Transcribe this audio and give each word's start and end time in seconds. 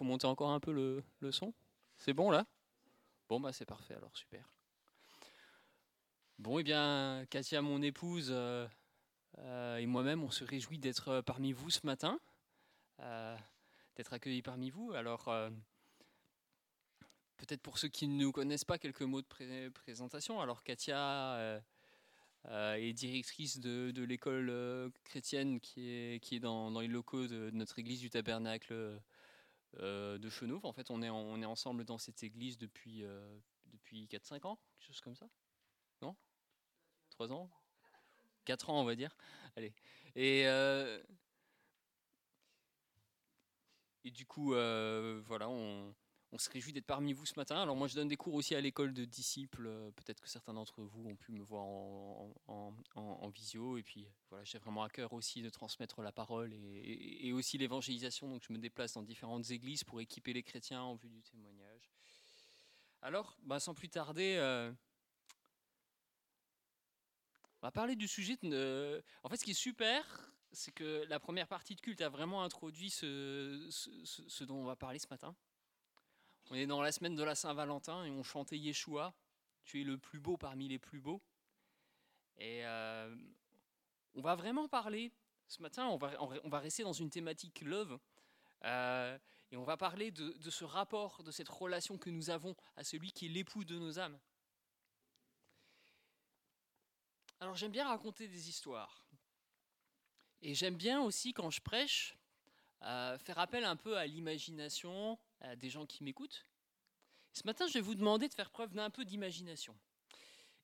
faut 0.00 0.04
monter 0.06 0.26
encore 0.26 0.48
un 0.48 0.60
peu 0.60 0.72
le, 0.72 1.30
son. 1.30 1.52
C'est 1.98 2.14
bon 2.14 2.30
là? 2.30 2.46
Bon, 3.28 3.38
bah 3.38 3.52
c'est 3.52 3.66
parfait 3.66 3.92
alors, 3.92 4.16
super. 4.16 4.50
Bon, 6.38 6.56
et 6.56 6.62
eh 6.62 6.64
bien, 6.64 7.26
Katia, 7.28 7.60
mon 7.60 7.82
épouse, 7.82 8.30
euh, 8.30 8.66
euh, 9.40 9.76
et 9.76 9.84
moi-même, 9.84 10.24
on 10.24 10.30
se 10.30 10.42
réjouit 10.42 10.78
d'être 10.78 11.08
euh, 11.08 11.22
parmi 11.22 11.52
vous 11.52 11.68
ce 11.68 11.80
matin, 11.84 12.18
d'être 13.96 14.14
accueillis 14.14 14.40
parmi 14.40 14.70
vous. 14.70 14.90
Alors, 14.92 15.24
peut-être 17.36 17.60
pour 17.60 17.76
ceux 17.76 17.88
qui 17.88 18.08
ne 18.08 18.24
nous 18.24 18.32
connaissent 18.32 18.64
pas, 18.64 18.78
quelques 18.78 19.02
mots 19.02 19.20
de 19.20 19.68
présentation. 19.68 20.40
Alors, 20.40 20.62
Katia 20.64 21.60
est 22.48 22.92
directrice 22.94 23.60
de, 23.60 24.02
l'école 24.02 24.90
chrétienne 25.04 25.60
qui 25.60 25.90
est, 25.90 26.40
dans, 26.40 26.80
les 26.80 26.88
locaux 26.88 27.26
de, 27.26 27.50
notre 27.52 27.78
église 27.78 28.00
du 28.00 28.08
Tabernacle 28.08 28.98
de 29.78 30.28
Chenauve. 30.28 30.66
En 30.66 30.72
fait, 30.72 30.90
on 30.90 31.02
est, 31.02 31.10
on 31.10 31.40
est 31.40 31.46
ensemble 31.46 31.84
dans 31.84 31.98
cette 31.98 32.22
église 32.22 32.58
depuis, 32.58 33.04
depuis 33.66 34.06
4-5 34.06 34.46
ans, 34.46 34.58
quelque 34.78 34.86
chose 34.86 35.00
comme 35.00 35.16
ça. 35.16 35.28
Non? 36.02 36.16
3 37.10 37.32
ans? 37.32 37.50
4 38.44 38.70
ans, 38.70 38.80
on 38.80 38.84
va 38.84 38.94
dire. 38.94 39.16
Allez. 39.56 39.74
Et, 40.14 40.46
euh, 40.46 41.00
et 44.04 44.10
du 44.10 44.26
coup, 44.26 44.54
euh, 44.54 45.22
voilà, 45.26 45.48
on, 45.48 45.94
on, 46.32 46.38
se 46.38 46.50
réjouit 46.50 46.72
d'être 46.72 46.86
parmi 46.86 47.12
vous 47.12 47.26
ce 47.26 47.34
matin. 47.36 47.60
Alors 47.60 47.76
moi, 47.76 47.88
je 47.88 47.94
donne 47.94 48.08
des 48.08 48.16
cours 48.16 48.34
aussi 48.34 48.54
à 48.54 48.60
l'école 48.60 48.92
de 48.92 49.04
disciples. 49.04 49.68
Peut-être 49.96 50.20
que 50.20 50.28
certains 50.28 50.54
d'entre 50.54 50.82
vous 50.82 51.08
ont 51.08 51.16
pu 51.16 51.32
me 51.32 51.42
voir 51.42 51.64
en, 51.64 52.32
en, 52.46 52.74
en, 52.94 53.28
visio. 53.28 53.78
Et 53.78 53.82
puis, 53.82 54.06
voilà, 54.28 54.44
j'ai 54.44 54.58
vraiment 54.58 54.82
à 54.82 54.88
cœur 54.88 55.12
aussi 55.12 55.42
de 55.42 55.50
transmettre 55.50 56.02
la 56.02 56.12
parole 56.12 56.52
et, 56.52 57.32
aussi 57.32 57.58
l'évangélisation. 57.58 58.28
Donc, 58.28 58.42
je 58.46 58.52
me 58.52 58.58
déplace 58.58 58.94
dans 58.94 59.02
différentes 59.02 59.50
églises 59.50 59.84
pour 59.84 60.00
équiper 60.00 60.32
les 60.32 60.42
chrétiens 60.42 60.82
en 60.82 60.94
vue 60.94 61.10
du 61.10 61.22
témoignage. 61.22 61.90
Alors, 63.02 63.36
bah, 63.42 63.60
sans 63.60 63.74
plus 63.74 63.88
tarder, 63.88 64.36
euh, 64.36 64.70
on 67.62 67.66
va 67.66 67.70
parler 67.72 67.96
du 67.96 68.08
sujet. 68.08 68.36
De, 68.42 69.02
en 69.22 69.28
fait, 69.28 69.36
ce 69.36 69.44
qui 69.44 69.52
est 69.52 69.54
super, 69.54 70.30
c'est 70.52 70.72
que 70.72 71.04
la 71.08 71.20
première 71.20 71.46
partie 71.46 71.74
de 71.74 71.80
culte 71.80 72.00
a 72.00 72.08
vraiment 72.08 72.42
introduit 72.42 72.90
ce, 72.90 73.68
ce, 73.70 74.44
dont 74.44 74.56
on 74.56 74.64
va 74.64 74.76
parler 74.76 74.98
ce 74.98 75.08
matin. 75.08 75.34
On 76.50 76.56
est 76.56 76.66
dans 76.66 76.82
la 76.82 76.90
semaine 76.90 77.14
de 77.14 77.22
la 77.22 77.36
Saint-Valentin 77.36 78.04
et 78.04 78.10
on 78.10 78.24
chantait 78.24 78.58
Yeshua, 78.58 79.14
tu 79.64 79.80
es 79.80 79.84
le 79.84 79.96
plus 79.98 80.18
beau 80.18 80.36
parmi 80.36 80.68
les 80.68 80.80
plus 80.80 81.00
beaux. 81.00 81.22
Et 82.38 82.66
euh, 82.66 83.14
on 84.14 84.20
va 84.20 84.34
vraiment 84.34 84.66
parler, 84.68 85.12
ce 85.46 85.62
matin, 85.62 85.86
on 85.86 85.96
va, 85.96 86.58
rester 86.58 86.82
dans 86.82 86.92
une 86.92 87.08
thématique 87.08 87.60
love. 87.60 87.98
Euh, 88.64 89.16
et 89.52 89.56
on 89.56 89.62
va 89.62 89.76
parler 89.76 90.10
de, 90.10 90.32
de, 90.32 90.50
ce 90.50 90.64
rapport, 90.64 91.22
de 91.22 91.30
cette 91.30 91.48
relation 91.48 91.98
que 91.98 92.10
nous 92.10 92.30
avons 92.30 92.56
à 92.76 92.82
celui 92.82 93.12
qui 93.12 93.26
est 93.26 93.28
l'époux 93.28 93.64
de 93.64 93.78
nos 93.78 94.00
âmes. 94.00 94.18
Alors 97.38 97.54
j'aime 97.54 97.72
bien 97.72 97.86
raconter 97.86 98.26
des 98.26 98.48
histoires. 98.48 99.06
Et 100.42 100.54
j'aime 100.54 100.76
bien 100.76 101.00
aussi 101.00 101.32
quand 101.32 101.50
je 101.50 101.60
prêche 101.60 102.16
euh, 102.82 103.18
faire 103.18 103.38
appel 103.38 103.64
un 103.64 103.76
peu 103.76 103.96
à 103.96 104.06
l'imagination 104.06 105.18
des 105.56 105.70
gens 105.70 105.86
qui 105.86 106.04
m'écoutent. 106.04 106.46
Ce 107.32 107.42
matin, 107.44 107.66
je 107.66 107.74
vais 107.74 107.80
vous 107.80 107.94
demander 107.94 108.28
de 108.28 108.34
faire 108.34 108.50
preuve 108.50 108.72
d'un 108.72 108.90
peu 108.90 109.04
d'imagination. 109.04 109.76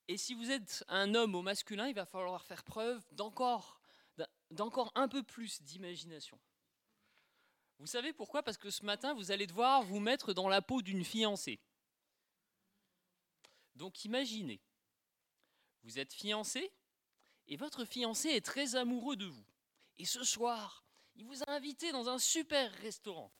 Et 0.07 0.17
si 0.17 0.33
vous 0.33 0.51
êtes 0.51 0.83
un 0.87 1.15
homme 1.15 1.35
au 1.35 1.41
masculin, 1.41 1.87
il 1.87 1.93
va 1.93 2.05
falloir 2.05 2.45
faire 2.45 2.63
preuve 2.63 3.05
d'encore, 3.13 3.79
d'encore 4.51 4.91
un 4.95 5.07
peu 5.07 5.23
plus 5.23 5.61
d'imagination. 5.61 6.39
Vous 7.79 7.87
savez 7.87 8.13
pourquoi? 8.13 8.41
Parce 8.41 8.57
que 8.57 8.69
ce 8.69 8.85
matin, 8.85 9.13
vous 9.13 9.31
allez 9.31 9.47
devoir 9.47 9.83
vous 9.83 9.99
mettre 9.99 10.33
dans 10.33 10.47
la 10.49 10.61
peau 10.61 10.81
d'une 10.81 11.03
fiancée. 11.03 11.59
Donc 13.75 14.05
imaginez, 14.05 14.59
vous 15.83 15.99
êtes 15.99 16.13
fiancé 16.13 16.71
et 17.47 17.55
votre 17.55 17.85
fiancé 17.85 18.29
est 18.29 18.45
très 18.45 18.75
amoureux 18.75 19.15
de 19.15 19.25
vous. 19.25 19.45
Et 19.99 20.05
ce 20.05 20.23
soir, 20.23 20.83
il 21.15 21.25
vous 21.25 21.43
a 21.43 21.51
invité 21.51 21.91
dans 21.91 22.09
un 22.09 22.17
super 22.17 22.71
restaurant. 22.73 23.31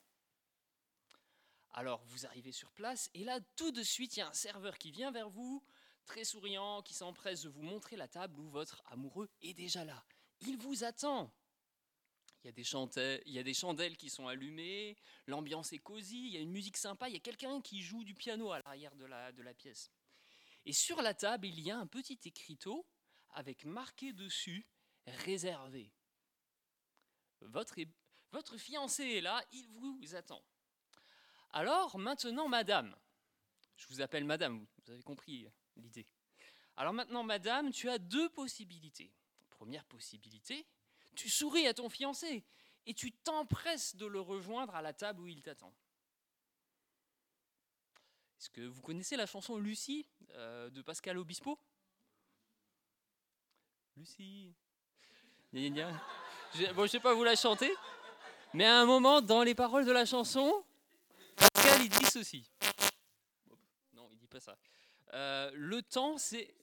Alors 1.72 2.02
vous 2.06 2.26
arrivez 2.26 2.52
sur 2.52 2.72
place 2.72 3.10
et 3.14 3.24
là 3.24 3.40
tout 3.56 3.70
de 3.70 3.82
suite 3.82 4.16
il 4.16 4.20
y 4.20 4.22
a 4.22 4.28
un 4.28 4.32
serveur 4.32 4.78
qui 4.78 4.90
vient 4.90 5.10
vers 5.10 5.28
vous, 5.28 5.62
très 6.06 6.24
souriant, 6.24 6.82
qui 6.82 6.94
s'empresse 6.94 7.42
de 7.42 7.48
vous 7.48 7.62
montrer 7.62 7.96
la 7.96 8.08
table 8.08 8.40
où 8.40 8.48
votre 8.48 8.82
amoureux 8.86 9.28
est 9.42 9.54
déjà 9.54 9.84
là. 9.84 10.04
Il 10.40 10.56
vous 10.56 10.84
attend. 10.84 11.32
Il 12.44 12.46
y, 12.46 13.38
a 13.38 13.42
des 13.42 13.52
chandelles, 13.52 13.96
qui 13.96 14.08
sont 14.08 14.28
allumées, 14.28 14.96
l'ambiance 15.26 15.72
est 15.72 15.78
cosy, 15.78 16.28
il 16.28 16.32
y 16.32 16.36
a 16.36 16.40
une 16.40 16.52
musique 16.52 16.76
sympa, 16.76 17.08
il 17.08 17.12
y 17.12 17.16
a 17.16 17.20
quelqu'un 17.20 17.60
qui 17.60 17.82
joue 17.82 18.04
du 18.04 18.14
piano 18.14 18.52
à 18.52 18.60
l'arrière 18.60 18.94
de 18.94 19.04
la, 19.04 19.54
pièce. 19.54 19.90
Et 20.64 20.72
sur 20.72 21.02
la 21.02 21.14
table, 21.14 21.46
il 21.46 21.60
y 21.60 21.70
a 21.70 21.76
un 21.76 21.86
petit 21.86 22.18
écriteau 22.24 22.86
avec 23.30 23.64
marqué 23.64 24.12
dessus 24.12 24.66
réservé. 25.06 25.92
Votre 27.40 28.56
fiancé 28.56 29.04
est 29.04 29.20
là, 29.20 29.44
il 29.52 29.68
vous 29.68 30.14
attend. 30.14 30.42
Alors 31.50 31.98
maintenant, 31.98 32.48
madame, 32.48 32.94
je 33.76 33.86
vous 33.88 34.00
appelle 34.00 34.24
madame, 34.24 34.66
vous 34.84 34.92
avez 34.92 35.02
compris 35.02 35.48
l'idée. 35.76 36.06
Alors 36.76 36.92
maintenant, 36.92 37.24
madame, 37.24 37.70
tu 37.70 37.88
as 37.88 37.98
deux 37.98 38.28
possibilités. 38.28 39.12
Première 39.50 39.84
possibilité, 39.84 40.66
tu 41.16 41.28
souris 41.28 41.66
à 41.66 41.74
ton 41.74 41.88
fiancé 41.88 42.44
et 42.86 42.94
tu 42.94 43.12
t'empresses 43.12 43.96
de 43.96 44.06
le 44.06 44.20
rejoindre 44.20 44.74
à 44.74 44.82
la 44.82 44.92
table 44.92 45.20
où 45.20 45.26
il 45.26 45.42
t'attend. 45.42 45.74
Est-ce 48.38 48.50
que 48.50 48.60
vous 48.60 48.82
connaissez 48.82 49.16
la 49.16 49.26
chanson 49.26 49.56
Lucie 49.58 50.06
euh, 50.34 50.70
de 50.70 50.80
Pascal 50.82 51.18
Obispo? 51.18 51.58
Lucie. 53.96 54.54
Je, 55.52 56.72
bon, 56.72 56.82
je 56.82 56.90
sais 56.92 57.00
pas 57.00 57.14
vous 57.14 57.24
la 57.24 57.34
chanter, 57.34 57.74
mais 58.54 58.64
à 58.64 58.78
un 58.78 58.86
moment, 58.86 59.20
dans 59.20 59.42
les 59.42 59.56
paroles 59.56 59.84
de 59.84 59.92
la 59.92 60.04
chanson, 60.04 60.64
Il 61.80 61.88
dit 61.88 62.06
ceci. 62.06 62.50
Non, 63.92 64.08
il 64.10 64.18
dit 64.18 64.26
pas 64.26 64.40
ça. 64.40 64.58
Euh, 65.14 65.50
le 65.54 65.82
temps, 65.82 66.18
c'est 66.18 66.54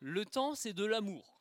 le 0.00 0.24
temps, 0.24 0.54
c'est 0.54 0.72
de 0.72 0.84
l'amour. 0.84 1.38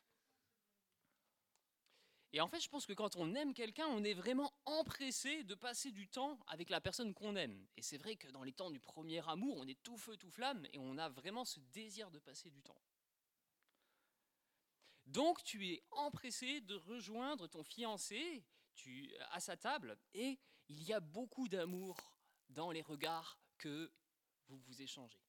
Et 2.33 2.41
en 2.41 2.47
fait, 2.47 2.59
je 2.59 2.69
pense 2.69 2.85
que 2.85 2.93
quand 2.93 3.15
on 3.15 3.35
aime 3.35 3.53
quelqu'un, 3.53 3.87
on 3.87 4.03
est 4.03 4.13
vraiment 4.13 4.53
empressé 4.65 5.43
de 5.43 5.55
passer 5.55 5.91
du 5.91 6.07
temps 6.07 6.39
avec 6.47 6.69
la 6.69 6.81
personne 6.81 7.13
qu'on 7.13 7.35
aime. 7.35 7.65
Et 7.77 7.81
c'est 7.81 7.97
vrai 7.97 8.15
que 8.15 8.27
dans 8.29 8.43
les 8.43 8.51
temps 8.51 8.69
du 8.69 8.79
premier 8.79 9.27
amour, 9.29 9.57
on 9.57 9.67
est 9.67 9.81
tout 9.83 9.97
feu, 9.97 10.17
tout 10.17 10.29
flamme, 10.29 10.65
et 10.73 10.77
on 10.77 10.97
a 10.97 11.09
vraiment 11.09 11.45
ce 11.45 11.59
désir 11.71 12.11
de 12.11 12.19
passer 12.19 12.49
du 12.49 12.61
temps. 12.61 12.81
Donc 15.05 15.41
tu 15.43 15.67
es 15.67 15.83
empressé 15.91 16.59
de 16.61 16.75
rejoindre 16.75 17.47
ton 17.47 17.63
fiancé 17.63 18.43
tu, 18.75 19.15
à 19.31 19.39
sa 19.39 19.55
table, 19.55 19.97
et 20.13 20.37
il 20.67 20.83
y 20.83 20.93
a 20.93 20.99
beaucoup 20.99 21.47
d'amour 21.47 22.16
dans 22.49 22.71
les 22.71 22.81
regards 22.81 23.39
que 23.57 23.91
vous 24.47 24.57
vous 24.57 24.81
échangez. 24.81 25.21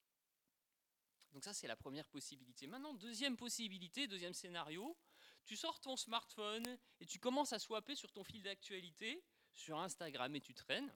Donc 1.32 1.44
ça, 1.44 1.52
c'est 1.52 1.66
la 1.66 1.76
première 1.76 2.08
possibilité. 2.08 2.66
Maintenant, 2.66 2.94
deuxième 2.94 3.36
possibilité, 3.36 4.06
deuxième 4.06 4.32
scénario, 4.32 4.96
tu 5.44 5.56
sors 5.56 5.80
ton 5.80 5.96
smartphone 5.96 6.78
et 7.00 7.06
tu 7.06 7.18
commences 7.18 7.52
à 7.52 7.58
swapper 7.58 7.94
sur 7.94 8.12
ton 8.12 8.24
fil 8.24 8.42
d'actualité, 8.42 9.22
sur 9.54 9.78
Instagram 9.78 10.34
et 10.36 10.40
tu 10.40 10.54
traînes. 10.54 10.92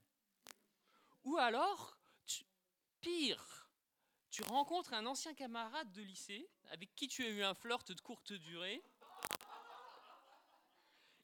Ou 1.25 1.37
alors, 1.37 1.99
pire, 3.01 3.71
tu 4.31 4.43
rencontres 4.45 4.95
un 4.95 5.05
ancien 5.07 5.35
camarade 5.35 5.93
de 5.93 6.03
lycée 6.03 6.49
avec 6.71 6.95
qui 6.95 7.09
tu 7.09 7.25
as 7.25 7.29
eu 7.29 7.43
un 7.43 7.55
flirt 7.55 7.93
de 7.93 8.01
courte 8.01 8.33
durée. 8.33 8.83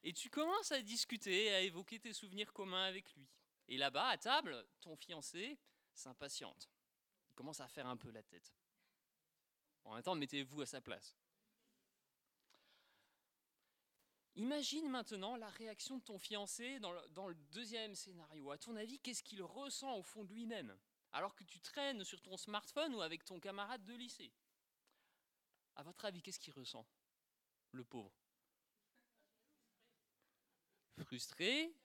Et 0.03 0.13
tu 0.13 0.29
commences 0.29 0.71
à 0.71 0.81
discuter, 0.81 1.53
à 1.53 1.61
évoquer 1.61 1.99
tes 1.99 2.13
souvenirs 2.13 2.53
communs 2.53 2.83
avec 2.83 3.13
lui. 3.15 3.27
Et 3.69 3.77
là-bas, 3.77 4.07
à 4.07 4.17
table, 4.17 4.67
ton 4.81 4.95
fiancé 4.95 5.59
s'impatiente. 5.93 6.69
Il 7.29 7.35
commence 7.35 7.61
à 7.61 7.67
faire 7.67 7.85
un 7.85 7.97
peu 7.97 8.09
la 8.09 8.23
tête. 8.23 8.51
En 9.85 9.93
même 9.93 10.03
temps, 10.03 10.15
mettez-vous 10.15 10.61
à 10.61 10.65
sa 10.65 10.81
place. 10.81 11.15
Imagine 14.35 14.89
maintenant 14.89 15.35
la 15.35 15.49
réaction 15.49 15.97
de 15.97 16.03
ton 16.03 16.17
fiancé 16.17 16.79
dans 16.79 16.91
le, 17.27 17.35
deuxième 17.51 17.93
scénario. 17.93 18.49
À 18.49 18.57
ton 18.57 18.75
avis, 18.75 18.99
qu'est-ce 18.99 19.21
qu'il 19.21 19.43
ressent 19.43 19.95
au 19.97 20.03
fond 20.03 20.23
de 20.23 20.33
lui-même 20.33 20.75
alors 21.11 21.35
que 21.35 21.43
tu 21.43 21.59
traînes 21.59 22.03
sur 22.03 22.21
ton 22.21 22.37
smartphone 22.37 22.95
ou 22.95 23.01
avec 23.01 23.23
ton 23.23 23.39
camarade 23.39 23.85
de 23.85 23.93
lycée? 23.93 24.31
À 25.75 25.83
votre 25.83 26.05
avis, 26.05 26.23
qu'est-ce 26.23 26.39
qu'il 26.39 26.53
ressent 26.53 26.87
Le 27.71 27.83
pauvre? 27.83 28.13
Frustré, 30.97 31.75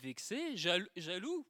vexé, 0.00 0.56
jaloux. 0.56 1.46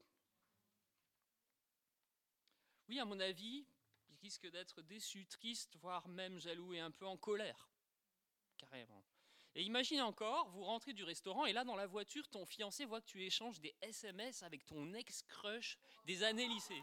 Oui, 2.89 2.99
à 2.99 3.05
mon 3.05 3.21
avis, 3.21 3.67
il 4.09 4.17
risque 4.17 4.47
d'être 4.51 4.83
déçu, 4.83 5.27
triste, 5.27 5.77
voire 5.77 6.09
même 6.09 6.39
jaloux 6.39 6.73
et 6.73 6.81
un 6.81 6.91
peu 6.91 7.07
en 7.07 7.17
colère. 7.17 7.69
Carrément. 8.57 9.05
Et 9.55 9.63
imagine 9.63 10.01
encore, 10.01 10.49
vous 10.51 10.65
rentrez 10.65 10.93
du 10.93 11.05
restaurant 11.05 11.47
et 11.47 11.53
là 11.53 11.65
dans 11.65 11.77
la 11.77 11.87
voiture, 11.87 12.29
ton 12.29 12.47
fiancé 12.47 12.85
voit 12.85 13.01
que 13.01 13.07
tu 13.07 13.25
échanges 13.25 13.61
des 13.61 13.75
SMS 13.81 14.43
avec 14.43 14.65
ton 14.67 14.95
ex-crush 14.95 15.79
des 16.05 16.23
années 16.23 16.47
lycée. 16.47 16.83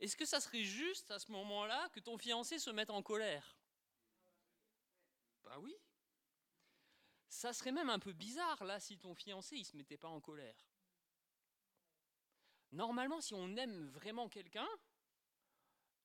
Est-ce 0.00 0.16
que 0.16 0.24
ça 0.24 0.40
serait 0.40 0.62
juste 0.62 1.10
à 1.10 1.18
ce 1.18 1.30
moment-là 1.32 1.88
que 1.90 2.00
ton 2.00 2.18
fiancé 2.18 2.58
se 2.58 2.70
mette 2.70 2.90
en 2.90 3.02
colère? 3.02 3.56
Bah 5.44 5.58
oui. 5.60 5.74
Ça 7.28 7.52
serait 7.52 7.72
même 7.72 7.90
un 7.90 7.98
peu 7.98 8.12
bizarre 8.12 8.64
là 8.64 8.80
si 8.80 8.98
ton 8.98 9.14
fiancé 9.14 9.56
il 9.56 9.64
se 9.64 9.76
mettait 9.76 9.98
pas 9.98 10.08
en 10.08 10.20
colère. 10.20 10.68
Normalement, 12.72 13.20
si 13.20 13.34
on 13.34 13.56
aime 13.56 13.88
vraiment 13.88 14.28
quelqu'un, 14.28 14.68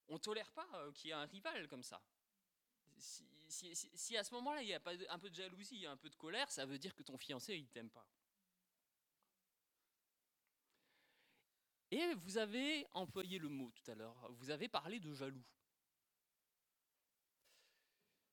on 0.07 0.17
tolère 0.17 0.51
pas 0.51 0.67
euh, 0.75 0.91
qu'il 0.91 1.09
y 1.09 1.11
ait 1.11 1.15
un 1.15 1.25
rival 1.25 1.67
comme 1.67 1.83
ça. 1.83 2.01
Si, 2.97 4.17
à 4.17 4.23
ce 4.23 4.33
moment-là 4.35 4.61
il 4.61 4.69
y 4.69 4.73
a 4.73 4.79
pas 4.79 4.93
un 5.09 5.19
peu 5.19 5.29
de 5.29 5.35
jalousie, 5.35 5.85
un 5.85 5.97
peu 5.97 6.09
de 6.09 6.15
colère, 6.15 6.51
ça 6.51 6.65
veut 6.65 6.79
dire 6.79 6.95
que 6.95 7.03
ton 7.03 7.17
fiancé 7.17 7.55
il 7.55 7.67
t'aime 7.69 7.89
pas. 7.89 8.07
Et 11.91 12.15
vous 12.15 12.37
avez 12.37 12.87
employé 12.91 13.37
le 13.37 13.49
mot 13.49 13.71
tout 13.71 13.91
à 13.91 13.95
l'heure, 13.95 14.31
vous 14.31 14.49
avez 14.49 14.67
parlé 14.67 14.99
de 14.99 15.13
jaloux. 15.13 15.43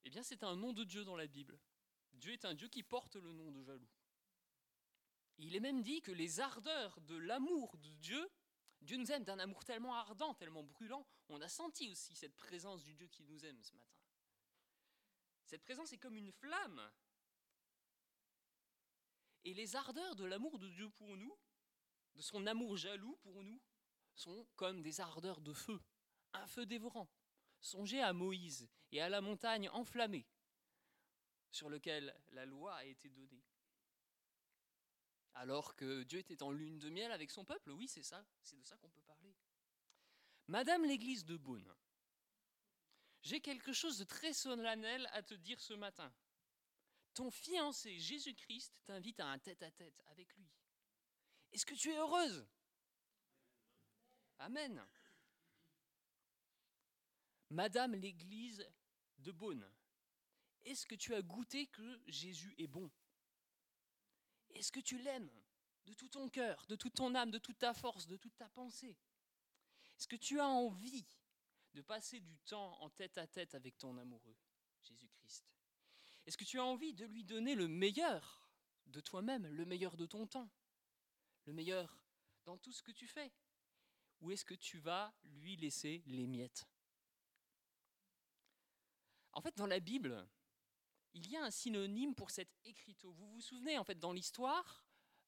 Eh 0.04 0.10
bien, 0.10 0.22
c'est 0.22 0.42
un 0.42 0.56
nom 0.56 0.72
de 0.72 0.82
Dieu 0.82 1.04
dans 1.04 1.16
la 1.16 1.26
Bible. 1.26 1.58
Dieu 2.20 2.32
est 2.34 2.44
un 2.44 2.54
Dieu 2.54 2.68
qui 2.68 2.82
porte 2.82 3.16
le 3.16 3.32
nom 3.32 3.50
de 3.50 3.62
jaloux. 3.62 3.88
Il 5.38 5.56
est 5.56 5.60
même 5.60 5.82
dit 5.82 6.02
que 6.02 6.12
les 6.12 6.40
ardeurs 6.40 7.00
de 7.00 7.16
l'amour 7.16 7.78
de 7.78 7.94
Dieu, 7.94 8.30
Dieu 8.82 8.98
nous 8.98 9.10
aime 9.10 9.24
d'un 9.24 9.38
amour 9.38 9.64
tellement 9.64 9.94
ardent, 9.94 10.34
tellement 10.34 10.62
brûlant, 10.62 11.06
on 11.30 11.40
a 11.40 11.48
senti 11.48 11.88
aussi 11.88 12.14
cette 12.14 12.36
présence 12.36 12.84
du 12.84 12.94
Dieu 12.94 13.06
qui 13.06 13.24
nous 13.24 13.44
aime 13.46 13.62
ce 13.62 13.74
matin. 13.74 13.98
Cette 15.46 15.62
présence 15.62 15.92
est 15.94 15.98
comme 15.98 16.16
une 16.16 16.30
flamme. 16.30 16.92
Et 19.44 19.54
les 19.54 19.74
ardeurs 19.74 20.14
de 20.14 20.24
l'amour 20.24 20.58
de 20.58 20.68
Dieu 20.68 20.90
pour 20.90 21.16
nous, 21.16 21.34
de 22.14 22.20
son 22.20 22.46
amour 22.46 22.76
jaloux 22.76 23.16
pour 23.22 23.42
nous 23.42 23.62
sont 24.14 24.46
comme 24.56 24.82
des 24.82 25.00
ardeurs 25.00 25.40
de 25.40 25.54
feu, 25.54 25.80
un 26.34 26.46
feu 26.46 26.66
dévorant. 26.66 27.08
Songez 27.62 28.02
à 28.02 28.12
Moïse 28.12 28.68
et 28.92 29.00
à 29.00 29.08
la 29.08 29.22
montagne 29.22 29.70
enflammée 29.70 30.26
sur 31.50 31.68
lequel 31.68 32.14
la 32.30 32.46
loi 32.46 32.74
a 32.74 32.84
été 32.84 33.10
donnée. 33.10 33.44
Alors 35.34 35.76
que 35.76 36.02
Dieu 36.02 36.18
était 36.18 36.42
en 36.42 36.50
lune 36.50 36.78
de 36.78 36.90
miel 36.90 37.12
avec 37.12 37.30
son 37.30 37.44
peuple, 37.44 37.70
oui, 37.70 37.88
c'est 37.88 38.02
ça, 38.02 38.24
c'est 38.42 38.56
de 38.56 38.64
ça 38.64 38.76
qu'on 38.76 38.90
peut 38.90 39.02
parler. 39.02 39.34
Madame 40.48 40.84
l'église 40.84 41.24
de 41.24 41.36
Beaune, 41.36 41.72
j'ai 43.22 43.40
quelque 43.40 43.72
chose 43.72 43.98
de 43.98 44.04
très 44.04 44.32
solennel 44.32 45.08
à 45.12 45.22
te 45.22 45.34
dire 45.34 45.60
ce 45.60 45.74
matin. 45.74 46.12
Ton 47.14 47.30
fiancé 47.30 47.98
Jésus-Christ 47.98 48.72
t'invite 48.84 49.20
à 49.20 49.26
un 49.26 49.38
tête-à-tête 49.38 49.94
-tête 49.94 50.10
avec 50.10 50.34
lui. 50.36 50.50
Est-ce 51.52 51.66
que 51.66 51.74
tu 51.74 51.90
es 51.90 51.96
heureuse? 51.96 52.46
Amen. 54.38 54.84
Madame 57.50 57.94
l'Église 57.94 58.64
de 59.18 59.32
Beaune, 59.32 59.68
est-ce 60.64 60.86
que 60.86 60.94
tu 60.94 61.14
as 61.14 61.22
goûté 61.22 61.66
que 61.68 62.00
Jésus 62.06 62.54
est 62.58 62.66
bon? 62.66 62.90
Est-ce 64.50 64.72
que 64.72 64.80
tu 64.80 64.98
l'aimes 64.98 65.30
de 65.86 65.94
tout 65.94 66.08
ton 66.08 66.28
cœur, 66.28 66.66
de 66.66 66.76
toute 66.76 66.94
ton 66.94 67.14
âme, 67.14 67.30
de 67.30 67.38
toute 67.38 67.58
ta 67.58 67.74
force, 67.74 68.06
de 68.06 68.16
toute 68.16 68.36
ta 68.36 68.48
pensée? 68.50 68.96
Est-ce 69.98 70.08
que 70.08 70.16
tu 70.16 70.40
as 70.40 70.48
envie 70.48 71.06
de 71.74 71.82
passer 71.82 72.20
du 72.20 72.38
temps 72.40 72.80
en 72.82 72.90
tête 72.90 73.18
à 73.18 73.26
tête 73.26 73.54
avec 73.54 73.78
ton 73.78 73.96
amoureux, 73.96 74.36
Jésus-Christ? 74.82 75.44
Est-ce 76.26 76.36
que 76.36 76.44
tu 76.44 76.58
as 76.58 76.64
envie 76.64 76.94
de 76.94 77.06
lui 77.06 77.24
donner 77.24 77.54
le 77.54 77.68
meilleur 77.68 78.50
de 78.86 79.00
toi-même, 79.00 79.46
le 79.46 79.64
meilleur 79.64 79.96
de 79.96 80.06
ton 80.06 80.26
temps 80.26 80.50
le 81.46 81.52
meilleur 81.52 82.02
dans 82.44 82.58
tout 82.58 82.72
ce 82.72 82.82
que 82.82 82.92
tu 82.92 83.06
fais? 83.06 83.32
Ou 84.20 84.30
est-ce 84.30 84.44
que 84.44 84.54
tu 84.54 84.78
vas 84.78 85.14
lui 85.24 85.56
laisser 85.56 86.02
les 86.06 86.26
miettes? 86.26 86.66
En 89.32 89.40
fait, 89.40 89.56
dans 89.56 89.66
la 89.66 89.80
Bible, 89.80 90.28
il 91.14 91.28
y 91.30 91.36
a 91.36 91.44
un 91.44 91.50
synonyme 91.50 92.14
pour 92.14 92.30
cet 92.30 92.48
écriteau. 92.64 93.12
Vous 93.12 93.28
vous 93.28 93.40
souvenez, 93.40 93.78
en 93.78 93.84
fait, 93.84 93.98
dans 93.98 94.12
l'histoire, 94.12 94.84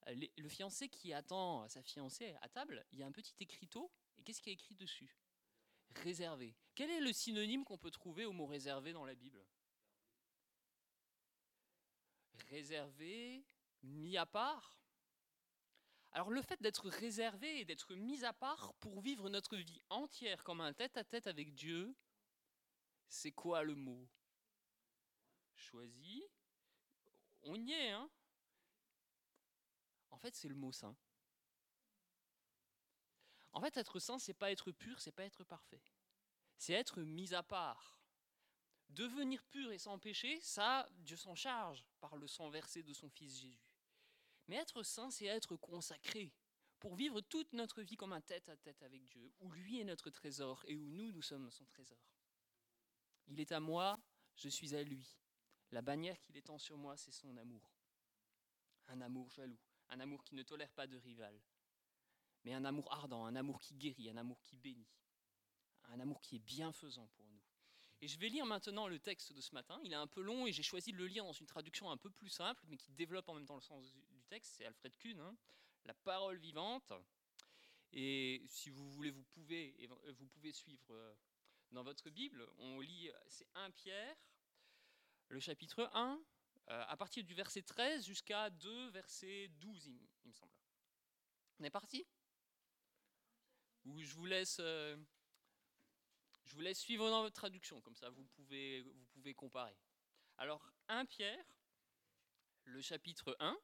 le 0.06 0.48
fiancé 0.48 0.88
qui 0.88 1.12
attend 1.12 1.68
sa 1.68 1.82
fiancée 1.82 2.34
à 2.40 2.48
table, 2.48 2.84
il 2.92 2.98
y 2.98 3.02
a 3.02 3.06
un 3.06 3.12
petit 3.12 3.34
écriteau, 3.40 3.90
et 4.18 4.22
qu'est-ce 4.22 4.40
qui 4.40 4.50
est 4.50 4.54
écrit 4.54 4.74
dessus? 4.74 5.16
Réservé. 5.96 6.56
Quel 6.74 6.90
est 6.90 7.00
le 7.00 7.12
synonyme 7.12 7.64
qu'on 7.64 7.78
peut 7.78 7.90
trouver 7.90 8.24
au 8.24 8.32
mot 8.32 8.46
réservé 8.46 8.92
dans 8.92 9.04
la 9.04 9.14
Bible? 9.14 9.44
Réservé, 12.48 13.44
mis 13.82 14.16
à 14.16 14.26
part, 14.26 14.76
alors 16.12 16.30
le 16.30 16.42
fait 16.42 16.60
d'être 16.60 16.88
réservé 16.88 17.60
et 17.60 17.64
d'être 17.64 17.94
mis 17.94 18.24
à 18.24 18.32
part 18.32 18.74
pour 18.74 19.00
vivre 19.00 19.30
notre 19.30 19.56
vie 19.56 19.80
entière 19.88 20.44
comme 20.44 20.60
un 20.60 20.74
tête-à-tête 20.74 21.26
avec 21.26 21.54
Dieu, 21.54 21.94
c'est 23.08 23.32
quoi 23.32 23.62
le 23.62 23.74
mot? 23.74 24.08
Choisi 25.62 26.24
On 27.42 27.54
y 27.54 27.72
est, 27.72 27.90
hein 27.90 28.10
En 30.10 30.18
fait, 30.18 30.34
c'est 30.34 30.48
le 30.48 30.54
mot 30.54 30.72
saint. 30.72 30.96
En 33.52 33.60
fait, 33.60 33.76
être 33.76 34.00
saint, 34.00 34.18
c'est 34.18 34.34
pas 34.34 34.50
être 34.50 34.72
pur, 34.72 35.00
c'est 35.00 35.12
pas 35.12 35.24
être 35.24 35.44
parfait. 35.44 35.82
C'est 36.58 36.72
être 36.72 37.02
mis 37.02 37.32
à 37.32 37.42
part. 37.42 38.00
Devenir 38.88 39.44
pur 39.44 39.70
et 39.72 39.78
sans 39.78 39.98
péché, 39.98 40.40
ça, 40.40 40.88
Dieu 40.98 41.16
s'en 41.16 41.34
charge 41.34 41.84
par 42.00 42.16
le 42.16 42.26
sang 42.26 42.50
versé 42.50 42.82
de 42.82 42.92
son 42.92 43.08
Fils 43.08 43.40
Jésus. 43.40 43.60
Mais 44.48 44.56
être 44.56 44.82
saint, 44.82 45.10
c'est 45.10 45.26
être 45.26 45.56
consacré 45.56 46.32
pour 46.80 46.96
vivre 46.96 47.20
toute 47.20 47.52
notre 47.52 47.82
vie 47.82 47.96
comme 47.96 48.12
un 48.12 48.20
tête-à-tête 48.20 48.82
avec 48.82 49.06
Dieu, 49.06 49.32
où 49.38 49.52
lui 49.52 49.80
est 49.80 49.84
notre 49.84 50.10
trésor 50.10 50.64
et 50.66 50.74
où 50.74 50.90
nous, 50.90 51.12
nous 51.12 51.22
sommes 51.22 51.50
son 51.50 51.64
trésor. 51.66 52.02
Il 53.28 53.38
est 53.38 53.52
à 53.52 53.60
moi, 53.60 54.00
je 54.34 54.48
suis 54.48 54.74
à 54.74 54.82
lui. 54.82 55.21
La 55.72 55.80
bannière 55.80 56.20
qu'il 56.20 56.36
étend 56.36 56.58
sur 56.58 56.76
moi, 56.76 56.96
c'est 56.96 57.12
son 57.12 57.36
amour. 57.36 57.72
Un 58.88 59.00
amour 59.00 59.30
jaloux, 59.30 59.58
un 59.88 60.00
amour 60.00 60.22
qui 60.22 60.34
ne 60.34 60.42
tolère 60.42 60.70
pas 60.72 60.86
de 60.86 60.98
rival, 60.98 61.40
mais 62.44 62.52
un 62.52 62.64
amour 62.64 62.92
ardent, 62.92 63.24
un 63.24 63.36
amour 63.36 63.60
qui 63.60 63.74
guérit, 63.74 64.10
un 64.10 64.16
amour 64.18 64.40
qui 64.42 64.56
bénit, 64.56 64.90
un 65.84 66.00
amour 66.00 66.20
qui 66.20 66.36
est 66.36 66.40
bienfaisant 66.40 67.06
pour 67.14 67.26
nous. 67.26 67.40
Et 68.02 68.08
je 68.08 68.18
vais 68.18 68.28
lire 68.28 68.44
maintenant 68.44 68.88
le 68.88 68.98
texte 68.98 69.32
de 69.32 69.40
ce 69.40 69.54
matin. 69.54 69.80
Il 69.84 69.92
est 69.92 69.96
un 69.96 70.08
peu 70.08 70.20
long 70.20 70.46
et 70.46 70.52
j'ai 70.52 70.64
choisi 70.64 70.92
de 70.92 70.98
le 70.98 71.06
lire 71.06 71.24
dans 71.24 71.32
une 71.32 71.46
traduction 71.46 71.90
un 71.90 71.96
peu 71.96 72.10
plus 72.10 72.28
simple, 72.28 72.62
mais 72.68 72.76
qui 72.76 72.90
développe 72.92 73.28
en 73.28 73.34
même 73.34 73.46
temps 73.46 73.54
le 73.54 73.62
sens 73.62 73.94
du 74.10 74.22
texte. 74.24 74.54
C'est 74.56 74.66
Alfred 74.66 74.96
Kuhn, 74.98 75.20
hein. 75.20 75.36
La 75.84 75.94
parole 75.94 76.36
vivante. 76.36 76.92
Et 77.92 78.42
si 78.46 78.70
vous 78.70 78.90
voulez, 78.90 79.10
vous 79.10 79.22
pouvez, 79.22 79.88
vous 80.18 80.26
pouvez 80.26 80.52
suivre 80.52 80.92
euh, 80.92 81.14
dans 81.70 81.82
votre 81.82 82.10
Bible. 82.10 82.44
On 82.58 82.80
lit, 82.80 83.10
c'est 83.28 83.46
1 83.54 83.70
Pierre, 83.70 84.16
le 85.32 85.40
chapitre 85.40 85.88
1, 85.94 86.22
euh, 86.68 86.84
à 86.86 86.96
partir 86.96 87.24
du 87.24 87.34
verset 87.34 87.62
13 87.62 88.04
jusqu'à 88.04 88.50
2, 88.50 88.90
verset 88.90 89.48
12, 89.48 89.86
il, 89.86 90.28
me 90.28 90.32
semble. 90.32 90.52
On 91.58 91.64
est 91.64 91.70
parti? 91.70 92.06
Ou 93.86 94.02
je 94.02 94.14
vous 94.14 94.26
laisse. 94.26 94.58
Euh, 94.60 94.96
je 96.44 96.54
vous 96.54 96.60
laisse 96.60 96.80
suivre 96.80 97.08
dans 97.08 97.22
votre 97.22 97.34
traduction, 97.34 97.80
comme 97.80 97.96
ça 97.96 98.10
vous 98.10 98.24
pouvez, 98.26 98.82
vous 98.82 99.06
pouvez 99.06 99.32
comparer. 99.32 99.76
Alors, 100.36 100.70
1 100.88 101.06
Pierre, 101.06 101.46
le 102.64 102.82
chapitre 102.82 103.34
1, 103.40 103.58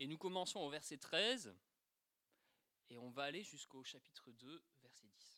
et 0.00 0.06
nous 0.06 0.18
commençons 0.18 0.60
au 0.60 0.68
verset 0.68 0.98
13, 0.98 1.56
et 2.90 2.98
on 2.98 3.10
va 3.10 3.24
aller 3.24 3.42
jusqu'au 3.42 3.82
chapitre 3.84 4.32
2, 4.32 4.62
verset 4.82 5.06
10. 5.06 5.31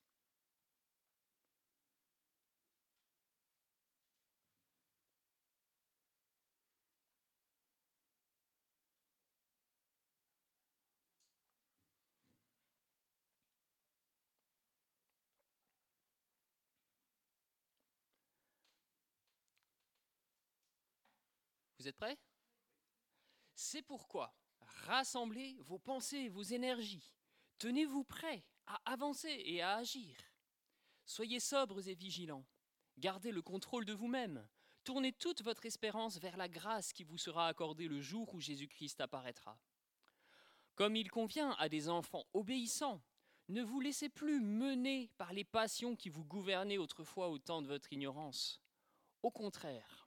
Vous 21.84 21.90
êtes 21.90 21.96
prêts? 21.96 22.18
C'est 23.54 23.82
pourquoi 23.82 24.34
rassemblez 24.86 25.58
vos 25.60 25.78
pensées, 25.78 26.30
vos 26.30 26.42
énergies. 26.42 27.12
Tenez-vous 27.58 28.04
prêts 28.04 28.42
à 28.66 28.80
avancer 28.90 29.42
et 29.44 29.60
à 29.60 29.76
agir. 29.76 30.16
Soyez 31.04 31.40
sobres 31.40 31.86
et 31.86 31.94
vigilants. 31.94 32.46
Gardez 32.96 33.32
le 33.32 33.42
contrôle 33.42 33.84
de 33.84 33.92
vous-même. 33.92 34.48
Tournez 34.82 35.12
toute 35.12 35.42
votre 35.42 35.66
espérance 35.66 36.16
vers 36.16 36.38
la 36.38 36.48
grâce 36.48 36.94
qui 36.94 37.04
vous 37.04 37.18
sera 37.18 37.48
accordée 37.48 37.86
le 37.86 38.00
jour 38.00 38.32
où 38.32 38.40
Jésus-Christ 38.40 39.02
apparaîtra. 39.02 39.60
Comme 40.76 40.96
il 40.96 41.10
convient 41.10 41.50
à 41.58 41.68
des 41.68 41.90
enfants 41.90 42.24
obéissants, 42.32 43.02
Ne 43.48 43.62
vous 43.62 43.80
laissez 43.80 44.08
plus 44.08 44.40
mener 44.40 45.10
par 45.18 45.34
les 45.34 45.44
passions 45.44 45.96
qui 45.96 46.08
vous 46.08 46.24
gouvernaient 46.24 46.78
autrefois 46.78 47.28
au 47.28 47.38
temps 47.38 47.60
de 47.60 47.68
votre 47.68 47.92
ignorance. 47.92 48.62
Au 49.22 49.30
contraire, 49.30 50.03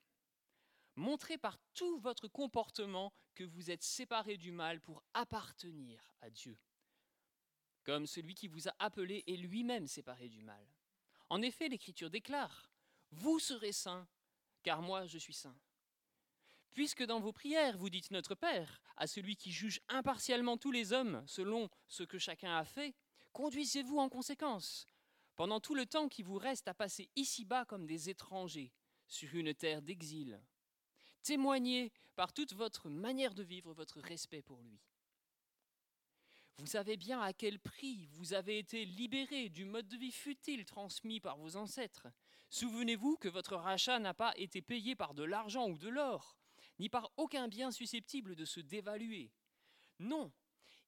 montrez 0.97 1.37
par 1.37 1.57
tout 1.73 1.99
votre 1.99 2.27
comportement 2.27 3.13
que 3.35 3.43
vous 3.43 3.71
êtes 3.71 3.83
séparés 3.83 4.37
du 4.37 4.51
mal 4.51 4.81
pour 4.81 5.03
appartenir 5.13 6.01
à 6.21 6.29
Dieu, 6.29 6.57
comme 7.83 8.07
celui 8.07 8.35
qui 8.35 8.47
vous 8.47 8.67
a 8.67 8.75
appelé 8.79 9.23
est 9.27 9.37
lui-même 9.37 9.87
séparé 9.87 10.27
du 10.27 10.41
mal. 10.41 10.67
En 11.29 11.41
effet, 11.41 11.69
l'Écriture 11.69 12.09
déclare, 12.09 12.71
Vous 13.11 13.39
serez 13.39 13.71
saints, 13.71 14.07
car 14.63 14.81
moi 14.81 15.05
je 15.05 15.17
suis 15.17 15.33
saint. 15.33 15.57
Puisque 16.73 17.03
dans 17.03 17.19
vos 17.19 17.31
prières 17.31 17.77
vous 17.77 17.89
dites 17.89 18.11
Notre 18.11 18.35
Père 18.35 18.81
à 18.97 19.07
celui 19.07 19.35
qui 19.35 19.51
juge 19.51 19.79
impartialement 19.87 20.57
tous 20.57 20.71
les 20.71 20.93
hommes 20.93 21.23
selon 21.25 21.69
ce 21.87 22.03
que 22.03 22.17
chacun 22.17 22.57
a 22.57 22.65
fait, 22.65 22.95
conduisez-vous 23.33 23.99
en 23.99 24.09
conséquence, 24.09 24.87
pendant 25.35 25.59
tout 25.59 25.75
le 25.75 25.85
temps 25.85 26.09
qui 26.09 26.23
vous 26.23 26.37
reste 26.37 26.67
à 26.67 26.73
passer 26.73 27.09
ici-bas 27.15 27.65
comme 27.65 27.85
des 27.85 28.09
étrangers, 28.09 28.73
sur 29.07 29.33
une 29.35 29.53
terre 29.53 29.81
d'exil. 29.81 30.41
Témoignez 31.27 31.91
par 32.15 32.31
toute 32.31 32.53
votre 32.53 32.89
manière 32.89 33.33
de 33.33 33.43
vivre 33.43 33.73
votre 33.73 33.99
respect 33.99 34.41
pour 34.41 34.61
lui. 34.61 34.79
Vous 36.57 36.67
savez 36.67 36.95
bien 36.95 37.19
à 37.19 37.33
quel 37.33 37.59
prix 37.59 38.07
vous 38.13 38.31
avez 38.31 38.59
été 38.59 38.85
libérés 38.85 39.49
du 39.49 39.65
mode 39.65 39.89
de 39.89 39.97
vie 39.97 40.13
futile 40.13 40.63
transmis 40.63 41.19
par 41.19 41.37
vos 41.37 41.57
ancêtres. 41.57 42.07
Souvenez-vous 42.49 43.17
que 43.17 43.27
votre 43.27 43.57
rachat 43.57 43.99
n'a 43.99 44.13
pas 44.13 44.31
été 44.37 44.61
payé 44.61 44.95
par 44.95 45.13
de 45.13 45.23
l'argent 45.23 45.67
ou 45.67 45.77
de 45.77 45.89
l'or, 45.89 46.37
ni 46.79 46.87
par 46.87 47.11
aucun 47.17 47.49
bien 47.49 47.71
susceptible 47.71 48.37
de 48.37 48.45
se 48.45 48.61
dévaluer. 48.61 49.29
Non, 49.99 50.31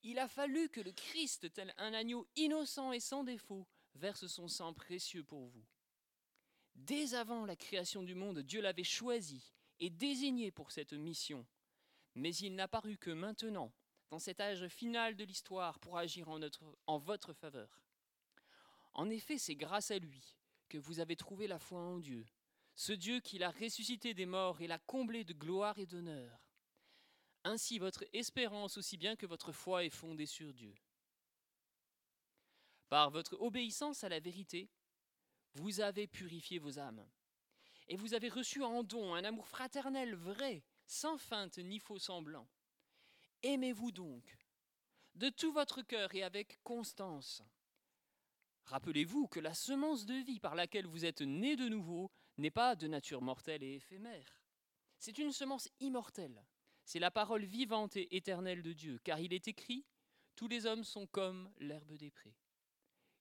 il 0.03 0.19
a 0.19 0.29
fallu 0.29 0.69
que 0.69 0.79
le 0.79 0.93
Christ, 0.93 1.51
tel 1.51 1.73
un 1.75 1.93
agneau 1.93 2.29
innocent 2.37 2.93
et 2.93 3.01
sans 3.01 3.25
défaut, 3.25 3.67
verse 3.95 4.27
son 4.27 4.47
sang 4.47 4.73
précieux 4.73 5.25
pour 5.25 5.47
vous. 5.47 5.65
Dès 6.75 7.13
avant 7.13 7.45
la 7.45 7.57
création 7.57 8.03
du 8.03 8.15
monde, 8.15 8.39
Dieu 8.39 8.61
l'avait 8.61 8.85
choisi 8.85 9.53
et 9.79 9.89
désigné 9.89 10.51
pour 10.51 10.71
cette 10.71 10.93
mission, 10.93 11.45
mais 12.15 12.35
il 12.35 12.55
n'a 12.55 12.67
paru 12.67 12.97
que 12.97 13.11
maintenant, 13.11 13.71
dans 14.09 14.19
cet 14.19 14.39
âge 14.39 14.67
final 14.67 15.15
de 15.15 15.23
l'histoire, 15.23 15.79
pour 15.79 15.97
agir 15.97 16.27
en 16.87 16.97
votre 16.97 17.33
faveur. 17.33 17.81
En 18.93 19.09
effet, 19.09 19.37
c'est 19.37 19.55
grâce 19.55 19.91
à 19.91 19.99
lui 19.99 20.35
que 20.67 20.77
vous 20.77 20.99
avez 20.99 21.15
trouvé 21.15 21.47
la 21.47 21.59
foi 21.59 21.79
en 21.79 21.99
Dieu, 21.99 22.25
ce 22.75 22.93
Dieu 22.93 23.19
qui 23.19 23.37
l'a 23.37 23.51
ressuscité 23.51 24.13
des 24.13 24.25
morts 24.25 24.61
et 24.61 24.67
l'a 24.67 24.79
comblé 24.79 25.23
de 25.23 25.33
gloire 25.33 25.77
et 25.77 25.85
d'honneur. 25.85 26.45
Ainsi 27.43 27.79
votre 27.79 28.03
espérance 28.13 28.77
aussi 28.77 28.97
bien 28.97 29.15
que 29.15 29.25
votre 29.25 29.51
foi 29.51 29.85
est 29.85 29.89
fondée 29.89 30.25
sur 30.25 30.53
Dieu. 30.53 30.75
Par 32.89 33.11
votre 33.11 33.39
obéissance 33.39 34.03
à 34.03 34.09
la 34.09 34.19
vérité, 34.19 34.69
vous 35.53 35.79
avez 35.79 36.07
purifié 36.07 36.59
vos 36.59 36.79
âmes. 36.79 37.05
Et 37.89 37.95
vous 37.95 38.13
avez 38.13 38.29
reçu 38.29 38.63
en 38.63 38.83
don 38.83 39.13
un 39.13 39.23
amour 39.23 39.47
fraternel 39.47 40.15
vrai, 40.15 40.63
sans 40.85 41.17
feinte 41.17 41.57
ni 41.57 41.79
faux 41.79 41.99
semblant. 41.99 42.47
Aimez-vous 43.43 43.91
donc, 43.91 44.37
de 45.15 45.29
tout 45.29 45.51
votre 45.51 45.81
cœur 45.81 46.13
et 46.15 46.23
avec 46.23 46.61
constance. 46.63 47.43
Rappelez-vous 48.65 49.27
que 49.27 49.39
la 49.39 49.53
semence 49.53 50.05
de 50.05 50.13
vie 50.13 50.39
par 50.39 50.55
laquelle 50.55 50.85
vous 50.85 51.03
êtes 51.03 51.21
nés 51.21 51.55
de 51.55 51.67
nouveau 51.67 52.11
n'est 52.37 52.51
pas 52.51 52.75
de 52.75 52.87
nature 52.87 53.21
mortelle 53.21 53.63
et 53.63 53.75
éphémère. 53.75 54.41
C'est 54.99 55.17
une 55.17 55.31
semence 55.31 55.67
immortelle 55.79 56.45
c'est 56.89 56.97
la 56.97 57.11
parole 57.11 57.45
vivante 57.45 57.97
et 57.97 58.15
éternelle 58.15 58.63
de 58.63 58.73
Dieu, 58.73 58.99
car 59.03 59.19
il 59.19 59.31
est 59.31 59.47
écrit, 59.47 59.85
Tous 60.35 60.47
les 60.47 60.65
hommes 60.65 60.83
sont 60.83 61.05
comme 61.05 61.53
l'herbe 61.59 61.95
des 61.97 62.09
prés. 62.09 62.35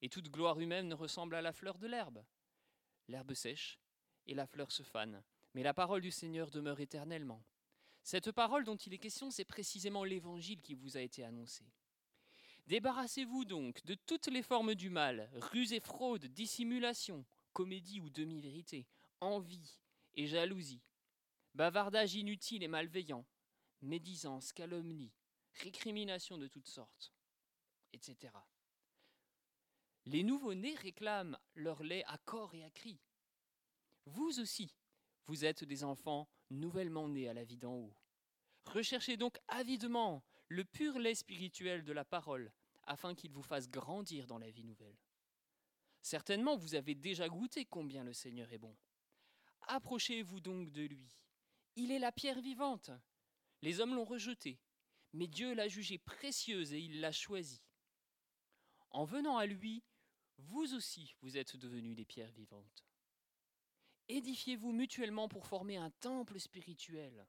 Et 0.00 0.08
toute 0.08 0.30
gloire 0.30 0.58
humaine 0.58 0.94
ressemble 0.94 1.34
à 1.34 1.42
la 1.42 1.52
fleur 1.52 1.76
de 1.78 1.86
l'herbe. 1.86 2.24
L'herbe 3.08 3.34
sèche 3.34 3.78
et 4.28 4.34
la 4.34 4.46
fleur 4.46 4.70
se 4.70 4.82
fane, 4.82 5.22
mais 5.54 5.62
la 5.62 5.74
parole 5.74 6.00
du 6.00 6.10
Seigneur 6.10 6.50
demeure 6.50 6.80
éternellement. 6.80 7.42
Cette 8.02 8.30
parole 8.32 8.64
dont 8.64 8.76
il 8.76 8.94
est 8.94 8.98
question, 8.98 9.30
c'est 9.30 9.44
précisément 9.44 10.04
l'évangile 10.04 10.62
qui 10.62 10.74
vous 10.74 10.96
a 10.96 11.00
été 11.00 11.24
annoncé. 11.24 11.64
Débarrassez-vous 12.66 13.44
donc 13.44 13.84
de 13.86 13.94
toutes 13.94 14.28
les 14.28 14.42
formes 14.42 14.74
du 14.74 14.90
mal, 14.90 15.30
ruse 15.34 15.72
et 15.72 15.80
fraude, 15.80 16.26
dissimulation, 16.26 17.24
comédie 17.52 18.00
ou 18.00 18.10
demi-vérité, 18.10 18.86
envie 19.20 19.80
et 20.14 20.26
jalousie, 20.26 20.82
bavardage 21.54 22.14
inutile 22.14 22.62
et 22.62 22.68
malveillant, 22.68 23.24
médisance, 23.80 24.52
calomnie, 24.52 25.12
récrimination 25.54 26.38
de 26.38 26.46
toutes 26.46 26.68
sortes, 26.68 27.12
etc. 27.92 28.32
Les 30.04 30.22
nouveau-nés 30.22 30.74
réclament 30.74 31.38
leur 31.54 31.82
lait 31.82 32.04
à 32.06 32.18
corps 32.18 32.54
et 32.54 32.64
à 32.64 32.70
cri. 32.70 32.98
Vous 34.08 34.40
aussi, 34.40 34.74
vous 35.26 35.44
êtes 35.44 35.64
des 35.64 35.84
enfants 35.84 36.30
nouvellement 36.48 37.08
nés 37.08 37.28
à 37.28 37.34
la 37.34 37.44
vie 37.44 37.58
d'en 37.58 37.74
haut. 37.74 37.94
Recherchez 38.64 39.18
donc 39.18 39.36
avidement 39.48 40.24
le 40.48 40.64
pur 40.64 40.98
lait 40.98 41.14
spirituel 41.14 41.84
de 41.84 41.92
la 41.92 42.06
parole, 42.06 42.50
afin 42.84 43.14
qu'il 43.14 43.32
vous 43.32 43.42
fasse 43.42 43.68
grandir 43.68 44.26
dans 44.26 44.38
la 44.38 44.50
vie 44.50 44.64
nouvelle. 44.64 44.96
Certainement, 46.00 46.56
vous 46.56 46.74
avez 46.74 46.94
déjà 46.94 47.28
goûté 47.28 47.66
combien 47.66 48.02
le 48.02 48.14
Seigneur 48.14 48.50
est 48.50 48.58
bon. 48.58 48.74
Approchez-vous 49.66 50.40
donc 50.40 50.70
de 50.70 50.84
lui. 50.84 51.18
Il 51.76 51.90
est 51.90 51.98
la 51.98 52.10
pierre 52.10 52.40
vivante, 52.40 52.90
les 53.60 53.80
hommes 53.80 53.94
l'ont 53.94 54.04
rejetée, 54.04 54.58
mais 55.12 55.26
Dieu 55.26 55.52
l'a 55.52 55.68
jugée 55.68 55.98
précieuse 55.98 56.72
et 56.72 56.80
il 56.80 57.00
l'a 57.00 57.12
choisie. 57.12 57.62
En 58.90 59.04
venant 59.04 59.36
à 59.36 59.44
lui, 59.44 59.84
vous 60.38 60.74
aussi, 60.74 61.14
vous 61.20 61.36
êtes 61.36 61.56
devenus 61.56 61.94
des 61.94 62.06
pierres 62.06 62.32
vivantes. 62.32 62.86
Édifiez-vous 64.08 64.72
mutuellement 64.72 65.28
pour 65.28 65.46
former 65.46 65.76
un 65.76 65.90
temple 65.90 66.40
spirituel. 66.40 67.26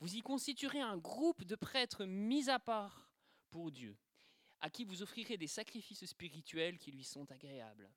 Vous 0.00 0.16
y 0.16 0.20
constituerez 0.20 0.80
un 0.80 0.96
groupe 0.96 1.44
de 1.44 1.56
prêtres 1.56 2.04
mis 2.04 2.48
à 2.48 2.58
part 2.58 3.10
pour 3.50 3.70
Dieu, 3.70 3.96
à 4.60 4.70
qui 4.70 4.84
vous 4.84 5.02
offrirez 5.02 5.36
des 5.36 5.46
sacrifices 5.46 6.04
spirituels 6.06 6.78
qui 6.78 6.90
lui 6.90 7.04
sont 7.04 7.30
agréables, 7.30 7.90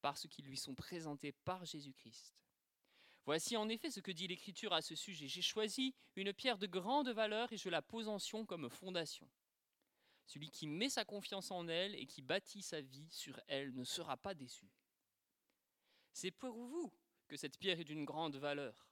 parce 0.00 0.26
qu'ils 0.28 0.46
lui 0.46 0.56
sont 0.56 0.74
présentés 0.74 1.32
par 1.32 1.64
Jésus-Christ. 1.64 2.36
Voici 3.24 3.56
en 3.56 3.68
effet 3.68 3.90
ce 3.90 3.98
que 3.98 4.12
dit 4.12 4.28
l'Écriture 4.28 4.72
à 4.72 4.82
ce 4.82 4.94
sujet. 4.94 5.26
J'ai 5.26 5.42
choisi 5.42 5.94
une 6.14 6.32
pierre 6.32 6.58
de 6.58 6.68
grande 6.68 7.08
valeur 7.08 7.52
et 7.52 7.56
je 7.56 7.68
la 7.68 7.82
pose 7.82 8.06
en 8.06 8.20
Sion 8.20 8.46
comme 8.46 8.70
fondation. 8.70 9.28
Celui 10.26 10.50
qui 10.50 10.68
met 10.68 10.88
sa 10.88 11.04
confiance 11.04 11.50
en 11.50 11.66
elle 11.66 11.96
et 11.96 12.06
qui 12.06 12.22
bâtit 12.22 12.62
sa 12.62 12.80
vie 12.80 13.08
sur 13.10 13.40
elle 13.48 13.74
ne 13.74 13.82
sera 13.82 14.16
pas 14.16 14.34
déçu. 14.34 14.70
C'est 16.12 16.30
pour 16.30 16.56
vous 16.56 16.92
que 17.28 17.36
cette 17.36 17.58
pierre 17.58 17.80
est 17.80 17.84
d'une 17.84 18.04
grande 18.04 18.36
valeur, 18.36 18.88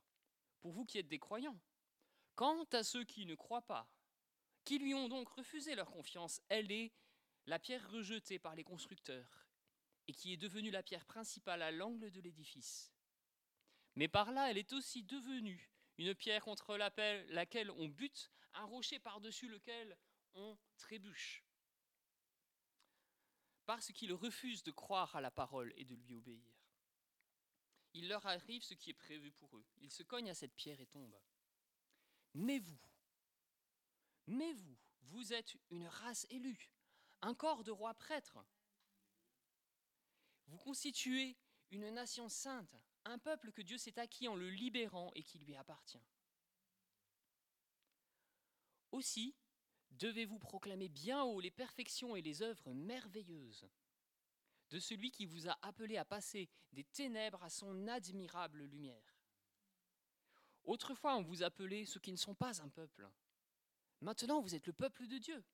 pour 0.61 0.73
vous 0.73 0.85
qui 0.85 0.99
êtes 0.99 1.09
des 1.09 1.19
croyants. 1.19 1.61
Quant 2.35 2.64
à 2.73 2.83
ceux 2.83 3.05
qui 3.05 3.26
ne 3.26 3.35
croient 3.35 3.67
pas, 3.67 3.88
qui 4.64 4.79
lui 4.79 4.95
ont 4.95 5.09
donc 5.09 5.29
refusé 5.29 5.75
leur 5.75 5.91
confiance, 5.91 6.41
elle 6.49 6.73
est 6.73 6.93
la 7.47 7.59
pierre 7.59 7.91
rejetée 7.91 8.38
par 8.38 8.55
les 8.55 8.64
constructeurs 8.64 9.47
et 10.09 10.12
qui 10.12 10.33
est 10.33 10.37
devenue 10.37 10.71
la 10.71 10.83
pierre 10.83 11.05
principale 11.05 11.62
à 11.62 11.71
l'angle 11.71 12.11
de 12.11 12.21
l'édifice. 12.21 12.93
Mais 13.97 14.09
par 14.09 14.33
là, 14.33 14.50
elle 14.50 14.59
est 14.59 14.73
aussi 14.73 15.03
devenue 15.05 15.71
une 15.99 16.14
pierre 16.14 16.43
contre 16.43 16.76
laquelle 16.76 17.71
on 17.73 17.88
bute, 17.88 18.31
un 18.55 18.64
rocher 18.64 18.99
par-dessus 18.99 19.49
lequel 19.49 19.97
on 20.35 20.59
trébuche. 20.76 21.45
Parce 23.67 23.93
qu'ils 23.93 24.12
refusent 24.12 24.64
de 24.64 24.73
croire 24.73 25.14
à 25.14 25.21
la 25.21 25.31
parole 25.31 25.73
et 25.76 25.85
de 25.85 25.95
lui 25.95 26.14
obéir. 26.14 26.63
Il 27.94 28.08
leur 28.08 28.26
arrive 28.26 28.62
ce 28.62 28.74
qui 28.74 28.90
est 28.90 28.94
prévu 28.94 29.30
pour 29.30 29.56
eux. 29.56 29.64
Ils 29.80 29.90
se 29.90 30.02
cognent 30.02 30.30
à 30.30 30.34
cette 30.34 30.54
pierre 30.54 30.80
et 30.80 30.86
tombent. 30.86 31.20
Mais 32.34 32.58
vous, 32.58 32.78
mais 34.26 34.52
vous, 34.52 34.76
vous 35.02 35.32
êtes 35.32 35.56
une 35.70 35.86
race 35.86 36.26
élue, 36.30 36.72
un 37.22 37.34
corps 37.34 37.62
de 37.62 37.70
rois 37.70 37.94
prêtres. 37.94 38.38
Vous 40.46 40.58
constituez 40.58 41.36
une 41.70 41.88
nation 41.90 42.28
sainte, 42.28 42.74
un 43.04 43.18
peuple 43.18 43.52
que 43.52 43.62
Dieu 43.62 43.78
s'est 43.78 43.98
acquis 43.98 44.26
en 44.26 44.34
le 44.34 44.50
libérant 44.50 45.12
et 45.14 45.22
qui 45.22 45.38
lui 45.38 45.54
appartient. 45.54 46.02
Aussi, 48.90 49.36
devez-vous 49.92 50.38
proclamer 50.38 50.88
bien 50.88 51.22
haut 51.22 51.40
les 51.40 51.50
perfections 51.50 52.16
et 52.16 52.22
les 52.22 52.42
œuvres 52.42 52.72
merveilleuses 52.72 53.68
de 54.75 54.81
celui 54.81 55.12
qui 55.12 55.25
vous 55.25 55.49
a 55.49 55.57
appelé 55.62 55.99
à 55.99 56.04
passer 56.04 56.49
des 56.73 56.83
ténèbres 56.83 57.40
à 57.45 57.49
son 57.49 57.87
admirable 57.87 58.64
lumière. 58.64 59.16
Autrefois, 60.64 61.14
on 61.14 61.23
vous 61.23 61.45
appelait 61.45 61.85
ceux 61.85 62.00
qui 62.00 62.11
ne 62.11 62.16
sont 62.16 62.35
pas 62.35 62.61
un 62.61 62.69
peuple. 62.69 63.09
Maintenant, 64.00 64.40
vous 64.40 64.57
êtes 64.57 64.66
le 64.66 64.73
peuple 64.73 65.07
de 65.07 65.19
Dieu. 65.19 65.45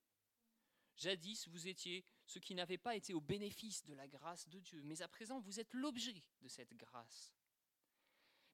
Jadis, 0.96 1.48
vous 1.48 1.68
étiez 1.68 2.02
ceux 2.24 2.40
qui 2.40 2.54
n'avaient 2.54 2.78
pas 2.78 2.96
été 2.96 3.12
au 3.12 3.20
bénéfice 3.20 3.84
de 3.84 3.92
la 3.92 4.08
grâce 4.08 4.48
de 4.48 4.58
Dieu, 4.58 4.80
mais 4.84 5.02
à 5.02 5.08
présent, 5.08 5.38
vous 5.38 5.60
êtes 5.60 5.74
l'objet 5.74 6.24
de 6.40 6.48
cette 6.48 6.74
grâce. 6.74 7.34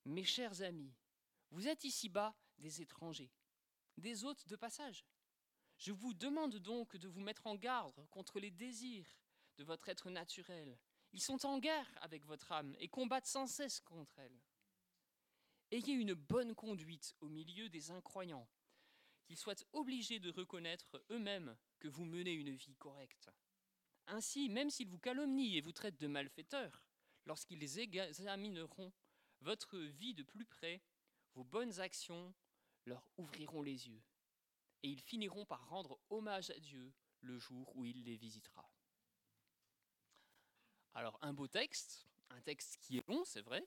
Mes 0.05 0.25
chers 0.25 0.63
amis, 0.63 0.93
vous 1.53 1.69
êtes 1.69 1.85
ici-bas 1.85 2.35
des 2.59 2.83
étrangers, 2.83 3.31
des 3.99 4.25
hôtes 4.25 4.49
de 4.49 4.57
passage. 4.57 5.07
Je 5.79 5.93
vous 5.93 6.13
demande 6.13 6.57
donc 6.57 6.97
de 6.97 7.07
vous 7.07 7.21
mettre 7.21 7.47
en 7.47 7.55
garde 7.55 8.05
contre 8.11 8.41
les 8.41 8.51
désirs 8.51 9.17
de 9.57 9.65
votre 9.65 9.89
être 9.89 10.11
naturel. 10.11 10.79
Ils 11.13 11.21
sont 11.21 11.47
en 11.47 11.59
guerre 11.59 11.91
avec 12.01 12.25
votre 12.27 12.53
âme 12.53 12.75
et 12.79 12.89
combattent 12.89 13.27
sans 13.27 13.47
cesse 13.47 13.81
contre 13.81 14.19
elle. 14.19 14.41
Ayez 15.71 15.95
une 15.95 16.15
bonne 16.15 16.55
conduite 16.55 17.15
au 17.21 17.29
milieu 17.29 17.69
des 17.69 17.91
incroyants, 17.91 18.49
qu'ils 19.25 19.39
soient 19.39 19.65
obligés 19.73 20.21
de 20.21 20.31
reconnaître 20.31 21.03
eux-mêmes 21.11 21.57
que 21.79 21.89
vous 21.89 22.05
menez 22.05 22.33
une 22.33 22.55
vie 22.55 22.77
correcte. 22.77 23.31
Ainsi, 24.07 24.49
même 24.49 24.71
s'ils 24.71 24.89
vous 24.89 24.99
calomnient 24.99 25.57
et 25.57 25.61
vous 25.61 25.73
traitent 25.73 26.01
de 26.01 26.07
malfaiteurs, 26.07 26.85
lorsqu'ils 27.25 27.79
examineront 27.79 28.93
votre 29.41 29.79
vie 29.79 30.15
de 30.15 30.23
plus 30.23 30.45
près, 30.45 30.81
vos 31.35 31.45
bonnes 31.45 31.81
actions 31.81 32.33
leur 32.85 33.11
ouvriront 33.17 33.63
les 33.63 33.89
yeux, 33.89 34.03
et 34.83 34.89
ils 34.89 35.01
finiront 35.01 35.45
par 35.45 35.69
rendre 35.69 36.01
hommage 36.09 36.51
à 36.51 36.59
Dieu 36.61 36.93
le 37.21 37.39
jour 37.39 37.75
où 37.75 37.85
il 37.85 38.05
les 38.05 38.17
visitera. 38.17 38.71
Alors, 40.97 41.19
un 41.21 41.35
beau 41.35 41.47
texte, 41.47 42.09
un 42.31 42.41
texte 42.41 42.79
qui 42.81 42.97
est 42.97 43.07
long, 43.07 43.23
c'est 43.27 43.43
vrai. 43.43 43.63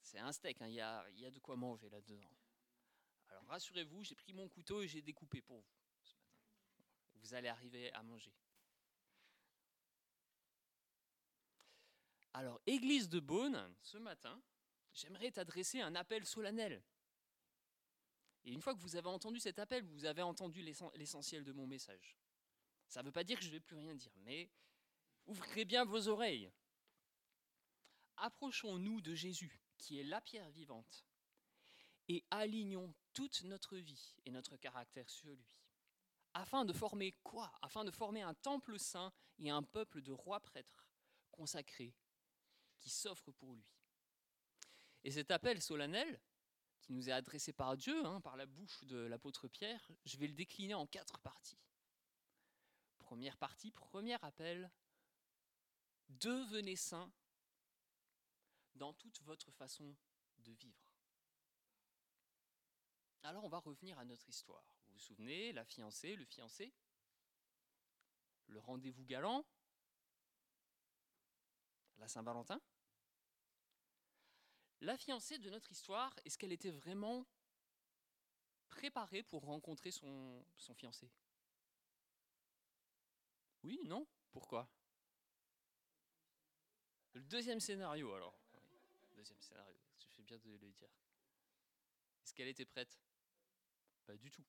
C'est 0.00 0.18
un 0.18 0.32
steak, 0.32 0.62
hein, 0.62 0.68
il 0.68 0.74
y, 0.74 0.80
a, 0.80 1.06
y, 1.10 1.26
a, 1.26 1.30
de 1.30 1.38
quoi 1.38 1.54
manger 1.54 1.90
là-dedans. 1.90 2.18
Alors, 3.28 3.44
rassurez-vous, 3.44 4.02
j'ai 4.02 4.14
pris 4.14 4.32
mon 4.32 4.48
couteau 4.48 4.80
et 4.80 4.88
j'ai 4.88 5.02
découpé 5.02 5.42
pour 5.42 5.60
vous 5.60 5.76
ce 6.02 6.14
matin. 6.14 6.32
Vous 7.16 7.34
allez 7.34 7.48
arriver 7.48 7.92
à 7.92 8.02
manger. 8.02 8.32
Alors, 12.32 12.58
Église 12.66 13.10
de 13.10 13.20
Beaune, 13.20 13.70
ce 13.82 13.98
matin, 13.98 14.42
j'aimerais 14.94 15.30
t'adresser 15.30 15.82
un 15.82 15.94
appel 15.94 16.24
solennel. 16.24 16.82
Et 18.46 18.52
une 18.52 18.62
fois 18.62 18.74
que 18.74 18.80
vous 18.80 18.96
avez 18.96 19.08
entendu 19.08 19.40
cet 19.40 19.58
appel, 19.58 19.84
vous 19.84 20.06
avez 20.06 20.22
entendu 20.22 20.62
l'essentiel 20.62 21.44
de 21.44 21.52
mon 21.52 21.66
message. 21.66 22.16
Ça 22.88 23.02
ne 23.02 23.08
veut 23.08 23.12
pas 23.12 23.24
dire 23.24 23.36
que 23.36 23.44
je 23.44 23.50
ne 23.50 23.56
vais 23.56 23.60
plus 23.60 23.76
rien 23.76 23.94
dire, 23.94 24.12
mais 24.24 24.48
ouvrez 25.26 25.64
bien 25.64 25.84
vos 25.84 26.08
oreilles. 26.08 26.50
Approchons-nous 28.16 29.00
de 29.00 29.14
Jésus, 29.14 29.60
qui 29.78 30.00
est 30.00 30.04
la 30.04 30.20
pierre 30.20 30.50
vivante, 30.50 31.06
et 32.08 32.24
alignons 32.30 32.94
toute 33.12 33.42
notre 33.42 33.76
vie 33.76 34.14
et 34.24 34.30
notre 34.30 34.56
caractère 34.56 35.10
sur 35.10 35.30
lui. 35.34 35.60
Afin 36.34 36.64
de 36.64 36.72
former 36.72 37.12
quoi? 37.22 37.52
Afin 37.62 37.84
de 37.84 37.90
former 37.90 38.22
un 38.22 38.34
temple 38.34 38.78
saint 38.78 39.12
et 39.38 39.50
un 39.50 39.62
peuple 39.62 40.02
de 40.02 40.12
rois 40.12 40.40
prêtres 40.40 40.86
consacrés 41.30 41.94
qui 42.78 42.90
s'offrent 42.90 43.32
pour 43.32 43.54
lui. 43.54 43.66
Et 45.02 45.10
cet 45.10 45.30
appel 45.30 45.62
solennel, 45.62 46.20
qui 46.80 46.92
nous 46.92 47.08
est 47.08 47.12
adressé 47.12 47.52
par 47.52 47.76
Dieu, 47.76 48.04
hein, 48.04 48.20
par 48.20 48.36
la 48.36 48.46
bouche 48.46 48.84
de 48.84 48.96
l'apôtre 48.96 49.48
Pierre, 49.48 49.90
je 50.04 50.16
vais 50.18 50.26
le 50.26 50.34
décliner 50.34 50.74
en 50.74 50.86
quatre 50.86 51.18
parties. 51.20 51.58
Première 52.98 53.36
partie, 53.36 53.70
premier 53.70 54.16
appel, 54.22 54.70
devenez 56.08 56.76
saints 56.76 57.10
dans 58.74 58.92
toute 58.94 59.20
votre 59.22 59.50
façon 59.50 59.94
de 60.38 60.52
vivre. 60.52 60.92
Alors 63.22 63.44
on 63.44 63.48
va 63.48 63.58
revenir 63.58 63.98
à 63.98 64.04
notre 64.04 64.28
histoire. 64.28 64.64
Vous 64.86 64.94
vous 64.94 65.00
souvenez, 65.00 65.52
la 65.52 65.64
fiancée, 65.64 66.14
le 66.14 66.24
fiancé, 66.24 66.72
le 68.46 68.58
rendez-vous 68.58 69.04
galant, 69.04 69.44
la 71.96 72.08
Saint-Valentin 72.08 72.60
la 74.82 74.96
fiancée 74.96 75.38
de 75.38 75.50
notre 75.50 75.72
histoire, 75.72 76.14
est-ce 76.24 76.36
qu'elle 76.36 76.52
était 76.52 76.70
vraiment 76.70 77.26
préparée 78.68 79.22
pour 79.22 79.44
rencontrer 79.44 79.90
son, 79.90 80.44
son 80.56 80.74
fiancé? 80.74 81.10
Oui, 83.62 83.80
non? 83.84 84.06
Pourquoi? 84.30 84.68
Le 87.16 87.22
deuxième 87.22 87.60
scénario 87.60 88.12
alors. 88.12 88.38
deuxième 89.14 89.40
scénario, 89.40 89.74
tu 89.98 90.06
fais 90.10 90.22
bien 90.22 90.36
de 90.36 90.50
le 90.50 90.70
dire. 90.70 90.90
Est-ce 92.22 92.34
qu'elle 92.34 92.48
était 92.48 92.66
prête? 92.66 93.00
Pas 94.04 94.18
du 94.18 94.30
tout. 94.30 94.44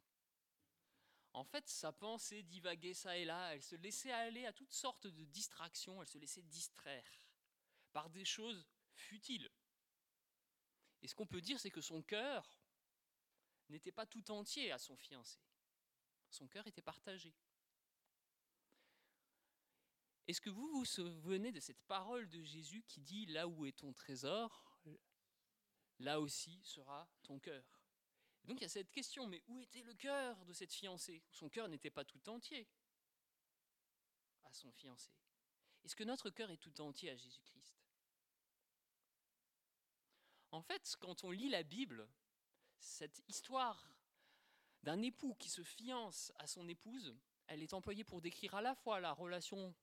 En 1.31 1.45
fait, 1.45 1.65
sa 1.69 1.93
pensée 1.93 2.43
divaguait 2.43 2.93
ça 2.93 3.17
et 3.17 3.24
là, 3.24 3.55
elle 3.55 3.63
se 3.63 3.77
laissait 3.77 4.12
aller 4.12 4.45
à 4.45 4.51
toutes 4.51 4.73
sortes 4.73 5.08
de 5.08 5.23
distractions, 5.23 6.01
elle 6.01 6.10
se 6.10 6.17
laissait 6.17 6.41
distraire 6.41 7.30
par 7.93 8.10
des 8.10 8.25
choses 8.25 8.67
futiles. 8.95 9.49
Et 11.01 11.08
ce 11.08 11.15
qu'on 11.15 11.25
peut 11.25 11.39
dire, 11.39 11.62
c'est 11.62 11.71
que 11.71 11.80
son 11.80 12.01
cœur 12.01 12.60
n'était 13.69 13.93
pas 13.93 14.06
tout 14.06 14.30
entier 14.30 14.73
à 14.73 14.77
son 14.77 14.97
fiancé. 14.97 15.39
Son 16.30 16.49
cœur 16.49 16.67
était 16.67 16.82
partagé. 16.82 17.34
Est-ce 20.28 20.42
que 20.42 20.50
vous 20.50 20.68
vous 20.70 20.86
souvenez 20.86 21.54
de 21.54 21.60
cette 21.62 21.82
parole 21.84 22.28
de 22.28 22.44
Jésus 22.44 22.84
qui 22.84 23.00
dit⁇ 23.00 23.26
Là 23.32 23.48
où 23.48 23.66
est 23.66 23.78
ton 23.78 23.94
trésor, 23.94 24.78
là 26.00 26.20
aussi 26.20 26.62
sera 26.63 27.10
ton 27.24 27.40
cœur⁇ 27.40 27.63
Donc 28.48 28.60
il 28.60 28.63
y 28.63 28.66
a 28.66 28.70
cette 28.70 28.92
question, 28.92 29.26
mais 29.26 29.42
où 29.48 29.62
était 29.62 29.84
le 29.84 29.94
cœur 29.94 30.44
de 30.46 30.52
cette 30.52 30.74
fiancée? 30.74 31.24
Son 31.32 31.50
cœur 31.50 31.70
n'était 31.70 31.90
pas 31.90 32.04
tout 32.04 32.28
entier 32.30 32.68
à 34.44 34.54
son 34.54 34.72
fiancé. 34.74 35.13
Est-ce 35.86 35.96
que 35.96 36.04
notre 36.04 36.30
cœur 36.30 36.52
est 36.52 36.58
tout 36.58 36.82
entier 36.82 37.10
à 37.10 37.16
Jésus-Christ? 37.16 37.78
En 40.52 40.62
fait, 40.62 40.96
quand 41.00 41.24
on 41.24 41.32
lit 41.32 41.50
la 41.50 41.63
Bible, 41.63 42.10
cette 42.80 43.24
histoire 43.30 43.96
d'un 44.84 45.02
époux 45.02 45.36
qui 45.36 45.50
se 45.50 45.63
fiance 45.63 46.34
à 46.36 46.48
son 46.48 46.68
épouse, 46.68 47.18
elle 47.48 47.63
est 47.63 47.74
employée 47.74 48.04
pour 48.04 48.22
décrire 48.22 48.56
à 48.56 48.62
la 48.62 48.76
fois 48.76 49.00
la 49.00 49.13
relation 49.13 49.74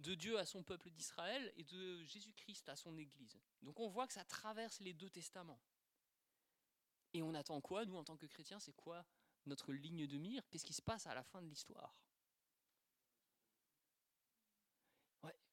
de 0.00 0.14
Dieu 0.14 0.38
à 0.38 0.44
son 0.44 0.62
peuple 0.62 0.90
d'Israël 0.90 1.52
et 1.56 1.64
de 1.64 2.02
Jésus-Christ 2.04 2.68
à 2.68 2.76
son 2.76 2.96
Église. 2.98 3.38
Donc 3.62 3.78
on 3.80 3.88
voit 3.88 4.06
que 4.06 4.12
ça 4.12 4.24
traverse 4.24 4.80
les 4.80 4.92
deux 4.92 5.10
testaments. 5.10 5.60
Et 7.12 7.22
on 7.22 7.34
attend 7.34 7.60
quoi, 7.60 7.84
nous, 7.84 7.96
en 7.96 8.04
tant 8.04 8.16
que 8.16 8.26
chrétiens? 8.26 8.60
C'est 8.60 8.74
quoi 8.74 9.04
notre 9.46 9.72
ligne 9.72 10.06
de 10.06 10.16
mire? 10.16 10.48
Qu'est-ce 10.48 10.64
qui 10.64 10.72
se 10.72 10.82
passe 10.82 11.06
à 11.06 11.14
la 11.14 11.22
fin 11.22 11.42
de 11.42 11.48
l'histoire? 11.48 12.00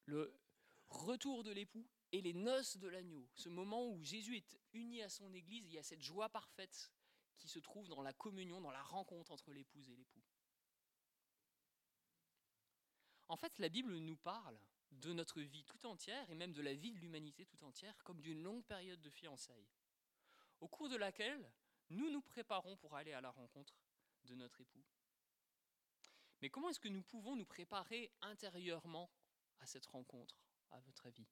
Le 0.06 0.34
retour 0.88 1.44
de 1.44 1.50
l'époux 1.50 1.86
et 2.12 2.22
les 2.22 2.32
noces 2.32 2.78
de 2.78 2.88
l'agneau, 2.88 3.28
ce 3.34 3.50
moment 3.50 3.86
où 3.86 4.02
Jésus 4.02 4.38
est 4.38 4.58
uni 4.72 5.02
à 5.02 5.10
son 5.10 5.34
Église, 5.34 5.66
il 5.66 5.74
y 5.74 5.78
a 5.78 5.82
cette 5.82 6.00
joie 6.00 6.30
parfaite 6.30 6.90
qui 7.36 7.46
se 7.46 7.58
trouve 7.58 7.88
dans 7.88 8.00
la 8.00 8.14
communion, 8.14 8.62
dans 8.62 8.70
la 8.70 8.82
rencontre 8.82 9.32
entre 9.32 9.52
l'épouse 9.52 9.90
et 9.90 9.96
l'époux. 9.96 10.22
En 13.28 13.36
fait, 13.36 13.58
la 13.58 13.68
Bible 13.68 13.96
nous 13.96 14.16
parle 14.16 14.58
de 14.90 15.12
notre 15.12 15.40
vie 15.40 15.64
tout 15.64 15.86
entière 15.86 16.28
et 16.30 16.34
même 16.34 16.52
de 16.52 16.62
la 16.62 16.74
vie 16.74 16.92
de 16.92 16.98
l'humanité 16.98 17.44
tout 17.44 17.62
entière 17.62 18.02
comme 18.04 18.20
d'une 18.20 18.42
longue 18.42 18.64
période 18.64 19.00
de 19.00 19.10
fiançailles, 19.10 19.68
au 20.60 20.68
cours 20.68 20.88
de 20.88 20.96
laquelle 20.96 21.52
nous 21.90 22.10
nous 22.10 22.22
préparons 22.22 22.76
pour 22.76 22.96
aller 22.96 23.12
à 23.12 23.20
la 23.20 23.30
rencontre 23.30 23.78
de 24.24 24.34
notre 24.34 24.60
époux. 24.60 24.84
Mais 26.40 26.50
comment 26.50 26.70
est-ce 26.70 26.80
que 26.80 26.88
nous 26.88 27.02
pouvons 27.02 27.36
nous 27.36 27.44
préparer 27.44 28.10
intérieurement 28.22 29.10
à 29.60 29.66
cette 29.66 29.86
rencontre, 29.86 30.40
à 30.70 30.80
votre 30.80 31.06
avis? 31.06 31.28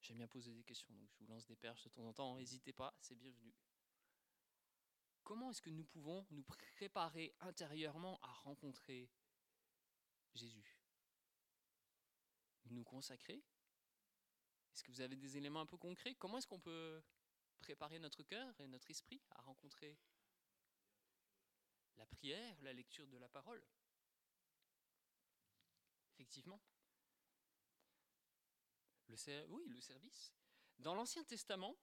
J'aime 0.00 0.16
bien 0.16 0.28
poser 0.28 0.52
des 0.52 0.64
questions, 0.64 0.92
donc 0.94 1.08
je 1.12 1.18
vous 1.18 1.26
lance 1.26 1.46
des 1.46 1.56
perches 1.56 1.84
de 1.84 1.88
temps 1.90 2.04
en 2.04 2.12
temps, 2.12 2.36
n'hésitez 2.36 2.72
pas, 2.72 2.94
c'est 2.98 3.14
bienvenu. 3.14 3.54
Comment 5.22 5.50
est-ce 5.50 5.62
que 5.62 5.70
nous 5.70 5.84
pouvons 5.84 6.26
nous 6.30 6.42
préparer 6.42 7.32
intérieurement 7.40 8.18
à 8.22 8.32
rencontrer 8.32 9.08
Jésus. 10.34 10.78
Nous 12.66 12.84
consacrer 12.84 13.42
Est-ce 14.72 14.82
que 14.82 14.90
vous 14.90 15.00
avez 15.00 15.16
des 15.16 15.36
éléments 15.36 15.60
un 15.60 15.66
peu 15.66 15.76
concrets? 15.76 16.14
Comment 16.14 16.38
est-ce 16.38 16.46
qu'on 16.46 16.60
peut 16.60 17.02
préparer 17.60 17.98
notre 17.98 18.22
cœur 18.22 18.58
et 18.60 18.66
notre 18.66 18.90
esprit 18.90 19.20
à 19.30 19.42
rencontrer 19.42 19.98
la 21.96 22.06
prière, 22.06 22.56
la 22.62 22.72
lecture 22.72 23.06
de 23.08 23.18
la 23.18 23.28
parole? 23.28 23.62
Effectivement. 26.12 26.60
Oui, 29.48 29.66
le 29.68 29.80
service. 29.80 30.32
Dans 30.78 30.94
l'Ancien 30.94 31.22
Testament, 31.24 31.76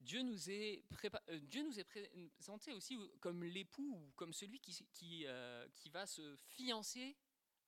Dieu 0.00 0.22
nous, 0.22 0.50
est 0.50 0.84
euh, 1.28 1.38
Dieu 1.40 1.62
nous 1.62 1.78
est 1.78 1.84
présenté 1.84 2.72
aussi 2.72 2.96
comme 3.20 3.42
l'époux 3.44 3.94
ou 3.96 4.12
comme 4.14 4.32
celui 4.32 4.60
qui, 4.60 4.86
qui, 4.92 5.26
euh, 5.26 5.68
qui 5.74 5.90
va 5.90 6.06
se 6.06 6.36
fiancer 6.36 7.16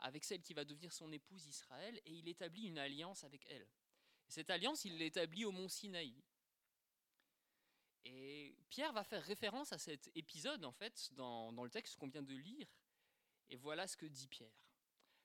avec 0.00 0.24
celle 0.24 0.42
qui 0.42 0.54
va 0.54 0.64
devenir 0.64 0.92
son 0.92 1.12
épouse 1.12 1.46
Israël, 1.46 2.00
et 2.06 2.12
il 2.12 2.28
établit 2.28 2.66
une 2.66 2.78
alliance 2.78 3.24
avec 3.24 3.44
elle. 3.50 3.66
cette 4.28 4.50
alliance, 4.50 4.84
il 4.84 4.96
l'établit 4.96 5.44
au 5.44 5.52
mont 5.52 5.68
Sinaï. 5.68 6.14
Et 8.04 8.56
Pierre 8.70 8.92
va 8.92 9.04
faire 9.04 9.22
référence 9.22 9.72
à 9.72 9.78
cet 9.78 10.10
épisode, 10.14 10.64
en 10.64 10.72
fait, 10.72 11.12
dans, 11.12 11.52
dans 11.52 11.64
le 11.64 11.70
texte 11.70 11.96
qu'on 11.96 12.08
vient 12.08 12.22
de 12.22 12.34
lire. 12.34 12.66
Et 13.50 13.56
voilà 13.56 13.86
ce 13.86 13.96
que 13.96 14.06
dit 14.06 14.28
Pierre. 14.28 14.54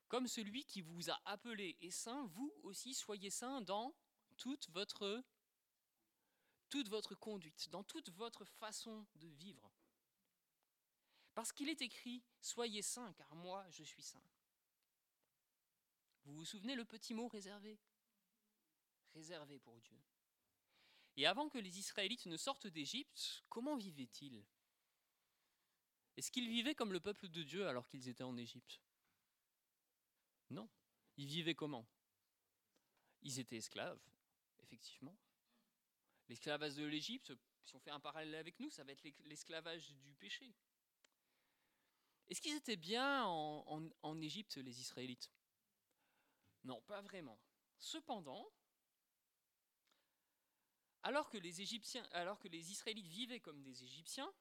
Comme 0.08 0.28
celui 0.28 0.66
qui 0.66 0.82
vous 0.82 1.10
a 1.10 1.20
appelé 1.26 1.78
est 1.82 1.92
saint, 1.92 2.26
vous 2.28 2.54
aussi 2.64 2.94
soyez 2.94 3.30
saint 3.30 3.62
dans 3.62 3.96
toute 4.38 4.70
votre, 4.72 5.24
toute 6.70 6.90
votre 6.90 7.16
conduite, 7.16 7.70
dans 7.70 7.84
toute 7.84 8.10
votre 8.10 8.46
façon 8.46 9.06
de 9.16 9.28
vivre. 9.28 9.72
Parce 11.34 11.52
qu'il 11.52 11.70
est 11.70 11.82
écrit, 11.82 12.24
Soyez 12.42 12.82
saints, 12.82 13.14
car 13.14 13.36
moi 13.36 13.66
je 13.70 13.84
suis 13.84 14.04
saint. 14.04 14.24
Vous 16.26 16.34
vous 16.34 16.46
souvenez 16.46 16.76
le 16.76 16.86
petit 16.86 17.14
mot 17.14 17.28
réservé? 17.28 17.78
Réservé 19.14 19.60
pour 19.60 19.80
Dieu. 19.82 20.00
Et 21.18 21.26
avant 21.26 21.50
que 21.50 21.58
les 21.58 21.80
Israélites 21.80 22.26
ne 22.26 22.38
sortent 22.38 22.68
d'Égypte, 22.68 23.44
comment 23.50 23.76
vivaient-ils? 23.76 24.44
Est-ce 26.18 26.32
qu'ils 26.32 26.50
vivaient 26.50 26.76
comme 26.76 26.94
le 26.94 27.00
peuple 27.00 27.28
de 27.30 27.44
Dieu 27.44 27.68
alors 27.68 27.88
qu'ils 27.88 28.10
étaient 28.10 28.24
en 28.24 28.38
Égypte? 28.38 28.82
Non. 30.50 30.70
Ils 31.18 31.28
vivaient 31.28 31.56
comment? 31.56 31.86
Ils 33.22 33.40
étaient 33.40 33.58
esclaves, 33.58 34.02
effectivement. 34.60 35.16
L'esclavage 36.28 36.76
de 36.76 36.86
l'Égypte, 36.86 37.34
si 37.66 37.76
on 37.76 37.80
fait 37.80 37.92
un 37.92 38.00
parallèle 38.00 38.36
avec 38.36 38.60
nous, 38.60 38.70
ça 38.70 38.84
va 38.84 38.92
être 38.92 39.04
l'esclavage 39.26 39.94
du 40.04 40.16
péché. 40.16 40.54
Est-ce 42.28 42.42
qu'ils 42.42 42.56
étaient 42.56 42.76
bien 42.76 43.24
en, 43.26 44.22
Égypte, 44.22 44.58
les 44.58 44.82
Israélites? 44.82 45.30
Non, 46.64 46.82
pas 46.82 47.02
vraiment. 47.02 47.40
Cependant, 47.78 48.52
alors 51.04 51.30
que 51.30 51.38
les 51.38 51.62
Égyptiens, 51.62 52.08
alors 52.12 52.40
que 52.40 52.48
les 52.48 52.72
Israélites 52.72 53.08
vivaient 53.08 53.40
comme 53.40 53.62
des 53.62 53.84
Égyptiens 53.84 54.34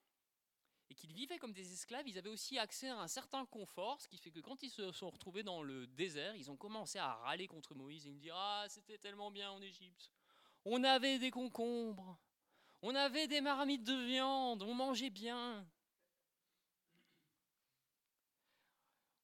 et 0.88 0.94
qu'ils 0.94 1.12
vivaient 1.12 1.38
comme 1.38 1.52
des 1.52 1.72
esclaves, 1.72 2.08
ils 2.08 2.16
avaient 2.16 2.30
aussi 2.30 2.58
accès 2.58 2.88
à 2.88 2.98
un 2.98 3.08
certain 3.08 3.44
confort, 3.44 4.00
ce 4.00 4.08
qui 4.08 4.16
fait 4.16 4.30
que 4.30 4.40
quand 4.40 4.62
ils 4.62 4.70
se 4.70 4.92
sont 4.92 5.10
retrouvés 5.10 5.42
dans 5.42 5.62
le 5.62 5.86
désert, 5.86 6.34
ils 6.36 6.50
ont 6.50 6.56
commencé 6.56 6.98
à 6.98 7.14
râler 7.14 7.46
contre 7.46 7.74
Moïse 7.74 8.06
et 8.06 8.10
ils 8.10 8.18
dire 8.18 8.36
ah 8.36 8.66
c'était 8.68 8.98
tellement 8.98 9.30
bien 9.30 9.50
en 9.50 9.60
Égypte, 9.60 10.10
on 10.64 10.82
avait 10.84 11.18
des 11.18 11.30
concombres, 11.30 12.18
on 12.82 12.94
avait 12.94 13.26
des 13.26 13.40
marmites 13.40 13.84
de 13.84 14.04
viande, 14.06 14.62
on 14.62 14.74
mangeait 14.74 15.10
bien. 15.10 15.66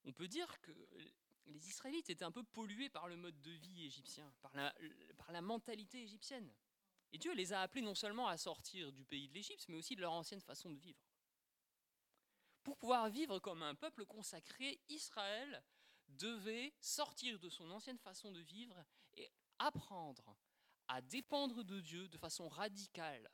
On 0.04 0.12
peut 0.12 0.28
dire 0.28 0.60
que 0.60 0.72
les 1.46 1.68
Israélites 1.68 2.10
étaient 2.10 2.24
un 2.24 2.32
peu 2.32 2.42
pollués 2.42 2.88
par 2.88 3.08
le 3.08 3.16
mode 3.16 3.40
de 3.40 3.50
vie 3.50 3.84
égyptien, 3.84 4.32
par 4.40 4.54
la, 4.54 4.74
par 5.18 5.32
la 5.32 5.40
mentalité 5.40 6.02
égyptienne. 6.02 6.50
Et 7.12 7.18
Dieu 7.18 7.34
les 7.34 7.52
a 7.52 7.62
appelés 7.62 7.82
non 7.82 7.94
seulement 7.94 8.28
à 8.28 8.36
sortir 8.36 8.92
du 8.92 9.04
pays 9.04 9.28
de 9.28 9.34
l'Égypte, 9.34 9.66
mais 9.68 9.76
aussi 9.76 9.96
de 9.96 10.00
leur 10.00 10.12
ancienne 10.12 10.40
façon 10.40 10.70
de 10.70 10.78
vivre. 10.78 11.00
Pour 12.62 12.76
pouvoir 12.76 13.08
vivre 13.08 13.38
comme 13.40 13.62
un 13.62 13.74
peuple 13.74 14.04
consacré, 14.04 14.80
Israël 14.88 15.62
devait 16.08 16.72
sortir 16.80 17.38
de 17.38 17.48
son 17.48 17.70
ancienne 17.70 17.98
façon 17.98 18.30
de 18.30 18.40
vivre 18.40 18.84
et 19.14 19.30
apprendre 19.58 20.36
à 20.90 21.00
dépendre 21.00 21.62
de 21.62 21.80
Dieu 21.80 22.08
de 22.08 22.18
façon 22.18 22.48
radicale, 22.48 23.30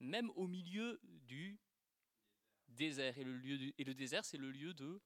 même 0.00 0.30
au 0.36 0.46
milieu 0.46 1.00
du 1.02 1.58
désert. 2.68 3.16
Et 3.16 3.24
le, 3.24 3.94
désert, 3.94 4.22
c'est 4.22 4.36
le 4.36 4.50
lieu 4.50 4.74
de 4.74 5.00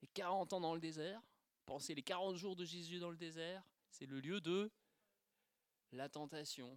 les 0.00 0.08
40 0.08 0.52
ans 0.54 0.60
dans 0.60 0.74
le 0.74 0.80
désert. 0.80 1.22
Pensez 1.66 1.94
les 1.94 2.02
40 2.02 2.34
jours 2.34 2.56
de 2.56 2.64
Jésus 2.64 2.98
dans 2.98 3.10
le 3.10 3.16
désert, 3.16 3.62
c'est 3.90 4.06
le 4.06 4.18
lieu 4.18 4.40
de 4.40 4.72
la 5.92 6.08
tentation, 6.08 6.76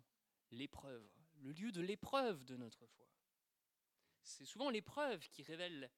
l'épreuve, 0.51 1.09
le 1.37 1.51
lieu 1.51 1.71
de 1.71 1.81
l'épreuve 1.81 2.45
de 2.45 2.55
notre 2.57 2.85
foi. 2.85 3.09
C'est 4.21 4.45
souvent 4.45 4.69
l'épreuve 4.69 5.27
qui 5.29 5.41
révèle, 5.41 5.91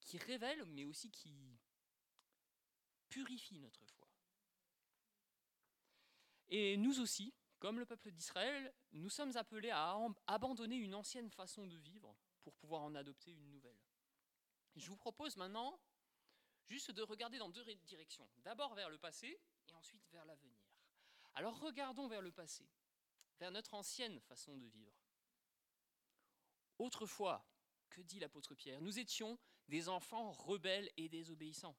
qui 0.00 0.18
révèle, 0.18 0.64
mais 0.64 0.84
aussi 0.84 1.08
qui 1.12 1.60
purifie 3.08 3.60
notre 3.60 3.86
foi. 3.86 3.97
Et 6.48 6.76
nous 6.76 7.00
aussi, 7.00 7.34
comme 7.58 7.78
le 7.78 7.86
peuple 7.86 8.10
d'Israël, 8.10 8.72
nous 8.92 9.10
sommes 9.10 9.36
appelés 9.36 9.70
à 9.70 9.98
abandonner 10.26 10.76
une 10.76 10.94
ancienne 10.94 11.30
façon 11.30 11.66
de 11.66 11.76
vivre 11.76 12.16
pour 12.42 12.54
pouvoir 12.54 12.82
en 12.82 12.94
adopter 12.94 13.32
une 13.32 13.50
nouvelle. 13.50 13.78
je 14.76 14.88
vous 14.88 14.96
propose 14.96 15.36
maintenant 15.36 15.78
juste 16.68 16.90
de 16.90 17.02
regarder 17.02 17.38
dans 17.38 17.48
deux 17.48 17.64
directions. 17.84 18.28
D'abord 18.38 18.74
vers 18.74 18.90
le 18.90 18.98
passé 18.98 19.40
et 19.68 19.72
ensuite 19.74 20.06
vers 20.10 20.24
l'avenir. 20.24 20.58
Alors 21.34 21.58
regardons 21.58 22.08
vers 22.08 22.22
le 22.22 22.30
passé 22.30 22.68
vers 23.38 23.50
notre 23.50 23.74
ancienne 23.74 24.20
façon 24.20 24.56
de 24.56 24.66
vivre. 24.66 24.92
Autrefois, 26.78 27.46
que 27.90 28.00
dit 28.00 28.18
l'apôtre 28.18 28.54
Pierre? 28.54 28.80
Nous 28.80 28.98
étions 28.98 29.38
des 29.68 29.88
enfants 29.88 30.32
rebelles 30.32 30.90
et 30.96 31.08
désobéissants. 31.08 31.76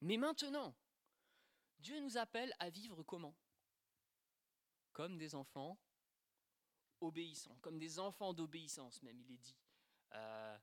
Mais 0.00 0.16
maintenant, 0.16 0.76
Dieu 1.78 2.00
nous 2.00 2.16
appelle 2.16 2.54
à 2.58 2.70
vivre 2.70 3.02
comment? 3.02 3.36
Comme 4.92 5.16
des 5.16 5.34
enfants 5.34 5.78
obéissants, 7.00 7.56
comme 7.60 7.78
des 7.78 7.98
enfants 7.98 8.32
d'obéissance 8.32 9.02
même, 9.02 9.20
il 9.20 9.30
est 9.30 9.38
dit. 9.38 9.56
Euh, 10.12 10.58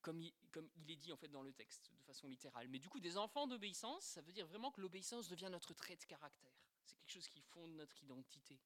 comme, 0.00 0.22
il, 0.22 0.90
est 0.90 0.96
dit 0.96 1.12
en 1.12 1.16
fait 1.16 1.28
dans 1.28 1.42
le 1.42 1.52
texte, 1.52 1.92
de 1.94 2.02
façon 2.02 2.28
littérale. 2.28 2.68
Mais 2.68 2.78
du 2.78 2.88
coup, 2.88 3.00
des 3.00 3.18
enfants 3.18 3.46
d'obéissance, 3.46 4.04
ça 4.04 4.22
veut 4.22 4.32
dire 4.32 4.46
vraiment 4.46 4.70
que 4.70 4.80
l'obéissance 4.80 5.28
devient 5.28 5.48
notre 5.50 5.74
trait 5.74 5.96
de 5.96 6.04
caractère. 6.04 6.54
C'est 6.84 6.96
quelque 6.96 7.10
chose 7.10 7.28
qui 7.28 7.42
fonde 7.42 7.72
notre 7.72 8.02
identité 8.02 8.58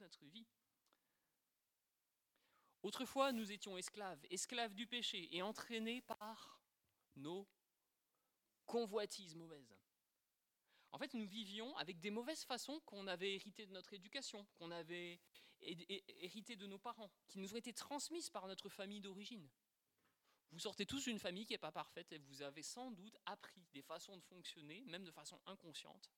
notre 0.00 0.24
vie. 0.26 0.46
Autrefois, 2.82 3.32
nous 3.32 3.50
étions 3.50 3.76
esclaves, 3.76 4.24
esclaves 4.30 4.74
du 4.74 4.86
péché 4.86 5.28
et 5.34 5.42
entraînés 5.42 6.00
par 6.02 6.60
nos 7.16 7.48
convoitises 8.66 9.34
mauvaises. 9.34 9.77
En 10.92 10.98
fait, 10.98 11.12
nous 11.14 11.26
vivions 11.26 11.76
avec 11.76 12.00
des 12.00 12.10
mauvaises 12.10 12.44
façons 12.44 12.80
qu'on 12.80 13.06
avait 13.06 13.34
héritées 13.34 13.66
de 13.66 13.72
notre 13.72 13.92
éducation, 13.92 14.46
qu'on 14.58 14.70
avait 14.70 15.20
héritées 15.60 16.56
de 16.56 16.66
nos 16.66 16.78
parents, 16.78 17.10
qui 17.26 17.38
nous 17.38 17.52
ont 17.52 17.56
été 17.56 17.72
transmises 17.72 18.30
par 18.30 18.46
notre 18.46 18.68
famille 18.68 19.00
d'origine. 19.00 19.48
Vous 20.50 20.60
sortez 20.60 20.86
tous 20.86 21.04
d'une 21.04 21.18
famille 21.18 21.44
qui 21.44 21.52
n'est 21.52 21.58
pas 21.58 21.72
parfaite 21.72 22.10
et 22.12 22.18
vous 22.18 22.42
avez 22.42 22.62
sans 22.62 22.90
doute 22.90 23.18
appris 23.26 23.66
des 23.72 23.82
façons 23.82 24.16
de 24.16 24.22
fonctionner, 24.22 24.82
même 24.86 25.04
de 25.04 25.10
façon 25.10 25.38
inconsciente. 25.46 26.10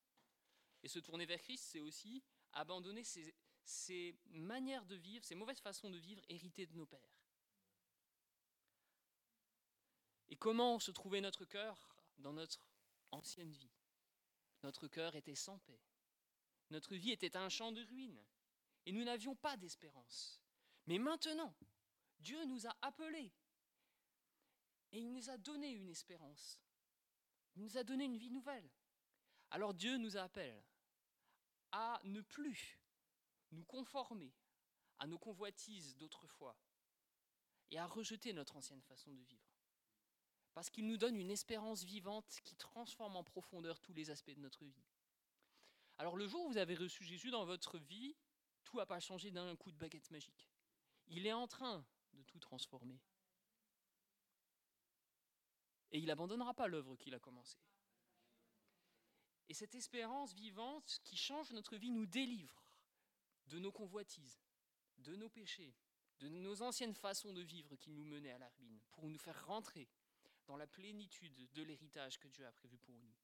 Et 0.82 0.88
se 0.88 0.98
tourner 1.00 1.26
vers 1.26 1.40
Christ, 1.40 1.64
c'est 1.64 1.80
aussi 1.80 2.22
abandonner 2.52 3.02
ces, 3.04 4.18
manières 4.30 4.86
de 4.86 4.94
vivre, 4.94 5.24
ces 5.24 5.34
mauvaises 5.34 5.60
façons 5.60 5.90
de 5.90 5.98
vivre 5.98 6.22
héritées 6.28 6.66
de 6.66 6.76
nos 6.76 6.86
pères. 6.86 7.16
Et 10.28 10.36
comment 10.36 10.78
se 10.78 10.92
trouvait 10.92 11.20
notre 11.20 11.44
cœur 11.44 11.96
dans 12.18 12.32
notre 12.32 12.64
ancienne 13.10 13.50
vie? 13.50 13.79
Notre 14.62 14.88
cœur 14.88 15.16
était 15.16 15.34
sans 15.34 15.58
paix. 15.58 15.80
Notre 16.70 16.94
vie 16.94 17.10
était 17.10 17.36
un 17.36 17.48
champ 17.48 17.72
de 17.72 17.82
ruines. 17.82 18.22
Et 18.86 18.92
nous 18.92 19.04
n'avions 19.04 19.34
pas 19.36 19.56
d'espérance. 19.56 20.40
Mais 20.86 20.98
maintenant, 20.98 21.54
Dieu 22.18 22.44
nous 22.44 22.66
a 22.66 22.76
appelés. 22.82 23.32
Et 24.92 25.00
il 25.00 25.12
nous 25.12 25.30
a 25.30 25.38
donné 25.38 25.70
une 25.70 25.88
espérance. 25.88 26.60
Il 27.54 27.62
nous 27.62 27.76
a 27.76 27.84
donné 27.84 28.04
une 28.04 28.16
vie 28.16 28.30
nouvelle. 28.30 28.68
Alors 29.50 29.74
Dieu 29.74 29.96
nous 29.96 30.16
appelle 30.16 30.62
à 31.72 32.00
ne 32.04 32.20
plus 32.20 32.78
nous 33.52 33.64
conformer 33.64 34.32
à 34.98 35.06
nos 35.06 35.18
convoitises 35.18 35.96
d'autrefois 35.96 36.56
et 37.70 37.78
à 37.78 37.86
rejeter 37.86 38.32
notre 38.32 38.56
ancienne 38.56 38.82
façon 38.82 39.12
de 39.12 39.22
vivre. 39.22 39.49
Parce 40.54 40.70
qu'il 40.70 40.86
nous 40.86 40.96
donne 40.96 41.16
une 41.16 41.30
espérance 41.30 41.84
vivante 41.84 42.40
qui 42.44 42.56
transforme 42.56 43.16
en 43.16 43.24
profondeur 43.24 43.80
tous 43.80 43.92
les 43.92 44.10
aspects 44.10 44.34
de 44.34 44.40
notre 44.40 44.64
vie. 44.64 44.84
Alors 45.98 46.16
le 46.16 46.26
jour 46.26 46.44
où 46.44 46.48
vous 46.48 46.58
avez 46.58 46.74
reçu 46.74 47.04
Jésus 47.04 47.30
dans 47.30 47.44
votre 47.44 47.78
vie, 47.78 48.16
tout 48.64 48.76
n'a 48.78 48.86
pas 48.86 49.00
changé 49.00 49.30
d'un 49.30 49.54
coup 49.56 49.70
de 49.70 49.76
baguette 49.76 50.10
magique. 50.10 50.50
Il 51.08 51.26
est 51.26 51.32
en 51.32 51.46
train 51.46 51.84
de 52.12 52.22
tout 52.22 52.38
transformer. 52.38 53.00
Et 55.92 55.98
il 55.98 56.06
n'abandonnera 56.06 56.54
pas 56.54 56.68
l'œuvre 56.68 56.96
qu'il 56.96 57.14
a 57.14 57.18
commencée. 57.18 57.58
Et 59.48 59.54
cette 59.54 59.74
espérance 59.74 60.32
vivante 60.32 61.00
qui 61.04 61.16
change 61.16 61.50
notre 61.52 61.76
vie 61.76 61.90
nous 61.90 62.06
délivre 62.06 62.62
de 63.46 63.58
nos 63.58 63.72
convoitises, 63.72 64.40
de 64.98 65.16
nos 65.16 65.28
péchés, 65.28 65.74
de 66.20 66.28
nos 66.28 66.62
anciennes 66.62 66.94
façons 66.94 67.32
de 67.32 67.42
vivre 67.42 67.74
qui 67.76 67.90
nous 67.90 68.04
menaient 68.04 68.30
à 68.30 68.38
la 68.38 68.48
ruine, 68.50 68.80
pour 68.92 69.08
nous 69.08 69.18
faire 69.18 69.46
rentrer 69.46 69.88
dans 70.46 70.56
la 70.56 70.66
plénitude 70.66 71.50
de 71.52 71.62
l'héritage 71.62 72.18
que 72.18 72.28
Dieu 72.28 72.46
a 72.46 72.52
prévu 72.52 72.78
pour 72.78 72.98
nous. 72.98 73.14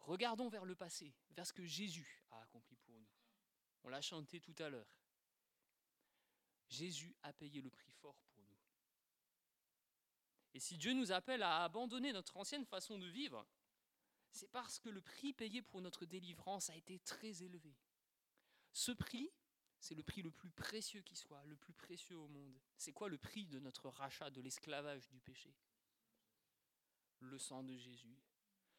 Regardons 0.00 0.48
vers 0.48 0.64
le 0.64 0.74
passé, 0.74 1.14
vers 1.30 1.46
ce 1.46 1.52
que 1.52 1.66
Jésus 1.66 2.24
a 2.30 2.40
accompli 2.40 2.76
pour 2.76 2.98
nous. 2.98 3.08
On 3.84 3.88
l'a 3.88 4.00
chanté 4.00 4.40
tout 4.40 4.54
à 4.58 4.68
l'heure. 4.68 4.88
Jésus 6.68 7.14
a 7.22 7.32
payé 7.32 7.60
le 7.60 7.70
prix 7.70 7.90
fort 7.90 8.20
pour 8.32 8.42
nous. 8.42 8.56
Et 10.54 10.60
si 10.60 10.76
Dieu 10.76 10.92
nous 10.92 11.12
appelle 11.12 11.42
à 11.42 11.62
abandonner 11.62 12.12
notre 12.12 12.36
ancienne 12.36 12.64
façon 12.64 12.98
de 12.98 13.06
vivre, 13.06 13.46
c'est 14.30 14.48
parce 14.48 14.78
que 14.78 14.88
le 14.88 15.00
prix 15.00 15.32
payé 15.32 15.62
pour 15.62 15.80
notre 15.80 16.04
délivrance 16.04 16.70
a 16.70 16.76
été 16.76 16.98
très 17.00 17.42
élevé. 17.42 17.76
Ce 18.72 18.92
prix, 18.92 19.30
c'est 19.80 19.94
le 19.94 20.02
prix 20.02 20.22
le 20.22 20.30
plus 20.30 20.50
précieux 20.50 21.02
qui 21.02 21.16
soit, 21.16 21.44
le 21.46 21.56
plus 21.56 21.72
précieux 21.72 22.18
au 22.18 22.28
monde. 22.28 22.58
C'est 22.76 22.92
quoi 22.92 23.08
le 23.08 23.18
prix 23.18 23.46
de 23.46 23.58
notre 23.58 23.88
rachat 23.88 24.30
de 24.30 24.40
l'esclavage 24.40 25.08
du 25.08 25.20
péché? 25.20 25.54
Le 27.20 27.38
sang 27.38 27.62
de 27.62 27.76
Jésus. 27.76 28.18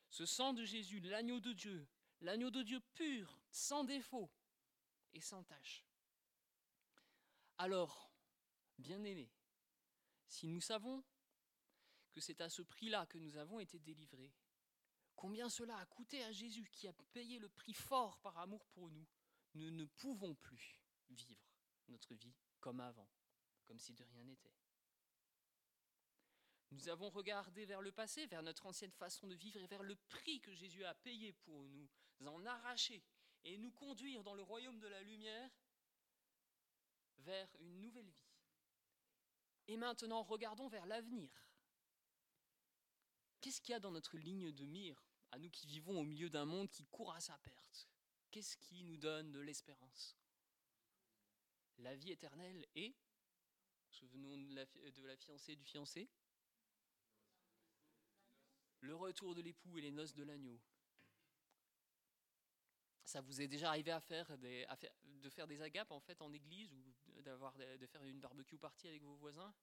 Ce 0.09 0.25
sang 0.25 0.53
de 0.53 0.65
Jésus, 0.65 0.99
l'agneau 1.01 1.39
de 1.39 1.53
Dieu, 1.53 1.87
l'agneau 2.21 2.49
de 2.49 2.63
Dieu 2.63 2.79
pur, 2.93 3.39
sans 3.51 3.83
défaut 3.83 4.29
et 5.13 5.21
sans 5.21 5.43
tache. 5.43 5.85
Alors, 7.57 8.11
bien-aimés, 8.77 9.31
si 10.27 10.47
nous 10.47 10.61
savons 10.61 11.03
que 12.11 12.21
c'est 12.21 12.41
à 12.41 12.49
ce 12.49 12.61
prix-là 12.61 13.05
que 13.05 13.17
nous 13.17 13.35
avons 13.37 13.59
été 13.59 13.79
délivrés, 13.79 14.33
combien 15.15 15.49
cela 15.49 15.77
a 15.77 15.85
coûté 15.85 16.23
à 16.23 16.31
Jésus 16.31 16.69
qui 16.71 16.87
a 16.87 16.93
payé 17.13 17.39
le 17.39 17.49
prix 17.49 17.73
fort 17.73 18.17
par 18.19 18.37
amour 18.37 18.65
pour 18.67 18.89
nous, 18.89 19.07
nous 19.55 19.71
ne 19.71 19.85
pouvons 19.85 20.35
plus 20.35 20.78
vivre 21.09 21.51
notre 21.87 22.13
vie 22.15 22.33
comme 22.59 22.79
avant, 22.79 23.09
comme 23.65 23.79
si 23.79 23.93
de 23.93 24.03
rien 24.03 24.23
n'était. 24.23 24.53
Nous 26.71 26.87
avons 26.87 27.09
regardé 27.09 27.65
vers 27.65 27.81
le 27.81 27.91
passé, 27.91 28.27
vers 28.27 28.43
notre 28.43 28.67
ancienne 28.67 28.91
façon 28.91 29.27
de 29.27 29.35
vivre 29.35 29.59
et 29.59 29.67
vers 29.67 29.83
le 29.83 29.95
prix 29.95 30.39
que 30.39 30.53
Jésus 30.53 30.85
a 30.85 30.93
payé 30.93 31.33
pour 31.33 31.67
nous 31.67 31.89
en 32.25 32.45
arracher 32.45 33.03
et 33.43 33.57
nous 33.57 33.71
conduire 33.71 34.23
dans 34.23 34.35
le 34.35 34.43
royaume 34.43 34.79
de 34.79 34.87
la 34.87 35.01
lumière 35.01 35.49
vers 37.17 37.49
une 37.59 37.79
nouvelle 37.81 38.09
vie. 38.09 38.29
Et 39.67 39.77
maintenant, 39.77 40.23
regardons 40.23 40.67
vers 40.67 40.85
l'avenir. 40.85 41.29
Qu'est-ce 43.41 43.61
qu'il 43.61 43.71
y 43.71 43.75
a 43.75 43.79
dans 43.79 43.91
notre 43.91 44.17
ligne 44.17 44.51
de 44.51 44.65
mire, 44.65 45.01
à 45.31 45.39
nous 45.39 45.49
qui 45.49 45.65
vivons 45.67 45.99
au 45.99 46.03
milieu 46.03 46.29
d'un 46.29 46.45
monde 46.45 46.69
qui 46.69 46.85
court 46.85 47.13
à 47.13 47.19
sa 47.19 47.37
perte? 47.39 47.87
Qu'est-ce 48.31 48.57
qui 48.57 48.83
nous 48.83 48.97
donne 48.97 49.31
de 49.31 49.39
l'espérance? 49.39 50.17
La 51.79 51.95
vie 51.95 52.11
éternelle 52.11 52.65
et, 52.75 52.95
souvenons 53.89 54.37
de 54.37 54.55
la, 54.55 54.65
de 54.65 55.05
la 55.05 55.15
fiancée 55.15 55.55
du 55.55 55.63
fiancé, 55.63 56.09
le 58.81 58.95
retour 58.95 59.35
de 59.35 59.41
l'époux 59.41 59.77
et 59.77 59.81
les 59.81 59.91
noces 59.91 60.13
de 60.13 60.23
l'agneau. 60.23 60.59
Ça 63.03 63.21
vous 63.21 63.41
est 63.41 63.47
déjà 63.47 63.69
arrivé 63.69 63.91
à 63.91 63.99
faire, 63.99 64.37
des, 64.37 64.67
de 65.03 65.29
faire 65.29 65.47
des 65.47 65.61
agapes 65.61 65.91
en 65.91 65.99
fait 65.99 66.21
en 66.21 66.31
église 66.31 66.71
ou 66.73 67.21
d'avoir 67.21 67.55
de 67.57 67.87
faire 67.87 68.03
une 68.03 68.19
barbecue 68.19 68.57
partie 68.57 68.87
avec 68.87 69.01
vos 69.01 69.15
voisins? 69.15 69.53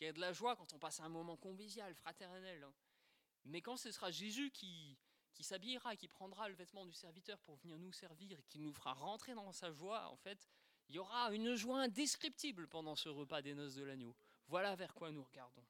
Il 0.00 0.04
y 0.04 0.08
a 0.08 0.12
de 0.12 0.20
la 0.20 0.32
joie 0.32 0.56
quand 0.56 0.72
on 0.72 0.78
passe 0.78 1.00
un 1.00 1.08
moment 1.08 1.36
convivial, 1.36 1.94
fraternel. 1.94 2.62
Hein. 2.64 2.74
Mais 3.44 3.60
quand 3.60 3.76
ce 3.76 3.92
sera 3.92 4.10
Jésus 4.10 4.50
qui, 4.50 4.98
qui 5.34 5.44
s'habillera, 5.44 5.96
qui 5.96 6.08
prendra 6.08 6.48
le 6.48 6.54
vêtement 6.54 6.86
du 6.86 6.94
serviteur 6.94 7.38
pour 7.40 7.56
venir 7.56 7.78
nous 7.78 7.92
servir 7.92 8.38
et 8.38 8.42
qui 8.44 8.58
nous 8.58 8.72
fera 8.72 8.94
rentrer 8.94 9.34
dans 9.34 9.52
sa 9.52 9.70
joie, 9.70 10.08
en 10.08 10.16
fait, 10.16 10.48
il 10.88 10.96
y 10.96 10.98
aura 10.98 11.32
une 11.32 11.54
joie 11.54 11.82
indescriptible 11.82 12.68
pendant 12.68 12.94
ce 12.94 13.08
repas 13.08 13.42
des 13.42 13.54
noces 13.54 13.74
de 13.74 13.84
l'agneau. 13.84 14.14
Voilà 14.48 14.76
vers 14.76 14.94
quoi 14.94 15.10
nous 15.10 15.24
regardons. 15.24 15.64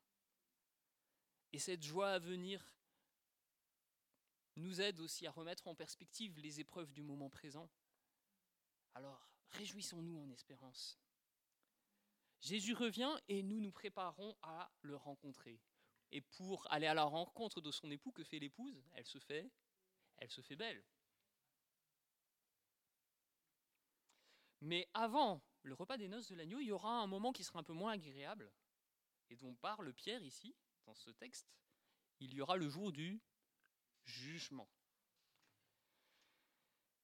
Et 1.52 1.58
cette 1.58 1.82
joie 1.82 2.10
à 2.10 2.18
venir 2.18 2.74
nous 4.56 4.80
aide 4.80 5.00
aussi 5.00 5.26
à 5.26 5.30
remettre 5.30 5.66
en 5.68 5.74
perspective 5.74 6.38
les 6.38 6.60
épreuves 6.60 6.92
du 6.92 7.02
moment 7.02 7.30
présent. 7.30 7.68
Alors, 8.94 9.28
réjouissons-nous 9.50 10.18
en 10.18 10.30
espérance. 10.30 10.98
Jésus 12.40 12.74
revient 12.74 13.16
et 13.28 13.42
nous 13.42 13.60
nous 13.60 13.72
préparons 13.72 14.36
à 14.42 14.70
le 14.82 14.96
rencontrer. 14.96 15.60
Et 16.12 16.20
pour 16.20 16.70
aller 16.70 16.86
à 16.86 16.94
la 16.94 17.04
rencontre 17.04 17.60
de 17.60 17.70
son 17.70 17.90
époux, 17.90 18.12
que 18.12 18.22
fait 18.22 18.38
l'épouse? 18.38 18.84
Elle 18.92 19.06
se 19.06 19.18
fait, 19.18 19.50
elle 20.18 20.30
se 20.30 20.42
fait 20.42 20.56
belle. 20.56 20.84
Mais 24.64 24.88
avant 24.94 25.42
le 25.62 25.74
repas 25.74 25.98
des 25.98 26.08
noces 26.08 26.28
de 26.28 26.36
l'agneau, 26.36 26.58
il 26.58 26.68
y 26.68 26.72
aura 26.72 27.02
un 27.02 27.06
moment 27.06 27.32
qui 27.32 27.44
sera 27.44 27.58
un 27.58 27.62
peu 27.62 27.74
moins 27.74 27.92
agréable, 27.92 28.50
et 29.28 29.36
dont 29.36 29.54
parle 29.54 29.92
Pierre 29.92 30.22
ici, 30.22 30.56
dans 30.86 30.94
ce 30.94 31.10
texte. 31.10 31.54
Il 32.18 32.32
y 32.32 32.40
aura 32.40 32.56
le 32.56 32.70
jour 32.70 32.90
du 32.90 33.20
jugement. 34.04 34.66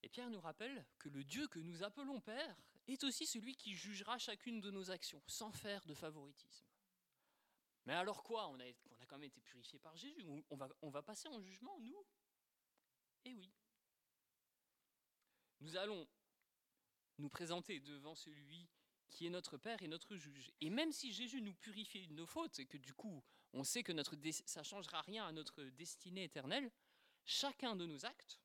Et 0.02 0.08
Pierre 0.08 0.30
nous 0.30 0.40
rappelle 0.40 0.86
que 0.98 1.10
le 1.10 1.22
Dieu 1.22 1.46
que 1.48 1.58
nous 1.58 1.82
appelons 1.82 2.18
Père 2.22 2.56
est 2.86 3.04
aussi 3.04 3.26
celui 3.26 3.54
qui 3.54 3.74
jugera 3.74 4.16
chacune 4.16 4.62
de 4.62 4.70
nos 4.70 4.90
actions, 4.90 5.22
sans 5.26 5.52
faire 5.52 5.84
de 5.84 5.92
favoritisme. 5.92 6.66
Mais 7.84 7.92
alors 7.92 8.22
quoi? 8.22 8.48
On 8.48 8.58
a, 8.58 8.64
quand 9.06 9.18
même 9.18 9.24
été 9.24 9.42
purifié 9.42 9.78
par 9.78 9.94
Jésus. 9.96 10.24
On 10.48 10.56
va, 10.56 10.68
on 10.80 10.88
va 10.88 11.02
passer 11.02 11.28
en 11.28 11.40
jugement, 11.40 11.78
nous? 11.80 12.06
Eh 13.26 13.34
oui. 13.34 13.52
Nous 15.60 15.76
allons 15.76 16.08
nous 17.20 17.28
présenter 17.28 17.80
devant 17.80 18.14
celui 18.14 18.68
qui 19.10 19.26
est 19.26 19.30
notre 19.30 19.56
Père 19.56 19.82
et 19.82 19.88
notre 19.88 20.16
juge. 20.16 20.52
Et 20.60 20.70
même 20.70 20.92
si 20.92 21.12
Jésus 21.12 21.42
nous 21.42 21.54
purifie 21.54 22.06
de 22.06 22.14
nos 22.14 22.26
fautes, 22.26 22.58
et 22.58 22.66
que 22.66 22.78
du 22.78 22.94
coup, 22.94 23.22
on 23.52 23.64
sait 23.64 23.82
que 23.82 23.92
notre 23.92 24.16
ça 24.46 24.60
ne 24.60 24.64
changera 24.64 25.02
rien 25.02 25.26
à 25.26 25.32
notre 25.32 25.62
destinée 25.64 26.24
éternelle, 26.24 26.70
chacun 27.24 27.76
de 27.76 27.86
nos 27.86 28.06
actes, 28.06 28.40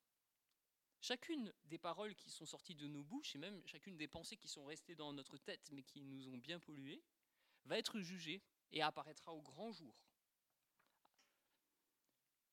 chacune 1.01 1.53
des 1.65 1.77
paroles 1.77 2.15
qui 2.15 2.29
sont 2.29 2.45
sorties 2.45 2.75
de 2.75 2.87
nos 2.87 3.03
bouches 3.03 3.35
et 3.35 3.37
même 3.37 3.61
chacune 3.67 3.95
des 3.95 4.07
pensées 4.07 4.37
qui 4.37 4.47
sont 4.47 4.65
restées 4.65 4.95
dans 4.95 5.13
notre 5.13 5.37
tête 5.37 5.69
mais 5.71 5.83
qui 5.83 6.01
nous 6.01 6.27
ont 6.27 6.37
bien 6.37 6.59
pollués, 6.59 7.03
va 7.65 7.77
être 7.77 7.99
jugée 7.99 8.41
et 8.71 8.81
apparaîtra 8.81 9.33
au 9.33 9.41
grand 9.41 9.71
jour. 9.71 9.95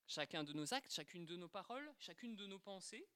Chacun 0.06 0.44
de 0.44 0.52
nos 0.52 0.74
actes, 0.74 0.92
chacune 0.92 1.24
de 1.24 1.36
nos 1.36 1.48
paroles, 1.48 1.90
chacune 1.98 2.36
de 2.36 2.46
nos 2.46 2.58
pensées 2.58 3.06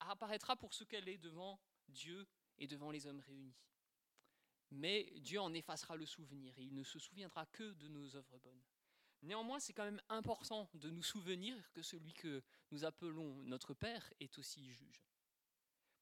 apparaîtra 0.00 0.56
pour 0.56 0.74
ce 0.74 0.84
qu'elle 0.84 1.08
est 1.08 1.18
devant 1.18 1.58
Dieu 1.88 2.26
et 2.58 2.66
devant 2.66 2.90
les 2.90 3.06
hommes 3.06 3.20
réunis. 3.20 3.56
Mais 4.70 5.10
Dieu 5.20 5.40
en 5.40 5.52
effacera 5.54 5.96
le 5.96 6.06
souvenir 6.06 6.58
et 6.58 6.62
il 6.62 6.74
ne 6.74 6.82
se 6.82 6.98
souviendra 6.98 7.46
que 7.46 7.72
de 7.72 7.88
nos 7.88 8.16
œuvres 8.16 8.38
bonnes. 8.38 8.62
Néanmoins, 9.22 9.58
c'est 9.58 9.72
quand 9.72 9.84
même 9.84 10.02
important 10.08 10.70
de 10.74 10.90
nous 10.90 11.02
souvenir 11.02 11.72
que 11.72 11.82
celui 11.82 12.12
que 12.12 12.42
nous 12.70 12.84
appelons 12.84 13.42
notre 13.42 13.74
Père 13.74 14.12
est 14.20 14.38
aussi 14.38 14.64
juge. 14.70 15.02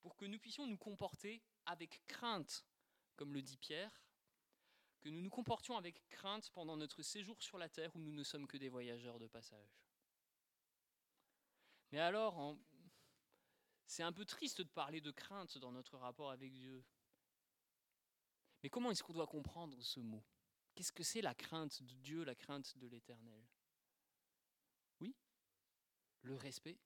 Pour 0.03 0.17
que 0.17 0.27
nous 0.27 0.39
puissions 0.39 0.67
nous 0.67 0.77
comporter 0.77 1.43
avec 1.65 2.03
crainte, 2.07 2.67
comme 3.17 3.33
le 3.33 3.43
dit 3.43 3.57
Pierre, 3.57 4.03
que 5.01 5.09
nous 5.09 5.23
nous 5.23 5.31
comportions 5.31 5.77
avec 5.77 6.07
crainte 6.09 6.51
pendant 6.51 6.77
notre 6.77 7.03
séjour 7.03 7.41
sur 7.43 7.59
la 7.59 7.69
terre 7.69 7.95
où 7.95 8.01
nous 8.01 8.13
ne 8.13 8.23
sommes 8.23 8.47
que 8.47 8.57
des 8.57 8.69
voyageurs 8.69 9.19
de 9.19 9.29
passage. 9.29 9.79
Mais 11.93 12.01
alors, 12.01 12.57
c'est 13.87 14.03
un 14.03 14.13
peu 14.13 14.25
triste 14.25 14.61
de 14.61 14.69
parler 14.69 15.01
de 15.01 15.11
crainte 15.11 15.59
dans 15.59 15.73
notre 15.73 15.97
rapport 15.97 16.31
avec 16.31 16.53
Dieu. 16.53 16.85
Mais 18.63 18.71
comment 18.71 18.91
est-ce 18.91 19.03
qu'on 19.03 19.13
doit 19.13 19.27
comprendre 19.27 19.81
ce 19.81 20.01
mot? 20.01 20.25
Qu'est-ce 20.75 20.93
que 20.93 21.03
c'est 21.03 21.23
la 21.23 21.35
crainte 21.35 21.83
de 21.83 21.95
Dieu, 21.95 22.25
la 22.25 22.35
crainte 22.35 22.77
de 22.79 22.87
l'Éternel? 22.87 23.47
Oui 25.01 25.15
Le 26.23 26.37
respect. 26.37 26.79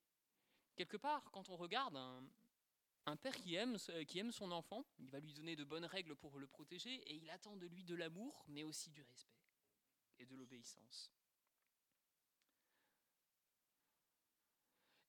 Quelque 0.76 0.96
part, 0.96 1.30
quand 1.30 1.48
on 1.48 1.56
regarde 1.56 1.96
un, 1.96 3.16
père 3.16 3.34
qui 3.34 3.54
aime, 3.54 3.76
son 3.78 4.52
enfant, 4.52 4.84
il 4.98 5.10
va 5.10 5.20
lui 5.20 5.32
donner 5.32 5.56
de 5.56 5.64
bonnes 5.64 5.84
règles 5.84 6.14
pour 6.14 6.38
le 6.38 6.46
protéger 6.46 6.94
et 6.94 7.14
il 7.14 7.28
attend 7.30 7.56
de 7.56 7.66
lui 7.66 7.82
de 7.82 7.94
l'amour, 7.94 8.44
mais 8.48 8.62
aussi 8.62 8.90
du 8.90 9.02
respect 9.02 9.40
et 10.18 10.26
de 10.26 10.36
l'obéissance. 10.36 11.10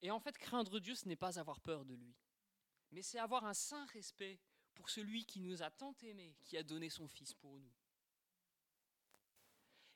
Et 0.01 0.11
en 0.11 0.19
fait, 0.19 0.37
craindre 0.37 0.79
Dieu, 0.79 0.95
ce 0.95 1.07
n'est 1.07 1.15
pas 1.15 1.39
avoir 1.39 1.59
peur 1.59 1.85
de 1.85 1.93
lui, 1.93 2.15
mais 2.91 3.01
c'est 3.01 3.19
avoir 3.19 3.45
un 3.45 3.53
saint 3.53 3.85
respect 3.87 4.39
pour 4.73 4.89
celui 4.89 5.25
qui 5.25 5.39
nous 5.39 5.61
a 5.61 5.69
tant 5.69 5.95
aimés, 6.01 6.35
qui 6.43 6.57
a 6.57 6.63
donné 6.63 6.89
son 6.89 7.07
Fils 7.07 7.33
pour 7.33 7.59
nous. 7.59 7.71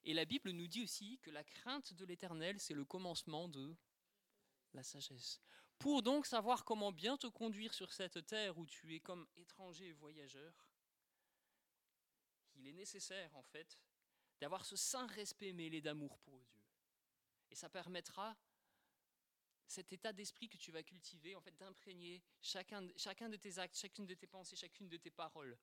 Et 0.03 0.13
la 0.13 0.25
Bible 0.25 0.51
nous 0.51 0.67
dit 0.67 0.83
aussi 0.83 1.17
que 1.19 1.31
la 1.31 1.43
crainte 1.43 1.93
de 1.93 2.05
l'Éternel, 2.05 2.59
c'est 2.59 2.75
le 2.75 2.85
commencement 2.85 3.49
de 3.49 3.75
la 4.73 4.83
sagesse. 4.83 5.41
Pour 5.79 6.03
donc 6.03 6.27
savoir 6.27 6.63
comment 6.63 6.91
bien 6.91 7.17
te 7.17 7.27
conduire 7.27 7.73
sur 7.73 7.91
cette 7.91 8.25
terre 8.27 8.57
où 8.57 8.65
tu 8.67 8.93
es 8.95 8.99
comme 8.99 9.27
étranger 9.35 9.87
et 9.87 9.93
voyageur, 9.93 10.53
il 12.55 12.67
est 12.67 12.73
nécessaire 12.73 13.35
en 13.35 13.43
fait 13.43 13.79
d'avoir 14.39 14.65
ce 14.65 14.75
saint 14.75 15.07
respect 15.07 15.53
mêlé 15.53 15.81
d'amour 15.81 16.19
pour 16.19 16.39
Dieu. 16.39 16.61
Et 17.49 17.55
ça 17.55 17.69
permettra 17.69 18.37
cet 19.67 19.91
état 19.93 20.13
d'esprit 20.13 20.47
que 20.49 20.57
tu 20.57 20.71
vas 20.71 20.83
cultiver, 20.83 21.35
en 21.35 21.41
fait, 21.41 21.55
d'imprégner 21.57 22.21
chacun, 22.41 22.81
de 22.81 23.35
tes 23.37 23.57
actes, 23.57 23.77
chacune 23.77 24.05
de 24.05 24.13
tes 24.13 24.27
pensées, 24.27 24.55
chacune 24.55 24.87
de 24.87 24.97
tes 24.97 25.11
paroles 25.11 25.57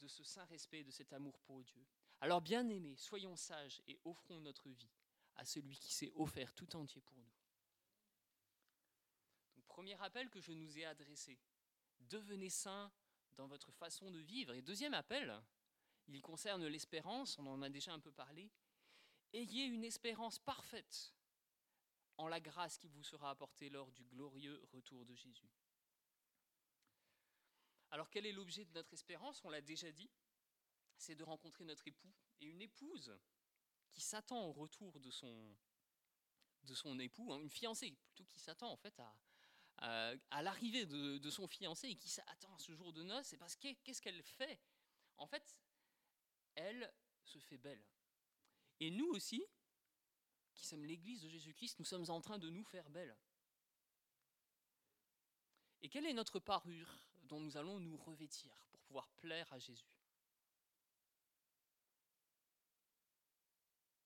de 0.00 0.08
ce 0.08 0.24
saint 0.24 0.44
respect, 0.46 0.82
de 0.82 0.90
cet 0.90 1.12
amour 1.12 1.38
pour 1.40 1.62
Dieu. 1.62 1.86
Alors 2.20 2.40
bien 2.40 2.68
aimés, 2.68 2.96
soyons 2.96 3.36
sages 3.36 3.80
et 3.86 3.98
offrons 4.04 4.40
notre 4.40 4.68
vie 4.68 4.90
à 5.36 5.44
celui 5.44 5.78
qui 5.78 5.92
s'est 5.92 6.12
offert 6.16 6.52
tout 6.54 6.74
entier 6.76 7.00
pour 7.00 7.16
nous. 7.16 7.30
premier 9.66 10.00
appel 10.02 10.28
que 10.28 10.40
je 10.40 10.52
nous 10.52 10.78
ai 10.78 10.84
adressé, 10.84 11.38
devenez 12.00 12.50
saints 12.50 12.92
dans 13.36 13.46
votre 13.46 13.72
façon 13.72 14.10
de 14.10 14.18
vivre. 14.18 14.52
Et 14.52 14.60
deuxième 14.60 14.92
appel, 14.92 15.34
il 16.08 16.20
concerne 16.20 16.66
l'espérance, 16.66 17.38
on 17.38 17.46
en 17.46 17.62
a 17.62 17.70
déjà 17.70 17.92
un 17.92 17.98
peu 17.98 18.12
parlé. 18.12 18.50
Ayez 19.32 19.64
une 19.64 19.84
espérance 19.84 20.38
parfaite 20.38 21.14
en 22.18 22.28
la 22.28 22.40
grâce 22.40 22.78
qui 22.78 22.88
vous 22.88 23.02
sera 23.02 23.30
apportée 23.30 23.68
lors 23.68 23.90
du 23.92 24.04
glorieux 24.04 24.62
retour 24.72 25.04
de 25.04 25.14
Jésus. 25.14 25.50
Alors 27.90 28.08
quel 28.10 28.26
est 28.26 28.32
l'objet 28.32 28.64
de 28.64 28.72
notre 28.72 28.92
espérance? 28.94 29.44
On 29.44 29.50
l'a 29.50 29.60
déjà 29.60 29.90
dit 29.92 30.10
c'est 30.96 31.14
de 31.14 31.24
rencontrer 31.24 31.64
notre 31.64 31.86
époux. 31.86 32.12
Et 32.40 32.46
une 32.46 32.62
épouse 32.62 33.12
qui 33.90 34.00
s'attend 34.00 34.44
au 34.46 34.52
retour 34.52 35.00
de 35.00 35.10
son, 35.10 35.56
de 36.64 36.74
son 36.74 36.98
époux, 36.98 37.32
hein, 37.32 37.40
une 37.40 37.50
fiancée 37.50 37.92
plutôt 38.04 38.24
qui 38.24 38.38
s'attend 38.38 38.70
en 38.70 38.76
fait 38.76 38.98
à, 39.00 40.14
à, 40.30 40.42
l'arrivée 40.42 40.86
de, 40.86 41.18
de, 41.18 41.30
son 41.30 41.46
fiancé 41.48 41.88
et 41.88 41.96
qui 41.96 42.08
s'attend 42.08 42.54
à 42.54 42.58
ce 42.58 42.74
jour 42.74 42.92
de 42.92 43.02
noces, 43.02 43.26
c'est 43.26 43.36
parce 43.36 43.56
que 43.56 43.72
qu'est-ce 43.82 44.00
qu'elle 44.00 44.22
fait? 44.22 44.60
En 45.16 45.26
fait, 45.26 45.56
elle 46.54 46.92
se 47.24 47.38
fait 47.38 47.58
belle. 47.58 47.84
Et 48.80 48.90
nous 48.90 49.06
aussi, 49.08 49.44
qui 50.54 50.66
sommes 50.66 50.84
l'Église 50.84 51.22
de 51.22 51.28
Jésus-Christ, 51.28 51.78
nous 51.78 51.84
sommes 51.84 52.08
en 52.10 52.20
train 52.20 52.38
de 52.38 52.50
nous 52.50 52.64
faire 52.64 52.88
belle. 52.90 53.16
Et 55.82 55.88
quelle 55.88 56.06
est 56.06 56.12
notre 56.12 56.38
parure 56.38 56.96
dont 57.24 57.40
nous 57.40 57.56
allons 57.56 57.80
nous 57.80 57.96
revêtir 57.96 58.54
pour 58.70 58.80
pouvoir 58.82 59.08
plaire 59.20 59.52
à 59.52 59.58
Jésus? 59.58 59.92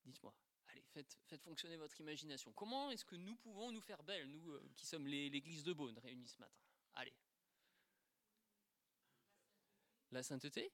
Dites-moi, 0.06 0.34
allez, 0.68 0.82
faites, 0.92 1.42
fonctionner 1.42 1.76
votre 1.76 2.00
imagination. 2.00 2.52
Comment 2.52 2.90
est-ce 2.90 3.04
que 3.04 3.16
nous 3.16 3.36
pouvons 3.36 3.72
nous 3.72 3.80
faire 3.80 4.02
belle, 4.02 4.30
nous 4.30 4.52
euh, 4.52 4.70
qui 4.76 4.86
sommes 4.86 5.06
l'Église 5.06 5.64
de 5.64 5.72
Beaune 5.72 5.98
réunis 5.98 6.28
ce 6.28 6.38
matin? 6.38 6.62
Allez. 6.94 7.14
La 10.12 10.22
sainteté? 10.22 10.72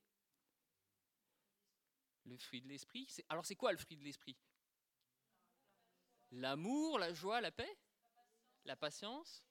Le 2.24 2.36
fruit 2.36 2.60
de 2.60 2.68
l'esprit? 2.68 3.08
Alors 3.28 3.44
c'est 3.44 3.56
quoi 3.56 3.72
le 3.72 3.78
fruit 3.78 3.96
de 3.96 4.04
l'esprit? 4.04 4.36
L'amour, 6.32 6.98
la 6.98 7.12
joie, 7.12 7.40
la 7.40 7.50
paix? 7.50 7.78
La 8.64 8.74
patience? 8.74 9.44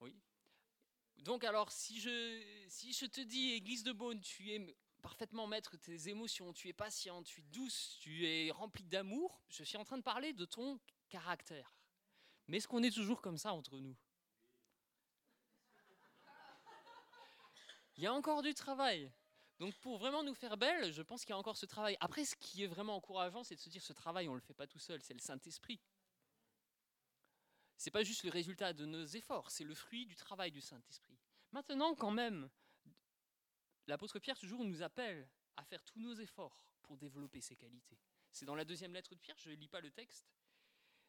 Oui. 0.00 0.16
Donc 1.16 1.42
alors, 1.42 1.72
si 1.72 2.00
je, 2.00 2.64
si 2.68 2.92
je 2.92 3.06
te 3.06 3.20
dis, 3.20 3.50
Église 3.50 3.82
de 3.82 3.92
Beaune, 3.92 4.20
tu 4.20 4.52
es 4.52 4.76
parfaitement 5.02 5.46
maître 5.46 5.72
de 5.72 5.76
tes 5.78 6.08
émotions, 6.08 6.52
tu 6.52 6.68
es 6.68 6.72
patiente, 6.72 7.26
tu 7.26 7.40
es 7.40 7.44
douce, 7.44 7.98
tu 8.00 8.26
es 8.26 8.50
rempli 8.52 8.84
d'amour, 8.84 9.42
je 9.48 9.64
suis 9.64 9.76
en 9.76 9.84
train 9.84 9.98
de 9.98 10.02
parler 10.02 10.32
de 10.32 10.44
ton 10.44 10.78
caractère. 11.08 11.76
Mais 12.46 12.58
est-ce 12.58 12.68
qu'on 12.68 12.82
est 12.82 12.94
toujours 12.94 13.20
comme 13.20 13.38
ça 13.38 13.52
entre 13.52 13.78
nous? 13.78 13.96
Il 17.96 18.04
y 18.04 18.06
a 18.06 18.12
encore 18.12 18.42
du 18.42 18.54
travail. 18.54 19.12
Donc 19.58 19.74
pour 19.78 19.98
vraiment 19.98 20.22
nous 20.22 20.34
faire 20.34 20.56
belle, 20.56 20.92
je 20.92 21.02
pense 21.02 21.22
qu'il 21.22 21.30
y 21.30 21.32
a 21.32 21.38
encore 21.38 21.56
ce 21.56 21.66
travail. 21.66 21.96
Après, 22.00 22.24
ce 22.24 22.36
qui 22.36 22.62
est 22.62 22.68
vraiment 22.68 22.94
encourageant, 22.94 23.42
c'est 23.42 23.56
de 23.56 23.60
se 23.60 23.68
dire 23.68 23.82
ce 23.82 23.92
travail, 23.92 24.28
on 24.28 24.32
ne 24.32 24.36
le 24.36 24.42
fait 24.42 24.54
pas 24.54 24.66
tout 24.66 24.78
seul, 24.78 25.02
c'est 25.02 25.14
le 25.14 25.20
Saint-Esprit. 25.20 25.80
C'est 27.76 27.90
pas 27.90 28.04
juste 28.04 28.22
le 28.24 28.30
résultat 28.30 28.72
de 28.72 28.84
nos 28.84 29.04
efforts, 29.04 29.50
c'est 29.50 29.64
le 29.64 29.74
fruit 29.74 30.06
du 30.06 30.14
travail 30.14 30.52
du 30.52 30.60
Saint-Esprit. 30.60 31.18
Maintenant, 31.52 31.94
quand 31.94 32.10
même, 32.10 32.48
l'apôtre 33.86 34.18
Pierre 34.18 34.38
toujours 34.38 34.64
nous 34.64 34.82
appelle 34.82 35.28
à 35.56 35.64
faire 35.64 35.82
tous 35.84 35.98
nos 35.98 36.14
efforts 36.14 36.64
pour 36.82 36.96
développer 36.96 37.40
ces 37.40 37.56
qualités. 37.56 37.98
C'est 38.32 38.44
dans 38.44 38.54
la 38.54 38.64
deuxième 38.64 38.92
lettre 38.92 39.14
de 39.14 39.20
Pierre, 39.20 39.38
je 39.38 39.50
ne 39.50 39.56
lis 39.56 39.68
pas 39.68 39.80
le 39.80 39.90
texte, 39.90 40.30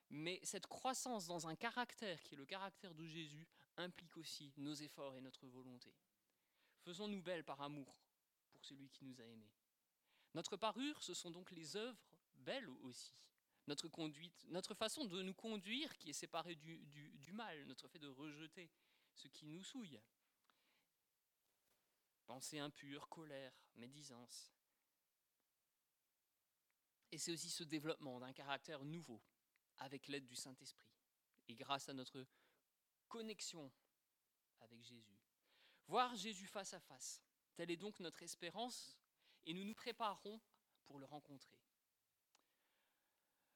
mais 0.09 0.39
cette 0.43 0.65
croissance 0.65 1.27
dans 1.27 1.47
un 1.47 1.55
caractère 1.55 2.21
qui 2.23 2.33
est 2.33 2.37
le 2.37 2.45
caractère 2.45 2.95
de 2.95 3.05
Jésus 3.05 3.47
implique 3.77 4.17
aussi 4.17 4.51
nos 4.57 4.73
efforts 4.73 5.15
et 5.15 5.21
notre 5.21 5.45
volonté. 5.47 5.93
Faisons-nous 6.83 7.21
belles 7.21 7.43
par 7.43 7.61
amour 7.61 8.08
celui 8.61 8.89
qui 8.89 9.05
nous 9.05 9.19
a 9.21 9.25
aimés. 9.25 9.51
Notre 10.33 10.57
parure, 10.57 11.01
ce 11.01 11.13
sont 11.13 11.31
donc 11.31 11.51
les 11.51 11.75
œuvres 11.75 11.99
belles 12.35 12.69
aussi. 12.83 13.13
Notre 13.67 13.87
conduite, 13.87 14.45
notre 14.49 14.73
façon 14.73 15.05
de 15.05 15.21
nous 15.21 15.33
conduire 15.33 15.95
qui 15.97 16.09
est 16.09 16.13
séparée 16.13 16.55
du, 16.55 16.79
du 16.85 17.31
mal, 17.31 17.65
notre 17.65 17.87
fait 17.87 17.99
de 17.99 18.07
rejeter 18.07 18.69
ce 19.13 19.27
qui 19.27 19.45
nous 19.45 19.63
souille. 19.63 19.99
Pensée 22.25 22.59
impure, 22.59 23.09
colère, 23.09 23.53
médisance. 23.75 24.51
Et 27.11 27.17
c'est 27.17 27.31
aussi 27.31 27.49
ce 27.49 27.63
développement 27.63 28.19
d'un 28.19 28.33
caractère 28.33 28.83
nouveau 28.85 29.21
avec 29.77 30.07
l'aide 30.07 30.25
du 30.25 30.35
Saint-Esprit 30.35 30.89
et 31.47 31.55
grâce 31.55 31.89
à 31.89 31.93
notre 31.93 32.25
connexion 33.07 33.71
avec 34.61 34.81
Jésus. 34.83 35.19
Voir 35.87 36.15
Jésus 36.15 36.45
face 36.45 36.73
à 36.73 36.79
face, 36.79 37.21
telle 37.59 37.71
est 37.71 37.75
donc 37.75 37.99
notre 37.99 38.23
espérance 38.23 38.97
et 39.45 39.53
nous 39.53 39.65
nous 39.65 39.73
préparons 39.73 40.39
pour 40.85 40.97
le 40.97 41.05
rencontrer. 41.05 41.59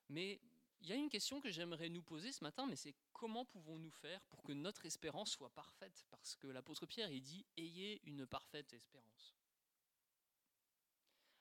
Mais 0.10 0.42
il 0.82 0.90
y 0.90 0.92
a 0.92 0.96
une 0.96 1.10
question 1.10 1.40
que 1.40 1.50
j'aimerais 1.50 1.88
nous 1.88 2.04
poser 2.04 2.34
ce 2.34 2.44
matin, 2.44 2.66
mais 2.66 2.76
c'est 2.76 2.94
comment 3.14 3.46
pouvons-nous 3.46 3.92
faire 3.92 4.22
pour 4.26 4.44
que 4.44 4.52
notre 4.52 4.86
espérance 4.86 5.32
soit 5.32 5.52
parfaite? 5.52 6.06
Parce 6.10 6.36
que 6.36 6.48
l'apôtre 6.48 6.86
Pierre, 6.86 7.14
il 7.14 7.22
dit 7.22 7.46
Ayez 7.56 8.02
une 8.04 8.28
parfaite 8.28 8.74
espérance. 8.74 9.38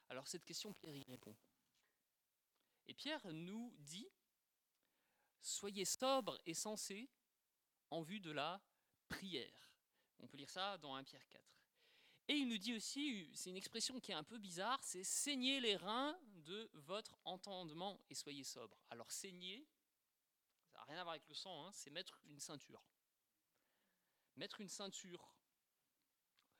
Alors 0.08 0.28
cette 0.28 0.44
question, 0.44 0.72
Pierre 0.72 0.94
y 0.94 1.02
répond. 1.02 1.34
Et 2.86 2.94
Pierre 2.94 3.26
nous 3.32 3.74
dit 3.80 4.08
Soyez 5.40 5.84
sobres 5.84 6.38
et 6.46 6.54
sensés 6.54 7.10
en 7.90 8.02
vue 8.02 8.20
de 8.20 8.30
la 8.30 8.62
prière. 9.08 9.74
On 10.20 10.28
peut 10.28 10.36
lire 10.36 10.50
ça 10.50 10.78
dans 10.78 10.94
1 10.94 11.02
Pierre 11.02 11.26
4. 11.26 11.61
Et 12.28 12.34
il 12.34 12.48
nous 12.48 12.58
dit 12.58 12.74
aussi, 12.74 13.28
c'est 13.34 13.50
une 13.50 13.56
expression 13.56 13.98
qui 13.98 14.12
est 14.12 14.14
un 14.14 14.22
peu 14.22 14.38
bizarre, 14.38 14.82
c'est 14.82 15.02
saignez 15.02 15.60
les 15.60 15.76
reins 15.76 16.16
de 16.36 16.70
votre 16.74 17.18
entendement 17.24 18.00
et 18.08 18.14
soyez 18.14 18.44
sobre. 18.44 18.78
Alors 18.90 19.10
saigner, 19.10 19.66
ça 20.70 20.78
n'a 20.78 20.84
rien 20.84 20.98
à 20.98 21.02
voir 21.02 21.14
avec 21.14 21.28
le 21.28 21.34
sang, 21.34 21.66
hein, 21.66 21.70
c'est 21.72 21.90
mettre 21.90 22.20
une 22.28 22.38
ceinture. 22.38 22.84
Mettre 24.36 24.60
une 24.60 24.68
ceinture. 24.68 25.34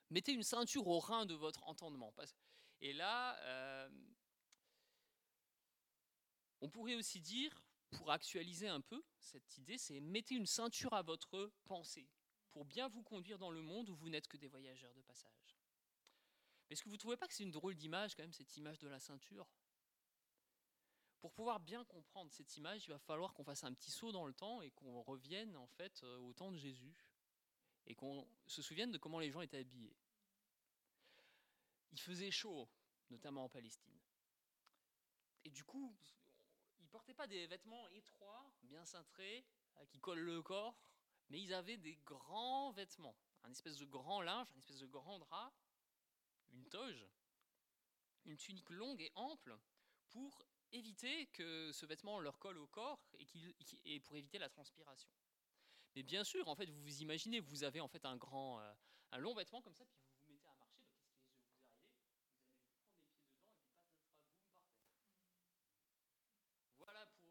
Mettez 0.09 0.33
une 0.33 0.43
ceinture 0.43 0.85
au 0.87 0.99
rein 0.99 1.25
de 1.25 1.33
votre 1.33 1.63
entendement. 1.63 2.13
Et 2.81 2.93
là, 2.93 3.37
euh, 3.39 3.89
on 6.59 6.69
pourrait 6.69 6.95
aussi 6.95 7.21
dire, 7.21 7.63
pour 7.91 8.11
actualiser 8.11 8.67
un 8.67 8.81
peu 8.81 9.03
cette 9.17 9.57
idée, 9.57 9.77
c'est 9.77 10.01
mettez 10.01 10.35
une 10.35 10.45
ceinture 10.45 10.93
à 10.93 11.01
votre 11.01 11.51
pensée 11.65 12.07
pour 12.53 12.65
bien 12.65 12.87
vous 12.87 13.01
conduire 13.01 13.39
dans 13.39 13.49
le 13.49 13.61
monde 13.61 13.89
où 13.89 13.95
vous 13.95 14.09
n'êtes 14.09 14.27
que 14.27 14.37
des 14.37 14.47
voyageurs 14.47 14.93
de 14.93 15.01
passage. 15.01 15.57
Est-ce 16.69 16.83
que 16.83 16.89
vous 16.89 16.95
ne 16.95 16.99
trouvez 16.99 17.17
pas 17.17 17.27
que 17.27 17.33
c'est 17.33 17.43
une 17.43 17.51
drôle 17.51 17.75
d'image 17.75 18.15
quand 18.15 18.23
même, 18.23 18.31
cette 18.31 18.55
image 18.57 18.77
de 18.79 18.87
la 18.87 18.99
ceinture? 18.99 19.47
Pour 21.19 21.33
pouvoir 21.33 21.59
bien 21.59 21.83
comprendre 21.85 22.31
cette 22.31 22.55
image, 22.57 22.85
il 22.85 22.89
va 22.89 22.99
falloir 22.99 23.33
qu'on 23.33 23.43
fasse 23.43 23.63
un 23.63 23.73
petit 23.73 23.89
saut 23.91 24.11
dans 24.11 24.25
le 24.25 24.33
temps 24.33 24.61
et 24.61 24.69
qu'on 24.71 25.01
revienne 25.01 25.55
en 25.55 25.67
fait 25.67 26.03
euh, 26.03 26.17
au 26.17 26.33
temps 26.33 26.51
de 26.51 26.57
Jésus 26.57 26.93
et 27.87 27.95
qu'on 27.95 28.27
se 28.45 28.61
souvienne 28.61 28.91
de 28.91 28.97
comment 28.97 29.19
les 29.19 29.31
gens 29.31 29.41
étaient 29.41 29.57
habillés. 29.57 29.97
Il 31.91 31.99
faisait 31.99 32.31
chaud, 32.31 32.69
notamment 33.09 33.45
en 33.45 33.49
Palestine. 33.49 33.99
Et 35.45 35.49
du 35.49 35.63
coup, 35.63 35.95
ils 36.79 36.87
portaient 36.87 37.13
pas 37.13 37.27
des 37.27 37.47
vêtements 37.47 37.87
étroits, 37.89 38.51
bien 38.61 38.85
cintrés, 38.85 39.45
euh, 39.77 39.85
qui 39.85 39.99
collent 39.99 40.19
le 40.19 40.41
corps, 40.41 40.77
mais 41.29 41.41
ils 41.41 41.53
avaient 41.53 41.77
des 41.77 41.95
grands 42.05 42.71
vêtements, 42.71 43.15
un 43.43 43.51
espèce 43.51 43.77
de 43.77 43.85
grand 43.85 44.21
linge, 44.21 44.47
un 44.53 44.59
espèce 44.59 44.79
de 44.79 44.85
grand 44.85 45.19
drap, 45.19 45.53
une 46.51 46.65
toge, 46.69 47.07
une 48.25 48.37
tunique 48.37 48.69
longue 48.69 49.01
et 49.01 49.11
ample 49.15 49.57
pour 50.09 50.45
éviter 50.71 51.27
que 51.27 51.71
ce 51.71 51.85
vêtement 51.85 52.19
leur 52.19 52.39
colle 52.39 52.57
au 52.57 52.67
corps 52.67 52.99
et, 53.85 53.99
pour 54.01 54.17
éviter 54.17 54.39
la 54.39 54.49
transpiration. 54.49 55.09
Mais 55.95 56.03
bien 56.03 56.23
sûr, 56.23 56.47
en 56.47 56.55
fait, 56.55 56.69
vous 56.69 56.81
vous 56.81 57.01
imaginez, 57.01 57.39
vous 57.39 57.63
avez 57.63 57.79
en 57.79 57.87
fait 57.87 58.03
un 58.05 58.17
grand, 58.17 58.59
euh, 58.59 58.73
un 59.11 59.17
long 59.17 59.33
vêtement 59.35 59.61
comme 59.61 59.75
ça, 59.75 59.83
vous 59.83 60.25
vous 60.25 60.33
mettez 60.33 60.49
à 60.49 60.55
marcher, 60.55 60.83
donc 60.83 60.97
qu'est-ce 61.01 61.19
qui 61.19 61.29
vous 61.29 61.35
arrivez 61.35 61.53
Vous 62.33 62.39
allez 62.47 62.55
vous 62.55 62.73
prendre 62.73 62.87
les 62.87 63.53
pieds 63.53 63.53
dedans 63.53 63.69
et 63.69 63.93
puis 63.93 64.43
patatras, 64.43 64.51
boum, 64.51 65.13
par 65.13 65.15
terre. 65.15 65.43
Voilà, 66.79 67.05
pour, 67.19 67.29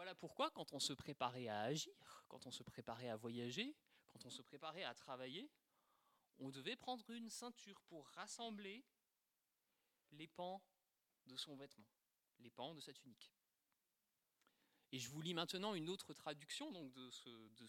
voilà 0.00 0.14
pourquoi, 0.14 0.50
quand 0.52 0.72
on 0.72 0.80
se 0.80 0.94
préparait 0.94 1.48
à 1.48 1.60
agir, 1.60 1.92
quand 2.26 2.46
on 2.46 2.50
se 2.50 2.62
préparait 2.62 3.10
à 3.10 3.16
voyager, 3.16 3.76
quand 4.08 4.24
on 4.24 4.30
se 4.30 4.40
préparait 4.40 4.82
à 4.82 4.94
travailler, 4.94 5.50
on 6.38 6.48
devait 6.48 6.74
prendre 6.74 7.10
une 7.10 7.28
ceinture 7.28 7.78
pour 7.82 8.08
rassembler 8.08 8.82
les 10.12 10.26
pans 10.26 10.62
de 11.26 11.36
son 11.36 11.54
vêtement, 11.54 11.84
les 12.38 12.48
pans 12.48 12.74
de 12.74 12.80
sa 12.80 12.94
tunique. 12.94 13.30
Et 14.90 14.98
je 14.98 15.10
vous 15.10 15.20
lis 15.20 15.34
maintenant 15.34 15.74
une 15.74 15.90
autre 15.90 16.14
traduction 16.14 16.72
donc, 16.72 16.90
de, 16.94 17.10
ce, 17.10 17.28
de 17.28 17.66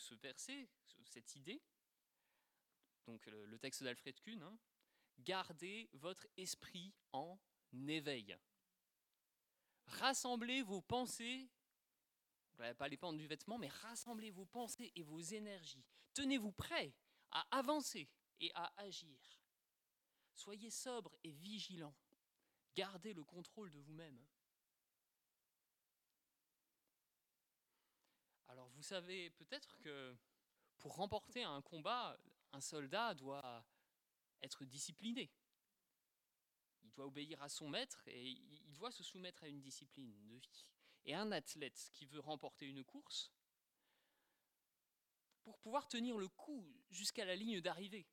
cette 1.03 1.35
idée. 1.35 1.61
Donc 3.07 3.25
le, 3.25 3.59
texte 3.59 3.83
d'Alfred 3.83 4.17
Kuhn. 4.21 4.41
Hein. 4.41 4.57
Gardez 5.19 5.89
votre 5.91 6.25
esprit 6.37 6.93
en 7.11 7.37
éveil. 7.89 8.37
Rassemblez 9.85 10.61
vos 10.61 10.81
pensées, 10.81 11.51
pas 12.57 12.87
les 12.87 12.97
pans 12.97 13.13
du 13.13 13.27
vêtement, 13.27 13.57
mais 13.57 13.67
rassemblez 13.67 14.31
vos 14.31 14.45
pensées 14.45 14.91
et 14.95 15.03
vos 15.03 15.19
énergies. 15.19 15.83
Tenez-vous 16.13 16.51
prêts 16.51 16.93
à 17.31 17.45
avancer 17.57 18.09
et 18.39 18.51
à 18.55 18.71
agir. 18.81 19.19
Soyez 20.35 20.69
sobre 20.69 21.15
et 21.23 21.31
vigilant. 21.31 21.93
Gardez 22.75 23.13
le 23.13 23.23
contrôle 23.23 23.69
de 23.71 23.79
vous-même. 23.79 24.19
Alors 28.47 28.69
vous 28.69 28.83
savez 28.83 29.29
peut-être 29.31 29.77
que 29.77 30.15
pour 30.77 30.95
remporter 30.95 31.43
un 31.43 31.61
combat, 31.61 32.17
un 32.51 32.61
soldat 32.61 33.13
doit 33.13 33.65
être 34.41 34.65
discipliné. 34.65 35.31
Il 36.83 36.91
doit 36.91 37.05
obéir 37.05 37.41
à 37.41 37.49
son 37.49 37.69
maître 37.69 38.01
et 38.07 38.29
il 38.29 38.73
doit 38.73 38.91
se 38.91 39.03
soumettre 39.03 39.43
à 39.43 39.47
une 39.47 39.61
discipline 39.61 40.11
de 40.11 40.35
vie. 40.35 40.65
Et 41.05 41.15
un 41.15 41.31
athlète 41.31 41.89
qui 41.93 42.05
veut 42.05 42.19
remporter 42.19 42.67
une 42.67 42.83
course, 42.83 43.31
pour 45.43 45.57
pouvoir 45.57 45.87
tenir 45.87 46.17
le 46.17 46.27
coup 46.27 46.65
jusqu'à 46.89 47.25
la 47.25 47.35
ligne 47.35 47.61
d'arrivée, 47.61 48.07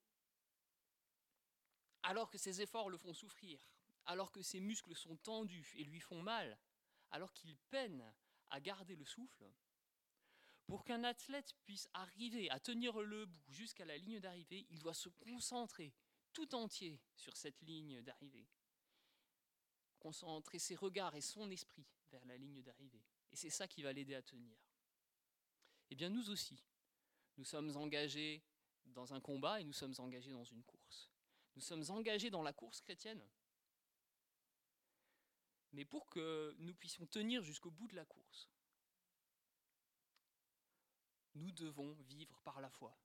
alors 2.03 2.31
que 2.31 2.39
ses 2.39 2.63
efforts 2.63 2.89
le 2.89 2.97
font 2.97 3.13
souffrir, 3.13 3.69
alors 4.07 4.33
que 4.33 4.41
ses 4.41 4.61
muscles 4.61 4.97
sont 4.97 5.17
tendus 5.17 5.75
et 5.77 5.85
lui 5.85 6.01
font 6.01 6.23
mal, 6.23 6.59
alors 7.11 7.33
qu'il 7.35 7.57
peine 7.71 8.15
à 8.51 8.61
garder 8.61 8.97
le 8.97 9.05
souffle, 9.05 9.53
pour 10.67 10.85
qu'un 10.85 11.05
athlète 11.05 11.55
puisse 11.65 11.89
arriver 11.95 12.51
à 12.51 12.61
tenir 12.61 13.01
le 13.01 13.27
bout 13.27 13.53
jusqu'à 13.53 13.85
la 13.85 13.97
ligne 13.97 14.21
d'arrivée, 14.21 14.67
il 14.71 14.79
doit 14.79 14.95
se 14.95 15.09
concentrer 15.09 15.95
tout 16.33 16.55
entier 16.55 17.01
sur 17.17 17.37
cette 17.37 17.61
ligne 17.63 18.03
d'arrivée. 18.03 18.47
Concentrer 19.99 20.59
ses 20.59 20.77
regards 20.77 21.15
et 21.15 21.23
son 21.23 21.51
esprit 21.51 21.87
vers 22.11 22.25
la 22.25 22.37
ligne 22.37 22.63
d'arrivée. 22.63 23.03
Et 23.33 23.37
c'est 23.37 23.51
ça 23.51 23.69
qui 23.69 23.83
va 23.83 23.93
l'aider 23.93 24.15
à 24.15 24.23
tenir. 24.23 24.57
Eh 25.91 25.95
bien, 25.95 26.09
nous 26.09 26.31
aussi, 26.31 26.63
nous 27.37 27.45
sommes 27.45 27.77
engagés 27.77 28.43
dans 28.87 29.15
un 29.15 29.21
combat 29.21 29.61
et 29.61 29.65
nous 29.65 29.73
sommes 29.73 29.95
engagés 29.99 30.33
dans 30.33 30.45
une 30.45 30.65
course. 30.65 31.11
Nous 31.57 31.63
sommes 31.63 31.85
engagés 31.89 32.31
dans 32.31 32.43
la 32.43 32.53
course 32.53 32.81
chrétienne. 32.81 33.23
Mais 35.73 35.85
pour 35.85 36.09
que 36.09 36.55
nous 36.59 36.75
puissions 36.75 37.07
tenir 37.07 37.43
jusqu'au 37.43 37.71
bout 37.71 37.89
de 37.89 37.97
la 37.97 38.05
course, 38.05 38.49
nous 41.35 41.53
devons 41.53 41.93
vivre 42.09 42.41
par 42.43 42.61
la 42.61 42.71
foi. 42.71 42.99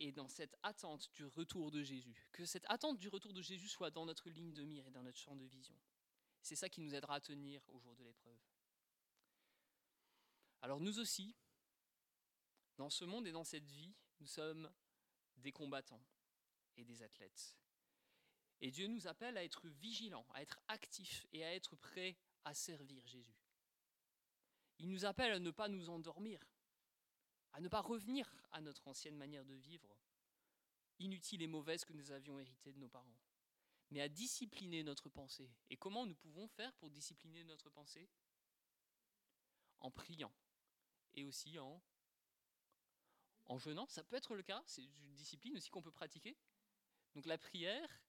Et 0.00 0.10
dans 0.10 0.28
cette 0.28 0.56
attente 0.62 1.10
du 1.12 1.24
retour 1.24 1.70
de 1.70 1.82
Jésus, 1.82 2.28
que 2.32 2.44
cette 2.44 2.68
attente 2.68 2.98
du 2.98 3.08
retour 3.08 3.32
de 3.32 3.40
Jésus 3.40 3.68
soit 3.68 3.90
dans 3.90 4.04
notre 4.04 4.30
ligne 4.30 4.52
de 4.52 4.64
mire 4.64 4.86
et 4.86 4.90
dans 4.90 5.02
notre 5.02 5.18
champ 5.18 5.36
de 5.36 5.44
vision. 5.44 5.78
C'est 6.42 6.56
ça 6.56 6.68
qui 6.68 6.80
nous 6.80 6.94
aidera 6.94 7.14
à 7.14 7.20
tenir 7.20 7.62
au 7.70 7.78
jour 7.78 7.94
de 7.96 8.04
l'épreuve. 8.04 8.38
Alors 10.60 10.80
nous 10.80 10.98
aussi, 10.98 11.34
dans 12.76 12.90
ce 12.90 13.04
monde 13.04 13.26
et 13.26 13.32
dans 13.32 13.44
cette 13.44 13.68
vie, 13.68 13.94
nous 14.20 14.26
sommes 14.26 14.70
des 15.36 15.52
combattants 15.52 16.02
et 16.76 16.84
des 16.84 17.02
athlètes. 17.02 17.56
Et 18.60 18.70
Dieu 18.70 18.86
nous 18.86 19.06
appelle 19.06 19.36
à 19.36 19.44
être 19.44 19.68
vigilants, 19.68 20.26
à 20.34 20.42
être 20.42 20.60
actifs 20.68 21.26
et 21.32 21.44
à 21.44 21.54
être 21.54 21.76
prêts 21.76 22.16
à 22.44 22.54
servir 22.54 23.04
Jésus. 23.06 23.40
Il 24.78 24.88
nous 24.88 25.04
appelle 25.04 25.32
à 25.32 25.38
ne 25.38 25.50
pas 25.50 25.68
nous 25.68 25.90
endormir, 25.90 26.40
à 27.52 27.60
ne 27.60 27.68
pas 27.68 27.80
revenir 27.80 28.32
à 28.52 28.60
notre 28.60 28.86
ancienne 28.88 29.16
manière 29.16 29.44
de 29.44 29.54
vivre, 29.54 29.96
inutile 30.98 31.42
et 31.42 31.46
mauvaise 31.46 31.84
que 31.84 31.92
nous 31.92 32.10
avions 32.12 32.38
héritée 32.38 32.72
de 32.72 32.78
nos 32.78 32.88
parents, 32.88 33.18
mais 33.92 34.00
à 34.00 34.08
discipliner 34.08 34.82
notre 34.82 35.10
pensée. 35.10 35.50
Et 35.68 35.76
comment 35.76 36.06
nous 36.06 36.14
pouvons 36.14 36.48
faire 36.48 36.72
pour 36.76 36.90
discipliner 36.90 37.44
notre 37.44 37.68
pensée? 37.68 38.08
En 39.80 39.90
priant 39.90 40.32
et 41.14 41.24
aussi 41.24 41.58
en, 41.58 41.82
en 43.44 43.58
jeûnant. 43.58 43.86
Ça 43.88 44.02
peut 44.02 44.16
être 44.16 44.34
le 44.34 44.42
cas, 44.42 44.62
c'est 44.66 44.82
une 44.82 45.12
discipline 45.12 45.54
aussi 45.56 45.68
qu'on 45.68 45.82
peut 45.82 45.92
pratiquer. 45.92 46.38
Donc 47.14 47.26
la 47.26 47.36
prière 47.36 48.00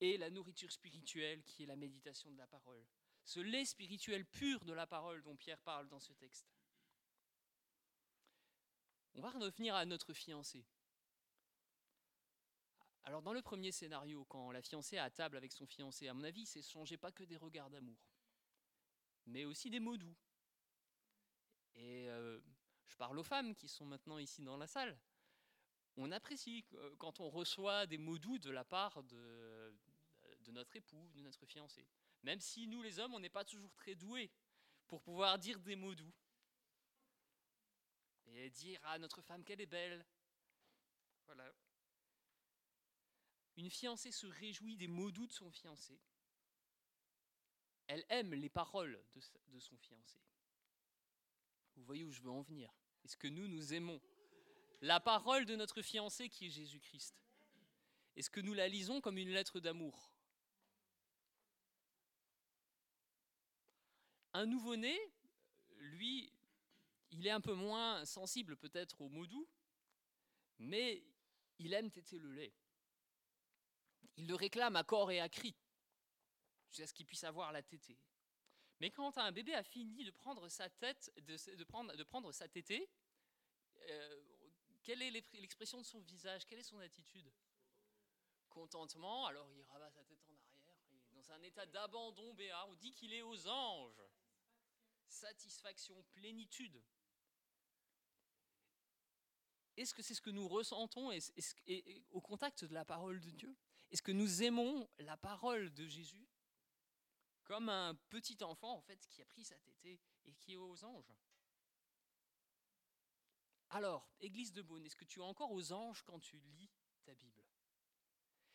et 0.00 0.16
la 0.16 0.30
nourriture 0.30 0.70
spirituelle 0.70 1.42
qui 1.42 1.64
est 1.64 1.66
la 1.66 1.74
méditation 1.74 2.30
de 2.30 2.38
la 2.38 2.46
parole. 2.46 2.86
Ce 3.24 3.40
lait 3.40 3.64
spirituel 3.64 4.24
pur 4.24 4.64
de 4.64 4.72
la 4.72 4.86
parole 4.86 5.24
dont 5.24 5.34
Pierre 5.34 5.60
parle 5.62 5.88
dans 5.88 5.98
ce 5.98 6.12
texte. 6.12 6.46
On 9.14 9.20
va 9.22 9.30
revenir 9.30 9.74
à 9.74 9.84
notre 9.86 10.12
fiancé. 10.12 10.64
Alors 13.06 13.22
dans 13.22 13.32
le 13.32 13.40
premier 13.40 13.70
scénario, 13.70 14.24
quand 14.24 14.50
la 14.50 14.60
fiancée 14.60 14.96
est 14.96 14.98
à 14.98 15.10
table 15.10 15.36
avec 15.36 15.52
son 15.52 15.64
fiancé, 15.64 16.08
à 16.08 16.14
mon 16.14 16.24
avis, 16.24 16.44
c'est 16.44 16.60
changé 16.60 16.96
pas 16.96 17.12
que 17.12 17.22
des 17.22 17.36
regards 17.36 17.70
d'amour, 17.70 17.96
mais 19.26 19.44
aussi 19.44 19.70
des 19.70 19.78
mots 19.78 19.96
doux. 19.96 20.16
Et 21.76 22.08
euh, 22.08 22.40
je 22.88 22.96
parle 22.96 23.16
aux 23.20 23.22
femmes 23.22 23.54
qui 23.54 23.68
sont 23.68 23.84
maintenant 23.86 24.18
ici 24.18 24.42
dans 24.42 24.56
la 24.56 24.66
salle. 24.66 24.98
On 25.96 26.10
apprécie 26.10 26.64
euh, 26.74 26.96
quand 26.98 27.20
on 27.20 27.30
reçoit 27.30 27.86
des 27.86 27.96
mots 27.96 28.18
doux 28.18 28.38
de 28.38 28.50
la 28.50 28.64
part 28.64 29.04
de, 29.04 29.72
de 30.40 30.50
notre 30.50 30.74
époux, 30.74 31.08
de 31.14 31.20
notre 31.20 31.46
fiancé. 31.46 31.86
Même 32.24 32.40
si 32.40 32.66
nous, 32.66 32.82
les 32.82 32.98
hommes, 32.98 33.14
on 33.14 33.20
n'est 33.20 33.28
pas 33.28 33.44
toujours 33.44 33.72
très 33.74 33.94
doués 33.94 34.32
pour 34.88 35.00
pouvoir 35.00 35.38
dire 35.38 35.60
des 35.60 35.76
mots 35.76 35.94
doux 35.94 36.12
et 38.26 38.50
dire 38.50 38.80
à 38.82 38.98
notre 38.98 39.22
femme 39.22 39.44
qu'elle 39.44 39.60
est 39.60 39.66
belle. 39.66 40.04
Voilà. 41.26 41.52
Une 43.56 43.70
fiancée 43.70 44.12
se 44.12 44.26
réjouit 44.26 44.76
des 44.76 44.86
mots 44.86 45.10
doux 45.10 45.26
de 45.26 45.32
son 45.32 45.50
fiancé. 45.50 45.98
Elle 47.86 48.04
aime 48.08 48.34
les 48.34 48.48
paroles 48.48 49.00
de, 49.48 49.60
son 49.60 49.76
fiancé. 49.78 50.20
Vous 51.76 51.84
voyez 51.84 52.04
où 52.04 52.12
je 52.12 52.20
veux 52.20 52.30
en 52.30 52.42
venir 52.42 52.74
Est-ce 53.04 53.16
que 53.16 53.28
nous, 53.28 53.48
nous 53.48 53.72
aimons 53.72 54.00
la 54.82 55.00
parole 55.00 55.46
de 55.46 55.56
notre 55.56 55.82
fiancé 55.82 56.28
qui 56.28 56.46
est 56.46 56.50
Jésus-Christ? 56.50 57.14
Est-ce 58.16 58.30
que 58.30 58.40
nous 58.40 58.54
la 58.54 58.68
lisons 58.68 59.00
comme 59.00 59.18
une 59.18 59.30
lettre 59.30 59.60
d'amour? 59.60 60.10
Un 64.34 64.46
nouveau-né, 64.46 64.98
lui, 65.78 66.30
il 67.10 67.26
est 67.26 67.30
un 67.30 67.40
peu 67.40 67.54
moins 67.54 68.04
sensible 68.04 68.56
peut-être 68.56 69.00
aux 69.00 69.08
mots 69.08 69.26
doux, 69.26 69.48
mais 70.58 71.02
il 71.58 71.72
aime 71.72 71.90
téter 71.90 72.18
le 72.18 72.32
lait. 72.32 72.52
Il 74.16 74.26
le 74.26 74.34
réclame 74.34 74.76
à 74.76 74.84
corps 74.84 75.10
et 75.10 75.20
à 75.20 75.28
cri, 75.28 75.54
jusqu'à 76.68 76.86
ce 76.86 76.94
qu'il 76.94 77.06
puisse 77.06 77.24
avoir 77.24 77.52
la 77.52 77.62
tétée. 77.62 77.98
Mais 78.80 78.90
quand 78.90 79.16
un 79.18 79.32
bébé 79.32 79.54
a 79.54 79.62
fini 79.62 80.04
de 80.04 80.10
prendre 80.10 80.48
sa 80.48 80.68
tête, 80.68 81.12
de, 81.16 81.64
prendre, 81.64 82.32
sa 82.32 82.48
tétée, 82.48 82.88
euh, 83.88 84.22
quelle 84.82 85.02
est 85.02 85.10
l'expression 85.10 85.78
de 85.78 85.84
son 85.84 86.00
visage? 86.00 86.44
Quelle 86.46 86.58
est 86.58 86.62
son 86.62 86.78
attitude? 86.80 87.32
Contentement, 88.50 89.26
alors 89.26 89.50
il 89.52 89.62
rabat 89.64 89.90
sa 89.90 90.04
tête 90.04 90.20
en 90.28 90.34
arrière, 90.34 90.76
dans 91.12 91.32
un 91.32 91.42
état 91.42 91.66
d'abandon 91.66 92.34
béat, 92.34 92.66
on 92.68 92.74
dit 92.74 92.92
qu'il 92.92 93.12
est 93.12 93.22
aux 93.22 93.48
anges. 93.48 94.02
Satisfaction, 95.08 96.02
plénitude. 96.12 96.82
Est-ce 99.76 99.94
que 99.94 100.02
c'est 100.02 100.14
ce 100.14 100.20
que 100.20 100.30
nous 100.30 100.48
ressentons? 100.48 101.10
Au 102.10 102.20
contact 102.20 102.64
de 102.64 102.74
la 102.74 102.84
parole 102.84 103.20
de 103.20 103.30
Dieu? 103.30 103.56
Est-ce 103.90 104.02
que 104.02 104.12
nous 104.12 104.42
aimons 104.42 104.88
la 104.98 105.16
parole 105.16 105.72
de 105.72 105.86
Jésus 105.86 106.28
comme 107.44 107.68
un 107.68 107.94
petit 108.10 108.42
enfant 108.42 108.76
en 108.76 108.80
fait 108.80 109.06
qui 109.08 109.22
a 109.22 109.26
pris 109.26 109.44
sa 109.44 109.58
tétée 109.60 110.00
et 110.24 110.34
qui 110.34 110.54
est 110.54 110.56
aux 110.56 110.84
anges? 110.84 111.14
Alors, 113.70 114.08
Église 114.20 114.52
de 114.52 114.62
Beaune, 114.62 114.84
est-ce 114.86 114.96
que 114.96 115.04
tu 115.04 115.20
es 115.20 115.22
encore 115.22 115.52
aux 115.52 115.72
anges 115.72 116.02
quand 116.02 116.20
tu 116.20 116.38
lis 116.38 116.70
ta 117.04 117.14
Bible? 117.14 117.44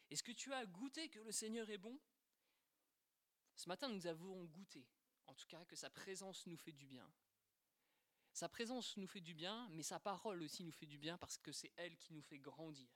Est-ce 0.09 0.23
que 0.23 0.32
tu 0.32 0.53
as 0.53 0.65
goûté 0.65 1.09
que 1.09 1.19
le 1.19 1.32
Seigneur 1.32 1.69
est 1.69 1.77
bon? 1.77 1.99
Ce 3.55 3.69
matin, 3.69 3.89
nous 3.89 4.07
avons 4.07 4.43
goûté, 4.45 4.88
en 5.27 5.34
tout 5.36 5.47
cas, 5.47 5.63
que 5.65 5.75
sa 5.75 5.89
présence 5.89 6.45
nous 6.47 6.57
fait 6.57 6.73
du 6.73 6.88
bien. 6.88 7.09
Sa 8.34 8.49
présence 8.49 8.95
nous 8.97 9.07
fait 9.07 9.21
du 9.21 9.34
bien, 9.34 9.69
mais 9.71 9.84
sa 9.84 9.99
parole 9.99 10.41
aussi 10.41 10.63
nous 10.63 10.71
fait 10.71 10.86
du 10.86 10.97
bien 10.97 11.17
parce 11.17 11.38
que 11.38 11.51
c'est 11.51 11.71
elle 11.75 11.97
qui 11.97 12.13
nous 12.13 12.21
fait 12.21 12.39
grandir. 12.39 12.89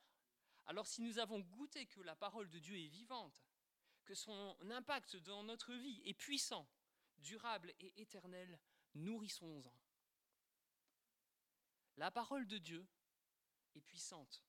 Alors 0.68 0.88
si 0.88 1.02
nous 1.02 1.20
avons 1.20 1.40
goûté 1.40 1.86
que 1.86 2.02
la 2.02 2.16
parole 2.16 2.50
de 2.50 2.60
Dieu 2.60 2.78
est 2.78 2.88
vivante, 2.88 3.44
que 4.06 4.16
son 4.16 4.58
impact 4.72 5.16
dans 5.18 5.44
notre 5.44 5.74
vie 5.74 6.02
est 6.06 6.14
puissant, 6.14 6.68
durable 7.20 7.74
et 7.80 8.02
éternel, 8.02 8.60
nourrissons-en. 8.94 9.74
La 11.98 12.12
parole 12.12 12.48
de 12.48 12.58
Dieu 12.58 12.86
est 13.76 13.82
puissante. 13.82 14.44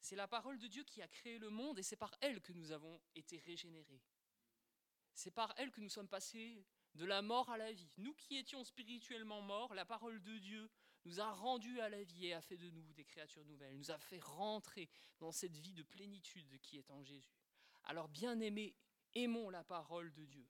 C'est 0.00 0.16
la 0.16 0.28
parole 0.28 0.58
de 0.58 0.66
Dieu 0.66 0.84
qui 0.84 1.02
a 1.02 1.08
créé 1.08 1.38
le 1.38 1.50
monde 1.50 1.78
et 1.78 1.82
c'est 1.82 1.96
par 1.96 2.14
elle 2.20 2.40
que 2.40 2.52
nous 2.52 2.72
avons 2.72 3.00
été 3.14 3.38
régénérés. 3.38 4.02
C'est 5.14 5.30
par 5.30 5.52
elle 5.56 5.70
que 5.70 5.80
nous 5.80 5.90
sommes 5.90 6.08
passés 6.08 6.64
de 6.94 7.04
la 7.04 7.20
mort 7.20 7.50
à 7.50 7.58
la 7.58 7.72
vie. 7.72 7.90
Nous 7.98 8.14
qui 8.14 8.36
étions 8.36 8.64
spirituellement 8.64 9.42
morts, 9.42 9.74
la 9.74 9.84
parole 9.84 10.22
de 10.22 10.38
Dieu 10.38 10.70
nous 11.04 11.20
a 11.20 11.32
rendus 11.32 11.80
à 11.80 11.88
la 11.88 12.02
vie 12.02 12.26
et 12.26 12.34
a 12.34 12.40
fait 12.40 12.56
de 12.56 12.70
nous 12.70 12.92
des 12.92 13.04
créatures 13.04 13.44
nouvelles, 13.44 13.76
nous 13.76 13.90
a 13.90 13.98
fait 13.98 14.20
rentrer 14.20 14.88
dans 15.18 15.32
cette 15.32 15.56
vie 15.56 15.74
de 15.74 15.82
plénitude 15.82 16.60
qui 16.60 16.78
est 16.78 16.90
en 16.90 17.02
Jésus. 17.02 17.34
Alors 17.84 18.08
bien 18.08 18.38
aimés, 18.40 18.76
aimons 19.14 19.50
la 19.50 19.64
parole 19.64 20.12
de 20.12 20.24
Dieu. 20.24 20.46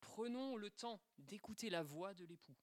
Prenons 0.00 0.56
le 0.56 0.70
temps 0.70 1.00
d'écouter 1.18 1.68
la 1.68 1.82
voix 1.82 2.14
de 2.14 2.24
l'époux. 2.24 2.56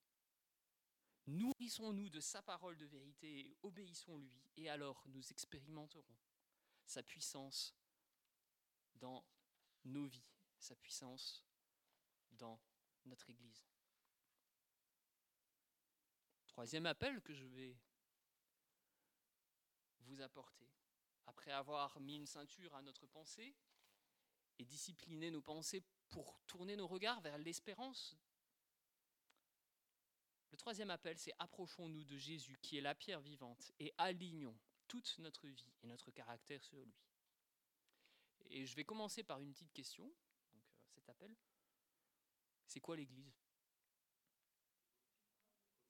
Nourrissons-nous 1.28 2.10
de 2.10 2.20
sa 2.20 2.42
parole 2.42 2.78
de 2.78 2.86
vérité 2.86 3.40
et 3.40 3.58
obéissons-lui, 3.64 4.42
et 4.58 4.70
alors 4.70 5.04
nous 5.08 5.24
expérimenterons 5.32 6.18
sa 6.86 7.02
puissance 7.02 7.74
dans 8.96 9.26
nos 9.86 10.06
vies, 10.06 10.28
sa 10.58 10.76
puissance 10.76 11.46
dans 12.32 12.60
notre 13.06 13.30
Église. 13.30 13.64
Troisième 16.54 16.86
appel 16.86 17.20
que 17.22 17.34
je 17.34 17.46
vais 17.46 17.76
vous 20.02 20.22
apporter, 20.22 20.70
après 21.26 21.52
avoir 21.52 22.00
mis 22.00 22.18
une 22.18 22.28
ceinture 22.28 22.76
à 22.76 22.84
notre 22.84 23.08
pensée 23.08 23.56
et 24.60 24.64
discipliné 24.64 25.32
nos 25.32 25.42
pensées 25.42 25.82
pour 26.12 26.40
tourner 26.46 26.76
nos 26.76 26.86
regards 26.86 27.22
vers 27.22 27.40
l'espérance. 27.40 28.16
Le 30.52 30.58
troisième 30.58 30.92
appel, 30.92 31.18
c'est 31.18 31.34
approchons-nous 31.40 32.04
de 32.04 32.18
Jésus 32.18 32.60
qui 32.62 32.78
est 32.78 32.82
la 32.82 32.94
pierre 32.94 33.22
vivante 33.22 33.72
et 33.80 33.92
alignons 33.98 34.56
toute 34.88 35.18
notre 35.18 35.48
vie 35.48 35.74
et 35.82 35.88
notre 35.88 36.12
caractère 36.12 36.64
sur 36.64 36.86
lui. 36.86 36.94
Et 38.52 38.68
je 38.68 38.76
vais 38.76 38.86
commencer 38.86 39.24
par 39.24 39.42
une 39.42 39.54
petite 39.54 39.74
question, 39.74 40.04
donc 40.54 40.64
euh, 40.76 40.86
cet 40.94 41.10
appel. 41.10 41.36
C'est 42.68 42.80
quoi 42.80 42.96
l'Église? 42.96 43.43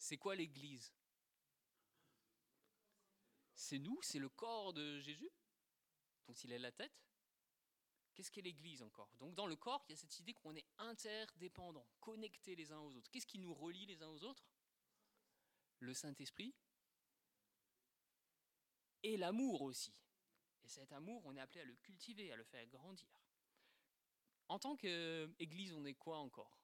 C'est 0.04 0.18
quoi 0.18 0.36
l'Église? 0.36 0.94
C'est 3.56 3.80
nous, 3.80 3.98
c'est 4.02 4.20
le 4.20 4.28
corps 4.28 4.74
de 4.74 5.00
Jésus, 5.00 5.32
dont 6.28 6.34
il 6.34 6.52
est 6.52 6.60
la 6.60 6.74
tête? 6.74 6.92
Qu'est-ce 8.14 8.30
qu'est 8.30 8.42
l'Église 8.42 8.82
encore? 8.82 9.16
Donc 9.16 9.34
dans 9.34 9.48
le 9.48 9.56
corps, 9.56 9.82
il 9.88 9.94
y 9.94 9.94
a 9.94 9.96
cette 9.96 10.20
idée 10.20 10.34
qu'on 10.34 10.58
est 10.58 10.68
interdépendants, 10.78 11.88
connectés 12.02 12.54
les 12.58 12.74
uns 12.74 12.80
aux 12.80 12.94
autres. 12.98 13.10
Qu'est-ce 13.12 13.26
qui 13.26 13.40
nous 13.40 13.54
relie 13.54 13.86
les 13.86 14.04
uns 14.04 14.10
aux 14.10 14.26
autres? 14.26 14.46
Le 15.80 15.94
Saint-Esprit 15.94 16.54
et 19.04 19.16
l'amour 19.16 19.62
aussi. 19.62 19.96
Et 20.66 20.68
cet 20.68 20.92
amour, 20.92 21.26
on 21.26 21.38
est 21.38 21.40
appelé 21.40 21.62
à 21.62 21.66
le 21.66 21.76
cultiver, 21.76 22.30
à 22.34 22.36
le 22.36 22.44
faire 22.44 22.68
grandir. 22.68 23.08
En 24.50 24.60
tant 24.60 24.76
qu'Église, 24.76 25.72
on 25.72 25.86
est 25.86 25.94
quoi 25.94 26.18
encore? 26.18 26.63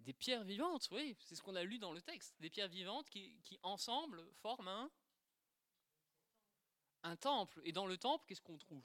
Des 0.00 0.14
pierres 0.14 0.44
vivantes, 0.44 0.88
oui, 0.92 1.16
c'est 1.20 1.34
ce 1.34 1.42
qu'on 1.42 1.56
a 1.56 1.62
lu 1.62 1.78
dans 1.78 1.92
le 1.92 2.00
texte. 2.00 2.34
Des 2.40 2.50
pierres 2.50 2.68
vivantes 2.68 3.08
qui, 3.10 3.58
ensemble 3.62 4.24
forment 4.36 4.90
un, 7.02 7.16
temple. 7.16 7.60
Et 7.64 7.72
dans 7.72 7.86
le 7.86 7.98
temple, 7.98 8.24
qu'est-ce 8.26 8.40
qu'on 8.40 8.58
trouve? 8.58 8.84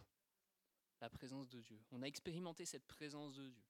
La 1.01 1.09
présence 1.09 1.49
de 1.49 1.61
Dieu. 1.61 1.81
On 1.91 2.01
a 2.01 2.05
expérimenté 2.05 2.65
cette 2.65 2.85
présence 2.85 3.35
de 3.35 3.49
Dieu. 3.49 3.63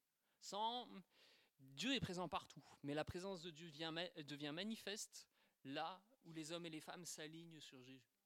Dieu 1.58 1.94
est 1.94 2.00
présent 2.00 2.28
partout, 2.28 2.62
mais 2.82 2.94
la 2.94 3.04
présence 3.04 3.42
de 3.42 3.50
Dieu 3.50 3.70
devient 3.70 4.52
manifeste 4.52 5.28
là 5.64 6.02
où 6.24 6.32
les 6.32 6.52
hommes 6.52 6.66
et 6.66 6.70
les 6.70 6.80
femmes 6.80 7.04
s'alignent 7.04 7.60
sur 7.60 7.82
Jésus 7.82 8.16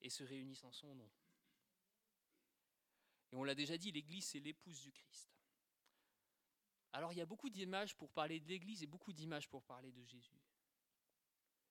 et 0.00 0.10
se 0.10 0.24
réunissent 0.24 0.64
en 0.64 0.72
son 0.72 0.94
nom. 0.94 1.10
Et 3.32 3.36
on 3.36 3.44
l'a 3.44 3.54
déjà 3.54 3.78
dit, 3.78 3.92
l'Église, 3.92 4.26
c'est 4.26 4.40
l'épouse 4.40 4.80
du 4.82 4.92
Christ. 4.92 5.30
Alors 6.92 7.12
il 7.12 7.18
y 7.18 7.22
a 7.22 7.26
beaucoup 7.26 7.48
d'images 7.48 7.94
pour 7.94 8.10
parler 8.10 8.40
de 8.40 8.48
l'Église 8.48 8.82
et 8.82 8.86
beaucoup 8.86 9.12
d'images 9.12 9.48
pour 9.48 9.62
parler 9.62 9.92
de 9.92 10.04
Jésus. 10.04 10.38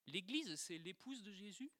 L'Église, 0.07 0.55
c'est 0.55 0.77
l'épouse 0.77 1.21
de 1.21 1.31
Jésus? 1.31 1.71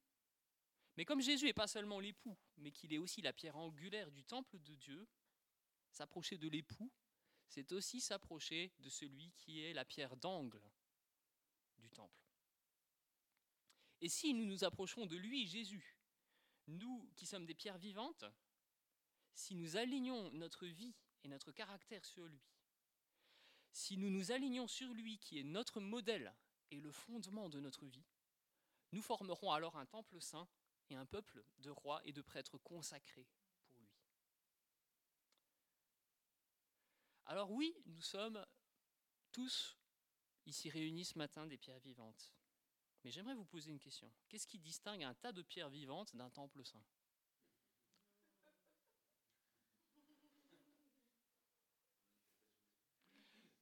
Mais 0.98 1.06
comme 1.06 1.22
Jésus 1.22 1.46
n'est 1.46 1.54
pas 1.54 1.68
seulement 1.68 2.00
l'époux, 2.00 2.38
mais 2.58 2.72
qu'il 2.72 2.94
est 2.94 2.98
aussi 2.98 3.22
la 3.22 3.34
pierre 3.34 3.58
angulaire 3.58 4.12
du 4.12 4.24
temple 4.24 4.60
de 4.60 4.76
Dieu, 4.76 5.08
s'approcher 5.92 6.38
de 6.38 6.48
l'époux, 6.48 6.92
c'est 7.48 7.72
aussi 7.72 8.00
s'approcher 8.00 8.72
de 8.80 8.90
celui 8.90 9.32
qui 9.32 9.62
est 9.62 9.74
la 9.74 9.86
pierre 9.86 10.16
d'angle 10.18 10.62
du 11.80 11.90
temple. 11.90 12.24
Et 14.02 14.10
si 14.10 14.34
nous 14.34 14.46
nous 14.46 14.64
approchons 14.64 15.06
de 15.06 15.16
lui, 15.16 15.48
Jésus, 15.48 15.98
nous 16.68 17.10
qui 17.16 17.26
sommes 17.26 17.46
des 17.46 17.56
pierres 17.56 17.78
vivantes, 17.78 18.26
si 19.34 19.56
nous 19.56 19.78
alignons 19.78 20.32
notre 20.32 20.66
vie 20.66 20.96
et 21.24 21.28
notre 21.28 21.52
caractère 21.52 22.06
sur 22.06 22.26
lui, 22.26 22.42
si 23.72 23.98
nous 23.98 24.10
nous 24.10 24.32
alignons 24.32 24.68
sur 24.68 24.94
lui 24.94 25.18
qui 25.20 25.40
est 25.40 25.44
notre 25.44 25.80
modèle 25.80 26.34
et 26.72 26.80
le 26.80 26.92
fondement 26.92 27.50
de 27.50 27.60
notre 27.60 27.86
vie, 27.86 28.06
nous 28.92 29.02
formerons 29.02 29.52
alors 29.52 29.78
un 29.78 29.86
temple 29.86 30.20
saint 30.22 30.48
et 30.90 30.96
un 30.96 31.06
peuple 31.06 31.44
de 31.60 31.70
rois 31.70 32.02
et 32.06 32.12
de 32.12 32.22
prêtres 32.22 32.58
consacrés 32.58 33.28
pour 33.70 33.80
lui. 33.80 33.90
Alors 37.26 37.52
oui, 37.52 37.74
nous 37.86 38.02
sommes 38.02 38.46
tous 39.32 39.78
ici 40.46 40.70
réunis 40.70 41.06
ce 41.06 41.18
matin 41.18 41.48
des 41.48 41.58
pierres 41.58 41.80
vivantes. 41.80 42.34
Mais 43.04 43.12
j'aimerais 43.12 43.36
vous 43.36 43.46
poser 43.46 43.72
une 43.72 43.80
question. 43.80 44.12
Qu'est-ce 44.28 44.48
qui 44.48 44.60
distingue 44.60 45.04
un 45.04 45.14
tas 45.14 45.32
de 45.32 45.42
pierres 45.42 45.70
vivantes 45.70 46.16
d'un 46.16 46.30
temple 46.30 46.64
saint? 46.64 46.84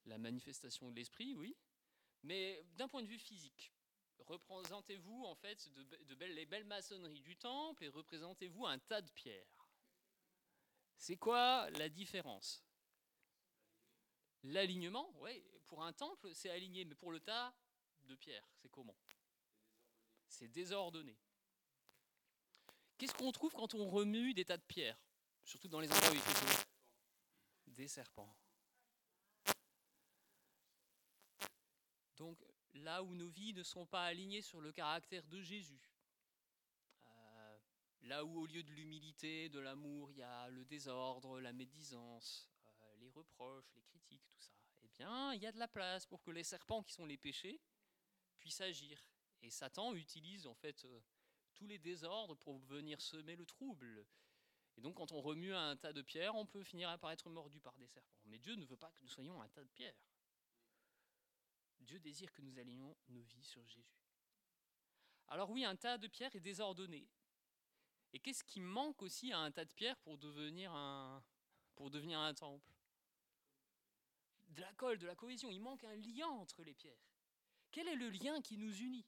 La 0.09 0.17
manifestation 0.17 0.89
de 0.89 0.95
l'esprit, 0.95 1.35
oui. 1.35 1.55
Mais 2.23 2.65
d'un 2.73 2.87
point 2.87 3.03
de 3.03 3.07
vue 3.07 3.19
physique, 3.19 3.71
représentez-vous 4.17 5.23
en 5.25 5.35
fait 5.35 5.69
de, 5.69 6.15
belles, 6.15 6.33
les 6.33 6.47
belles 6.47 6.65
maçonneries 6.65 7.21
du 7.21 7.37
temple 7.37 7.83
et 7.83 7.89
représentez-vous 7.89 8.65
un 8.65 8.79
tas 8.79 9.03
de 9.03 9.11
pierres. 9.11 9.69
C'est 10.97 11.15
quoi 11.15 11.69
la 11.71 11.89
différence? 11.89 12.65
L'alignement, 14.43 15.13
oui, 15.19 15.43
pour 15.67 15.83
un 15.83 15.93
temple, 15.93 16.33
c'est 16.33 16.49
aligné, 16.49 16.85
mais 16.85 16.95
pour 16.95 17.11
le 17.11 17.19
tas 17.19 17.53
de 18.01 18.15
pierres, 18.15 18.49
c'est 18.55 18.69
comment? 18.69 18.97
C'est 20.27 20.47
désordonné. 20.47 21.15
Qu'est-ce 22.97 23.13
qu'on 23.13 23.31
trouve 23.31 23.53
quand 23.53 23.75
on 23.75 23.87
remue 23.87 24.33
des 24.33 24.43
tas 24.43 24.57
de 24.57 24.63
pierres? 24.63 24.99
Surtout 25.43 25.67
dans 25.67 25.79
les 25.79 25.91
endroits 25.91 26.11
où 26.11 26.15
il 26.15 27.73
Des 27.75 27.87
serpents. 27.87 28.35
Donc, 32.19 32.37
là 32.73 33.01
où 33.01 33.15
nos 33.15 33.29
vies 33.29 33.53
ne 33.53 33.63
sont 33.63 33.85
pas 33.85 34.03
alignées 34.03 34.41
sur 34.41 34.59
le 34.59 34.73
caractère 34.73 35.25
de 35.27 35.41
Jésus. 35.41 35.81
Euh, 37.05 37.59
là 38.01 38.25
où 38.25 38.41
au 38.41 38.45
lieu 38.45 38.61
de 38.61 38.71
l'humilité, 38.71 39.47
de 39.47 39.59
l'amour, 39.59 40.11
il 40.11 40.17
y 40.17 40.21
a 40.21 40.49
le 40.49 40.65
désordre, 40.65 41.39
la 41.39 41.53
médisance, 41.53 42.49
euh, 42.65 42.95
les 42.97 43.09
reproches, 43.09 43.71
les 43.73 43.81
critiques, 43.83 44.27
tout 44.27 44.41
ça. 44.41 44.51
Eh 44.83 44.89
bien, 44.89 45.33
il 45.33 45.41
y 45.41 45.47
a 45.47 45.51
de 45.53 45.59
la 45.59 45.69
place 45.69 46.05
pour 46.05 46.21
que 46.21 46.31
les 46.31 46.43
serpents 46.43 46.83
qui 46.83 46.91
sont 46.91 47.05
les 47.05 47.17
péchés 47.17 47.61
puissent 48.37 48.61
agir. 48.61 49.01
Et 49.41 49.49
Satan 49.49 49.93
utilise 49.95 50.45
en 50.45 50.53
fait 50.53 50.83
euh, 50.83 51.01
tous 51.55 51.67
les 51.67 51.79
désordres 51.79 52.35
pour 52.35 52.57
venir 52.59 52.99
semer 52.99 53.37
le 53.37 53.45
trouble. 53.45 54.05
Et 54.75 54.81
donc, 54.81 54.95
quand 54.95 55.13
on 55.13 55.21
remue 55.21 55.53
un 55.53 55.77
tas 55.77 55.93
de 55.93 56.01
pierres, 56.01 56.35
on 56.35 56.45
peut 56.45 56.63
finir 56.63 56.97
par 56.99 57.11
être 57.11 57.29
mordu 57.29 57.61
par 57.61 57.77
des 57.77 57.87
serpents. 57.87 58.21
Mais 58.25 58.39
Dieu 58.39 58.55
ne 58.55 58.65
veut 58.65 58.77
pas 58.77 58.91
que 58.91 59.01
nous 59.01 59.07
soyons 59.07 59.41
un 59.41 59.47
tas 59.47 59.63
de 59.63 59.69
pierres. 59.69 59.95
Dieu 61.89 61.99
désire 61.99 62.31
que 62.31 62.43
nous 62.43 62.59
alignions 62.59 62.95
nos 63.07 63.23
vies 63.23 63.43
sur 63.43 63.65
Jésus. 63.65 64.05
Alors 65.27 65.49
oui, 65.49 65.65
un 65.65 65.75
tas 65.75 65.97
de 65.97 66.07
pierres 66.07 66.35
est 66.35 66.39
désordonné. 66.39 67.09
Et 68.13 68.19
qu'est-ce 68.19 68.43
qui 68.43 68.59
manque 68.59 69.01
aussi 69.01 69.31
à 69.31 69.39
un 69.39 69.49
tas 69.49 69.65
de 69.65 69.73
pierres 69.73 69.97
pour 69.97 70.19
devenir 70.19 70.71
un, 70.71 71.23
pour 71.75 71.89
devenir 71.89 72.19
un 72.19 72.35
temple? 72.35 72.71
De 74.49 74.61
la 74.61 74.71
colle, 74.73 74.99
de 74.99 75.07
la 75.07 75.15
cohésion. 75.15 75.49
Il 75.49 75.61
manque 75.61 75.83
un 75.83 75.95
lien 75.95 76.27
entre 76.27 76.63
les 76.63 76.75
pierres. 76.75 77.09
Quel 77.71 77.87
est 77.87 77.95
le 77.95 78.11
lien 78.11 78.39
qui 78.39 78.57
nous 78.57 78.75
unit? 78.81 79.07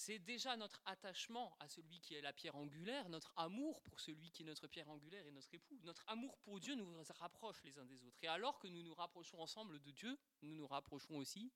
C'est 0.00 0.18
déjà 0.18 0.56
notre 0.56 0.80
attachement 0.86 1.54
à 1.60 1.68
celui 1.68 2.00
qui 2.00 2.14
est 2.14 2.22
la 2.22 2.32
pierre 2.32 2.56
angulaire, 2.56 3.10
notre 3.10 3.34
amour 3.36 3.82
pour 3.82 4.00
celui 4.00 4.30
qui 4.30 4.42
est 4.42 4.46
notre 4.46 4.66
pierre 4.66 4.88
angulaire 4.88 5.26
et 5.26 5.30
notre 5.30 5.52
époux. 5.52 5.78
Notre 5.82 6.08
amour 6.08 6.38
pour 6.38 6.58
Dieu 6.58 6.74
nous 6.74 6.90
rapproche 7.18 7.62
les 7.64 7.78
uns 7.78 7.84
des 7.84 8.02
autres. 8.02 8.16
Et 8.22 8.26
alors 8.26 8.58
que 8.58 8.66
nous 8.66 8.82
nous 8.82 8.94
rapprochons 8.94 9.38
ensemble 9.38 9.78
de 9.78 9.90
Dieu, 9.90 10.18
nous 10.40 10.54
nous 10.54 10.66
rapprochons 10.66 11.18
aussi 11.18 11.52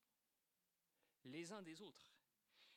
les 1.24 1.52
uns 1.52 1.62
des 1.62 1.80
autres. 1.80 2.14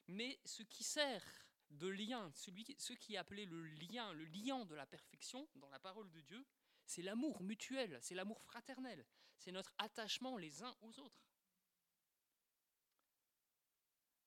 Mais 0.07 0.39
ce 0.45 0.63
qui 0.63 0.85
sert 0.85 1.25
de 1.69 1.87
lien, 1.89 2.31
ce 2.33 2.93
qui 2.93 3.15
est 3.15 3.17
appelé 3.17 3.45
le 3.45 3.61
lien, 3.61 4.13
le 4.13 4.23
lien 4.23 4.63
de 4.63 4.73
la 4.73 4.85
perfection 4.85 5.49
dans 5.55 5.69
la 5.69 5.79
parole 5.79 6.09
de 6.11 6.21
Dieu, 6.21 6.47
c'est 6.85 7.01
l'amour 7.01 7.41
mutuel, 7.41 7.99
c'est 8.01 8.15
l'amour 8.15 8.41
fraternel, 8.41 9.05
c'est 9.37 9.51
notre 9.51 9.73
attachement 9.79 10.37
les 10.37 10.63
uns 10.63 10.77
aux 10.79 10.97
autres. 10.99 11.27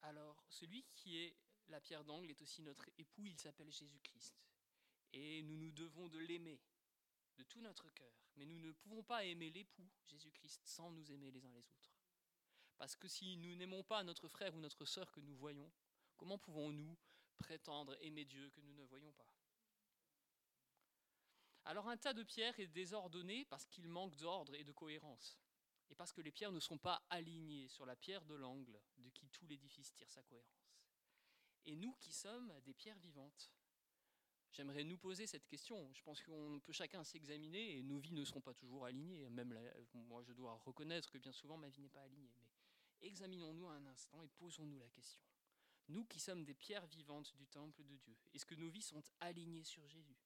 Alors, 0.02 0.29
celui 0.50 0.84
qui 0.94 1.18
est 1.18 1.36
la 1.68 1.80
pierre 1.80 2.04
d'angle 2.04 2.30
est 2.30 2.42
aussi 2.42 2.62
notre 2.62 2.88
époux, 2.98 3.26
il 3.26 3.38
s'appelle 3.38 3.70
Jésus-Christ. 3.70 4.34
Et 5.12 5.42
nous 5.42 5.56
nous 5.56 5.72
devons 5.72 6.08
de 6.08 6.18
l'aimer 6.18 6.60
de 7.36 7.44
tout 7.44 7.60
notre 7.60 7.88
cœur. 7.90 8.12
Mais 8.36 8.44
nous 8.44 8.58
ne 8.58 8.72
pouvons 8.72 9.02
pas 9.02 9.24
aimer 9.24 9.50
l'époux, 9.50 9.88
Jésus-Christ, 10.06 10.62
sans 10.64 10.90
nous 10.90 11.10
aimer 11.10 11.30
les 11.30 11.44
uns 11.44 11.52
les 11.52 11.70
autres. 11.70 11.94
Parce 12.76 12.96
que 12.96 13.08
si 13.08 13.36
nous 13.36 13.54
n'aimons 13.54 13.82
pas 13.82 14.02
notre 14.04 14.28
frère 14.28 14.54
ou 14.54 14.58
notre 14.58 14.84
sœur 14.84 15.10
que 15.12 15.20
nous 15.20 15.36
voyons, 15.36 15.70
comment 16.16 16.38
pouvons-nous 16.38 16.96
prétendre 17.38 17.96
aimer 18.00 18.24
Dieu 18.24 18.50
que 18.50 18.60
nous 18.60 18.74
ne 18.74 18.84
voyons 18.84 19.12
pas? 19.12 19.32
Alors 21.64 21.88
un 21.88 21.96
tas 21.96 22.14
de 22.14 22.22
pierres 22.22 22.58
est 22.58 22.66
désordonné 22.66 23.44
parce 23.44 23.66
qu'il 23.66 23.86
manque 23.86 24.16
d'ordre 24.16 24.54
et 24.54 24.64
de 24.64 24.72
cohérence 24.72 25.38
et 25.90 25.94
parce 25.94 26.12
que 26.12 26.20
les 26.20 26.30
pierres 26.30 26.52
ne 26.52 26.60
sont 26.60 26.78
pas 26.78 27.04
alignées 27.10 27.68
sur 27.68 27.84
la 27.84 27.96
pierre 27.96 28.24
de 28.24 28.34
l'angle 28.34 28.80
de 28.98 29.08
qui 29.10 29.28
tout 29.28 29.46
l'édifice 29.46 29.92
tire 29.92 30.10
sa 30.10 30.22
cohérence. 30.22 30.70
Et 31.66 31.76
nous 31.76 31.94
qui 32.00 32.12
sommes 32.12 32.52
des 32.64 32.74
pierres 32.74 32.98
vivantes, 32.98 33.52
j'aimerais 34.52 34.84
nous 34.84 34.96
poser 34.96 35.26
cette 35.26 35.46
question. 35.46 35.92
Je 35.92 36.02
pense 36.02 36.22
qu'on 36.22 36.60
peut 36.64 36.72
chacun 36.72 37.04
s'examiner 37.04 37.78
et 37.78 37.82
nos 37.82 37.98
vies 37.98 38.12
ne 38.12 38.24
seront 38.24 38.40
pas 38.40 38.54
toujours 38.54 38.86
alignées. 38.86 39.28
Même 39.30 39.58
moi, 39.92 40.22
je 40.22 40.32
dois 40.32 40.54
reconnaître 40.64 41.10
que 41.10 41.18
bien 41.18 41.32
souvent 41.32 41.56
ma 41.56 41.68
vie 41.68 41.80
n'est 41.80 41.88
pas 41.88 42.02
alignée. 42.02 42.32
Mais 43.00 43.08
examinons-nous 43.08 43.68
un 43.68 43.86
instant 43.86 44.22
et 44.22 44.28
posons-nous 44.28 44.78
la 44.78 44.88
question. 44.88 45.22
Nous 45.88 46.04
qui 46.04 46.20
sommes 46.20 46.44
des 46.44 46.54
pierres 46.54 46.86
vivantes 46.86 47.34
du 47.34 47.48
temple 47.48 47.82
de 47.84 47.96
Dieu, 47.96 48.16
est-ce 48.32 48.46
que 48.46 48.54
nos 48.54 48.68
vies 48.68 48.82
sont 48.82 49.02
alignées 49.18 49.64
sur 49.64 49.86
Jésus? 49.88 50.16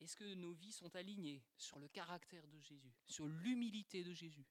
Est-ce 0.00 0.16
que 0.16 0.34
nos 0.34 0.52
vies 0.52 0.72
sont 0.72 0.94
alignées 0.94 1.42
sur 1.56 1.78
le 1.78 1.88
caractère 1.88 2.46
de 2.46 2.60
Jésus, 2.60 2.94
sur 3.06 3.26
l'humilité 3.26 4.04
de 4.04 4.12
Jésus, 4.12 4.46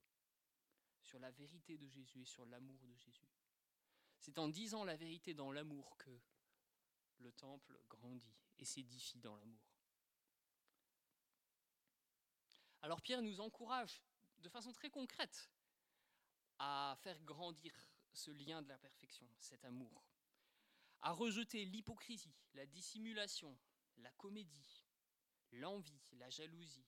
sur 1.01 1.19
la 1.19 1.31
vérité 1.31 1.77
de 1.77 1.87
Jésus 1.87 2.21
et 2.21 2.25
sur 2.25 2.45
l'amour 2.45 2.85
de 2.85 2.95
Jésus? 2.95 3.29
C'est 4.19 4.39
en 4.39 4.49
disant 4.49 4.83
la 4.83 4.95
vérité 4.95 5.33
dans 5.33 5.51
l'amour 5.51 5.97
que 5.97 6.19
le 7.19 7.31
temple 7.31 7.79
grandit 7.89 8.35
et 8.59 8.65
s'édifie 8.65 9.19
dans 9.19 9.35
l'amour. 9.35 9.77
Alors 12.81 13.01
Pierre 13.01 13.21
nous 13.21 13.39
encourage 13.39 14.03
de 14.39 14.49
façon 14.49 14.71
très 14.71 14.89
concrète 14.89 15.49
à 16.59 16.95
faire 17.01 17.21
grandir 17.23 17.73
ce 18.13 18.31
lien 18.31 18.61
de 18.61 18.67
la 18.67 18.77
perfection, 18.77 19.27
cet 19.39 19.63
amour, 19.65 20.05
à 21.01 21.11
rejeter 21.11 21.65
l'hypocrisie, 21.65 22.35
la 22.53 22.65
dissimulation, 22.65 23.57
la 23.97 24.11
comédie, 24.13 24.86
l'envie, 25.51 26.01
la 26.13 26.29
jalousie, 26.29 26.87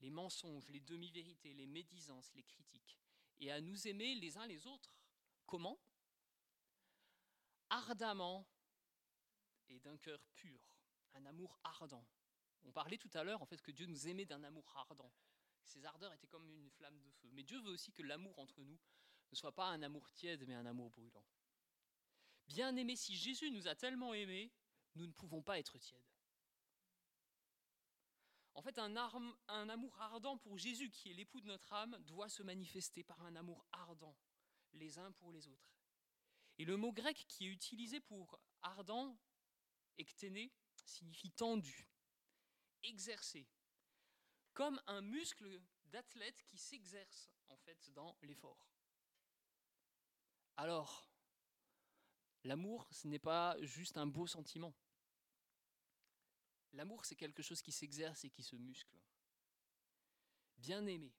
les 0.00 0.10
mensonges, 0.10 0.68
les 0.68 0.80
demi-vérités, 0.80 1.54
les 1.54 1.66
médisances, 1.66 2.32
les 2.34 2.44
critiques, 2.44 2.98
et 3.40 3.50
à 3.50 3.60
nous 3.60 3.86
aimer 3.86 4.14
les 4.14 4.36
uns 4.36 4.46
les 4.46 4.66
autres. 4.66 4.96
Comment? 5.46 5.78
Ardemment 7.70 8.46
et 9.68 9.80
d'un 9.80 9.96
cœur 9.98 10.24
pur, 10.34 10.60
un 11.14 11.26
amour 11.26 11.58
ardent. 11.64 12.06
On 12.64 12.72
parlait 12.72 12.98
tout 12.98 13.10
à 13.14 13.24
l'heure 13.24 13.42
en 13.42 13.46
fait 13.46 13.60
que 13.60 13.70
Dieu 13.70 13.86
nous 13.86 14.08
aimait 14.08 14.24
d'un 14.26 14.42
amour 14.44 14.70
ardent. 14.76 15.12
Ces 15.64 15.84
ardeurs 15.84 16.12
étaient 16.14 16.26
comme 16.26 16.50
une 16.50 16.70
flamme 16.70 16.98
de 17.00 17.10
feu. 17.10 17.28
Mais 17.32 17.42
Dieu 17.42 17.60
veut 17.60 17.70
aussi 17.70 17.92
que 17.92 18.02
l'amour 18.02 18.38
entre 18.38 18.62
nous 18.64 18.78
ne 19.30 19.36
soit 19.36 19.54
pas 19.54 19.66
un 19.66 19.82
amour 19.82 20.10
tiède, 20.12 20.44
mais 20.46 20.54
un 20.54 20.64
amour 20.64 20.90
brûlant. 20.90 21.24
Bien 22.46 22.74
aimé, 22.76 22.96
si 22.96 23.14
Jésus 23.14 23.50
nous 23.50 23.68
a 23.68 23.74
tellement 23.74 24.14
aimés, 24.14 24.50
nous 24.94 25.06
ne 25.06 25.12
pouvons 25.12 25.42
pas 25.42 25.58
être 25.58 25.76
tièdes. 25.78 26.00
En 28.58 28.62
fait, 28.62 28.76
un, 28.80 29.68
amour 29.68 29.96
ardent 30.00 30.36
pour 30.36 30.58
Jésus, 30.58 30.90
qui 30.90 31.12
est 31.12 31.14
l'époux 31.14 31.40
de 31.40 31.46
notre 31.46 31.72
âme, 31.72 31.96
doit 32.00 32.28
se 32.28 32.42
manifester 32.42 33.04
par 33.04 33.22
un 33.22 33.36
amour 33.36 33.64
ardent, 33.70 34.16
les 34.72 34.98
uns 34.98 35.12
pour 35.12 35.30
les 35.30 35.46
autres. 35.46 35.78
Et 36.58 36.64
le 36.64 36.76
mot 36.76 36.92
grec 36.92 37.24
qui 37.28 37.46
est 37.46 37.52
utilisé 37.52 38.00
pour 38.00 38.40
ardent, 38.62 39.16
ekténé, 39.96 40.52
signifie 40.84 41.30
tendu, 41.30 41.88
exercé, 42.82 43.46
comme 44.54 44.82
un 44.88 45.02
muscle 45.02 45.62
d'athlète 45.84 46.42
qui 46.42 46.58
s'exerce 46.58 47.30
en 47.50 47.56
fait 47.58 47.92
dans 47.92 48.16
l'effort. 48.22 48.72
Alors, 50.56 51.08
l'amour, 52.42 52.88
ce 52.90 53.06
n'est 53.06 53.20
pas 53.20 53.56
juste 53.60 53.98
un 53.98 54.08
beau 54.08 54.26
sentiment. 54.26 54.74
L'amour, 56.72 57.04
c'est 57.04 57.16
quelque 57.16 57.42
chose 57.42 57.62
qui 57.62 57.72
s'exerce 57.72 58.24
et 58.24 58.30
qui 58.30 58.42
se 58.42 58.56
muscle. 58.56 58.96
Bien 60.58 60.86
aimé, 60.86 61.14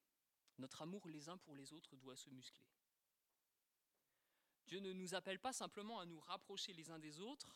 notre 0.58 0.82
amour 0.82 1.08
les 1.08 1.30
uns 1.30 1.38
pour 1.38 1.56
les 1.56 1.74
autres 1.74 1.96
doit 1.96 2.16
se 2.16 2.30
muscler. 2.30 2.66
Dieu 4.68 4.80
ne 4.80 4.94
nous 4.94 5.16
appelle 5.16 5.40
pas 5.40 5.54
simplement 5.54 6.00
à 6.00 6.06
nous 6.06 6.20
rapprocher 6.20 6.74
les 6.74 6.92
uns 6.92 7.00
des 7.00 7.20
autres 7.20 7.56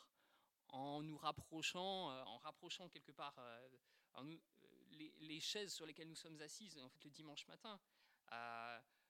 en 0.69 1.03
nous 1.03 1.17
rapprochant, 1.17 2.09
euh, 2.09 2.23
en 2.23 2.37
rapprochant 2.37 2.89
quelque 2.89 3.11
part 3.11 3.37
euh, 3.37 3.69
euh, 4.17 4.37
les, 5.19 5.39
chaises 5.39 5.73
sur 5.73 5.85
lesquelles 5.85 6.07
nous 6.07 6.15
sommes 6.15 6.41
assises 6.41 6.79
en 6.79 6.89
le 7.03 7.09
dimanche 7.11 7.45
matin. 7.47 7.79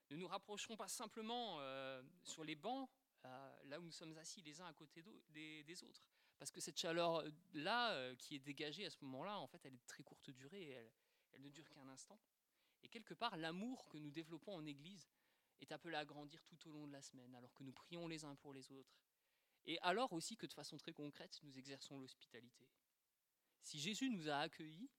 ne 0.10 0.18
nous 0.18 0.28
rapprocherons 0.28 0.76
pas 0.76 0.88
simplement 0.88 1.60
sur 2.24 2.44
les 2.44 2.56
bancs, 2.56 2.90
là 3.66 3.80
où 3.80 3.84
nous 3.84 3.92
sommes 3.92 4.18
assis 4.18 4.42
les 4.42 4.60
uns 4.60 4.66
à 4.66 4.74
côté 4.74 5.04
des, 5.30 5.84
autres. 5.84 6.04
Parce 6.38 6.52
que 6.52 6.60
cette 6.60 6.78
chaleur-là, 6.78 8.16
qui 8.16 8.36
est 8.36 8.40
dégagée 8.40 8.86
à 8.86 8.90
ce 8.90 8.98
moment-là, 9.06 9.40
en 9.40 9.48
fait, 9.48 9.66
elle 9.66 9.74
est 9.74 9.78
de 9.78 9.86
très 9.88 10.04
courte 10.04 10.30
durée, 10.30 10.70
elle, 10.70 10.92
elle 11.34 11.42
ne 11.42 11.50
dure 11.50 11.70
qu'un 11.70 11.88
instant. 11.88 12.20
Et 12.84 12.90
quelque 12.90 13.14
part, 13.14 13.38
l'amour 13.38 13.88
que 13.88 13.98
nous 13.98 14.12
développons 14.12 14.56
en 14.56 14.66
Église 14.66 15.10
est 15.62 15.72
appelé 15.72 15.96
à 15.96 16.06
grandir 16.06 16.44
tout 16.44 16.68
au 16.68 16.72
long 16.72 16.88
de 16.88 16.92
la 16.92 17.02
semaine, 17.02 17.34
alors 17.36 17.54
que 17.54 17.64
nous 17.64 17.72
prions 17.72 18.08
les 18.08 18.26
uns 18.26 18.36
pour 18.36 18.54
les 18.54 18.72
autres. 18.72 19.00
Et 19.66 19.80
alors 19.82 20.12
aussi 20.14 20.36
que 20.36 20.46
de 20.46 20.54
façon 20.54 20.78
très 20.78 20.94
concrète, 20.94 21.40
nous 21.44 21.58
exerçons 21.58 22.00
l'hospitalité. 22.00 22.68
Si 23.62 23.80
Jésus 23.80 24.10
nous 24.10 24.30
a 24.30 24.40
accueillis, 24.40 24.90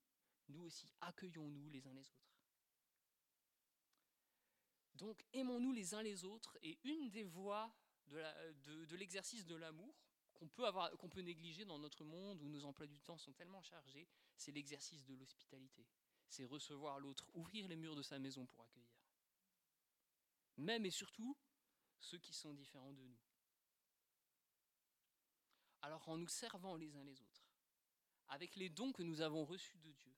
nous 0.49 0.62
aussi 0.62 0.91
accueillons-nous 1.01 1.68
les 1.68 1.87
uns 1.87 1.93
les 1.93 2.11
autres. 2.11 2.24
Donc 4.95 5.24
aimons-nous 5.32 5.72
les 5.72 5.95
uns 5.95 6.03
les 6.03 6.24
autres 6.24 6.57
et 6.62 6.78
une 6.85 7.11
des 7.11 7.24
voies 7.24 7.74
de 8.07 8.97
l'exercice 8.97 9.45
de, 9.45 9.57
l'amour 9.57 9.95
qu'on 10.35 10.49
peut, 11.09 11.20
négliger 11.20 11.64
dans 11.64 11.78
notre 11.78 12.05
monde 12.05 12.43
où 12.43 12.49
nos 12.49 12.64
emplois 12.64 12.87
du 12.87 13.01
temps 13.01 13.18
sont 13.18 13.32
tellement 13.32 13.62
chargés, 13.62 14.09
c'est 14.37 14.53
l'exercice 14.53 15.05
de 15.05 15.14
l'hospitalité. 15.14 15.87
C'est 16.28 16.45
recevoir 16.45 16.99
l'autre, 16.99 17.28
ouvrir 17.35 17.68
les 17.68 17.76
murs 17.76 17.97
de 17.97 18.03
sa 18.03 18.18
maison 18.18 18.45
pour 18.47 18.62
accueillir. 18.62 18.85
Même 20.57 20.85
et 20.87 20.91
surtout 20.91 21.37
ceux 22.01 22.18
qui 22.18 22.32
sont 22.32 22.55
différents 22.55 22.93
de 22.93 23.03
nous. 23.03 23.18
Alors 25.82 26.09
en 26.09 26.16
nous 26.16 26.28
servant 26.28 26.76
les 26.76 26.97
uns 26.97 27.05
les 27.05 27.20
autres, 27.22 27.47
avec 28.28 28.57
les 28.57 28.68
dons 28.68 28.93
que 28.93 29.03
nous 29.03 29.20
avons 29.20 29.45
reçus 29.45 29.78
de 29.78 29.93
Dieu, 29.93 30.14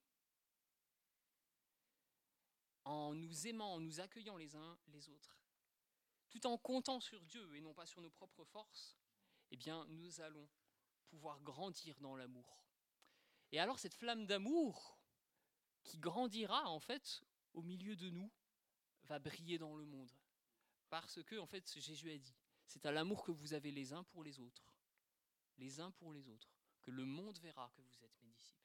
en 2.85 3.13
nous 3.13 3.47
aimant, 3.47 3.73
en 3.73 3.79
nous 3.81 3.99
accueillant 3.99 4.37
les 4.37 4.55
uns 4.55 4.79
les 4.87 5.09
autres, 5.09 5.37
tout 6.29 6.45
en 6.47 6.57
comptant 6.57 7.01
sur 7.01 7.23
Dieu 7.25 7.55
et 7.55 7.61
non 7.61 7.73
pas 7.73 7.85
sur 7.85 8.01
nos 8.01 8.09
propres 8.09 8.45
forces, 8.45 8.97
eh 9.51 9.57
bien, 9.57 9.85
nous 9.89 10.21
allons 10.21 10.47
pouvoir 11.07 11.41
grandir 11.41 11.99
dans 11.99 12.15
l'amour. 12.15 12.63
Et 13.51 13.59
alors, 13.59 13.79
cette 13.79 13.93
flamme 13.93 14.25
d'amour 14.25 14.99
qui 15.83 15.97
grandira 15.97 16.69
en 16.69 16.79
fait 16.79 17.23
au 17.53 17.61
milieu 17.61 17.95
de 17.95 18.09
nous 18.09 18.31
va 19.03 19.19
briller 19.19 19.57
dans 19.57 19.75
le 19.75 19.85
monde. 19.85 20.11
Parce 20.89 21.23
que, 21.23 21.37
en 21.37 21.45
fait, 21.45 21.79
Jésus 21.79 22.11
a 22.11 22.17
dit, 22.17 22.35
c'est 22.65 22.85
à 22.85 22.91
l'amour 22.91 23.23
que 23.23 23.31
vous 23.31 23.53
avez 23.53 23.71
les 23.71 23.93
uns 23.93 24.03
pour 24.03 24.23
les 24.23 24.39
autres, 24.39 24.69
les 25.57 25.79
uns 25.79 25.91
pour 25.91 26.11
les 26.11 26.27
autres, 26.27 26.53
que 26.81 26.91
le 26.91 27.05
monde 27.05 27.39
verra 27.39 27.71
que 27.75 27.81
vous 27.81 28.03
êtes 28.03 28.21
mes 28.21 28.29
disciples. 28.29 28.57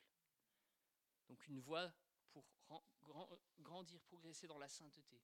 Donc 1.29 1.47
une 1.47 1.61
voie 1.61 1.93
pour 2.31 2.45
grandir, 3.59 4.01
progresser 4.03 4.47
dans 4.47 4.59
la 4.59 4.69
sainteté, 4.69 5.23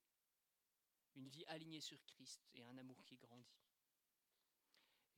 une 1.14 1.28
vie 1.28 1.44
alignée 1.46 1.80
sur 1.80 2.04
Christ 2.06 2.48
et 2.54 2.62
un 2.62 2.76
amour 2.78 3.04
qui 3.04 3.16
grandit. 3.16 3.67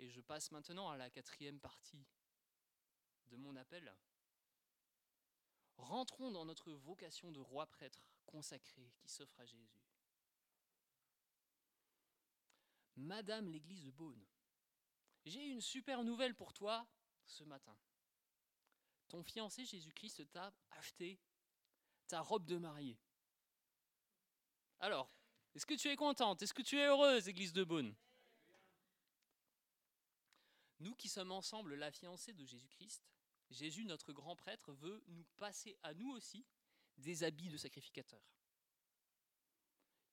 Et 0.01 0.09
je 0.09 0.22
passe 0.22 0.51
maintenant 0.51 0.88
à 0.88 0.96
la 0.96 1.11
quatrième 1.11 1.61
partie 1.61 2.07
de 3.26 3.36
mon 3.36 3.55
appel. 3.55 3.94
Rentrons 5.76 6.30
dans 6.30 6.46
notre 6.46 6.72
vocation 6.72 7.30
de 7.30 7.38
roi 7.38 7.66
prêtre 7.66 8.03
consacré 8.24 8.90
qui 8.96 9.11
s'offre 9.11 9.38
à 9.38 9.44
Jésus. 9.44 9.84
Madame 12.96 13.51
l'église 13.51 13.84
de 13.84 13.90
Beaune, 13.90 14.26
j'ai 15.26 15.44
une 15.44 15.61
super 15.61 16.03
nouvelle 16.03 16.34
pour 16.34 16.55
toi 16.55 16.88
ce 17.26 17.44
matin. 17.44 17.76
Ton 19.09 19.22
fiancé 19.22 19.66
Jésus-Christ 19.66 20.30
t'a 20.30 20.55
acheté 20.70 21.20
ta 22.09 22.22
robe 22.22 22.46
de 22.46 22.57
mariée. 22.57 22.98
Alors, 24.78 25.12
est-ce 25.55 25.66
que 25.66 25.74
tu 25.74 25.88
es 25.88 25.96
contente? 25.96 26.40
Est-ce 26.40 26.55
que 26.55 26.62
tu 26.62 26.78
es 26.78 26.86
heureuse, 26.86 27.28
Église 27.28 27.53
de 27.53 27.64
Beaune? 27.64 27.94
Nous 30.81 30.95
qui 30.95 31.09
sommes 31.09 31.31
ensemble 31.31 31.74
la 31.74 31.91
fiancée 31.91 32.33
de 32.33 32.45
Jésus-Christ, 32.45 33.03
Jésus, 33.51 33.85
notre 33.85 34.12
grand 34.12 34.35
prêtre, 34.35 34.72
veut 34.72 35.03
nous 35.09 35.24
passer 35.37 35.76
à 35.83 35.93
nous 35.93 36.11
aussi 36.11 36.47
des 36.97 37.22
habits 37.22 37.51
de 37.51 37.57
sacrificateur. 37.57 38.22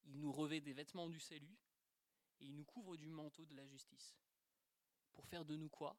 Il 0.04 0.20
nous 0.20 0.32
revêt 0.32 0.62
des 0.62 0.74
vêtements 0.74 1.10
du 1.10 1.20
salut 1.20 1.58
et 2.40 2.46
il 2.46 2.56
nous 2.56 2.66
couvre 2.66 2.98
du 2.98 3.08
manteau 3.10 3.46
de 3.46 3.56
la 3.56 3.66
justice. 3.66 4.16
Pour 5.14 5.26
faire 5.26 5.46
de 5.46 5.56
nous 5.56 5.70
quoi? 5.70 5.98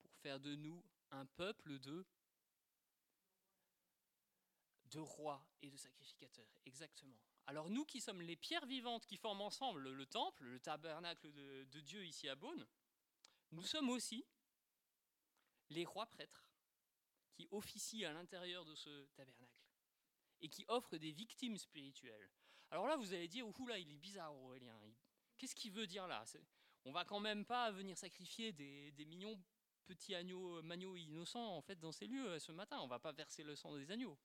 Pour 0.00 0.14
faire 0.16 0.40
de 0.40 0.54
nous 0.54 0.82
un 1.10 1.26
peuple 1.26 1.78
de 1.78 2.06
de 4.90 5.00
rois 5.00 5.44
et 5.60 5.70
de 5.70 5.76
sacrificateurs, 5.76 6.60
exactement. 6.66 7.18
Alors 7.46 7.68
nous 7.68 7.84
qui 7.84 8.00
sommes 8.00 8.22
les 8.22 8.36
pierres 8.36 8.66
vivantes 8.66 9.06
qui 9.06 9.16
forment 9.16 9.40
ensemble 9.40 9.90
le 9.90 10.06
temple, 10.06 10.44
le 10.44 10.60
tabernacle 10.60 11.32
de, 11.32 11.64
de 11.64 11.80
Dieu 11.80 12.04
ici 12.04 12.28
à 12.28 12.36
Beaune, 12.36 12.64
nous 13.54 13.62
sommes 13.62 13.90
aussi 13.90 14.24
les 15.70 15.84
rois 15.84 16.06
prêtres 16.06 16.50
qui 17.32 17.48
officient 17.50 18.08
à 18.08 18.12
l'intérieur 18.12 18.64
de 18.64 18.74
ce 18.74 19.06
tabernacle 19.16 19.62
et 20.40 20.48
qui 20.48 20.64
offrent 20.68 20.96
des 20.98 21.12
victimes 21.12 21.56
spirituelles. 21.56 22.30
Alors 22.70 22.86
là, 22.86 22.96
vous 22.96 23.12
allez 23.12 23.28
dire, 23.28 23.46
là, 23.66 23.78
il 23.78 23.90
est 23.90 23.98
bizarre 23.98 24.34
Aurélien. 24.34 24.78
Qu'est-ce 25.36 25.54
qu'il 25.54 25.72
veut 25.72 25.86
dire 25.86 26.06
là? 26.06 26.24
On 26.84 26.92
va 26.92 27.04
quand 27.04 27.20
même 27.20 27.44
pas 27.44 27.70
venir 27.70 27.96
sacrifier 27.96 28.52
des, 28.52 28.92
des 28.92 29.04
mignons 29.04 29.40
petits 29.84 30.14
agneaux, 30.14 30.62
magneaux 30.62 30.96
innocents 30.96 31.56
en 31.56 31.62
fait 31.62 31.78
dans 31.78 31.92
ces 31.92 32.06
lieux 32.06 32.38
ce 32.38 32.52
matin. 32.52 32.80
On 32.80 32.86
va 32.86 32.98
pas 32.98 33.12
verser 33.12 33.42
le 33.42 33.56
sang 33.56 33.74
des 33.76 33.90
agneaux. 33.90 34.18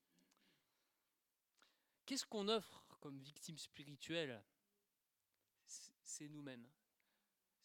Qu'est-ce 2.06 2.26
qu'on 2.26 2.48
offre 2.48 2.84
comme 3.00 3.18
victime 3.20 3.58
spirituelle 3.58 4.42
C'est 6.02 6.28
nous-mêmes. 6.28 6.68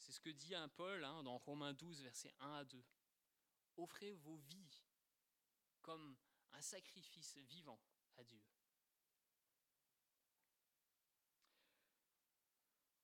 C'est 0.06 0.12
ce 0.12 0.20
que 0.22 0.30
dit 0.30 0.54
Paul 0.76 1.04
hein, 1.04 1.24
dans 1.24 1.40
Romains 1.40 1.74
12, 1.74 2.04
versets 2.04 2.32
1 2.40 2.54
à 2.58 2.64
2. 2.64 2.84
Offrez 3.78 4.12
vos 4.12 4.38
vies 4.38 4.84
comme 5.82 6.16
un 6.54 6.62
sacrifice 6.62 7.38
vivant 7.38 7.82
à 8.16 8.24
Dieu. 8.24 8.40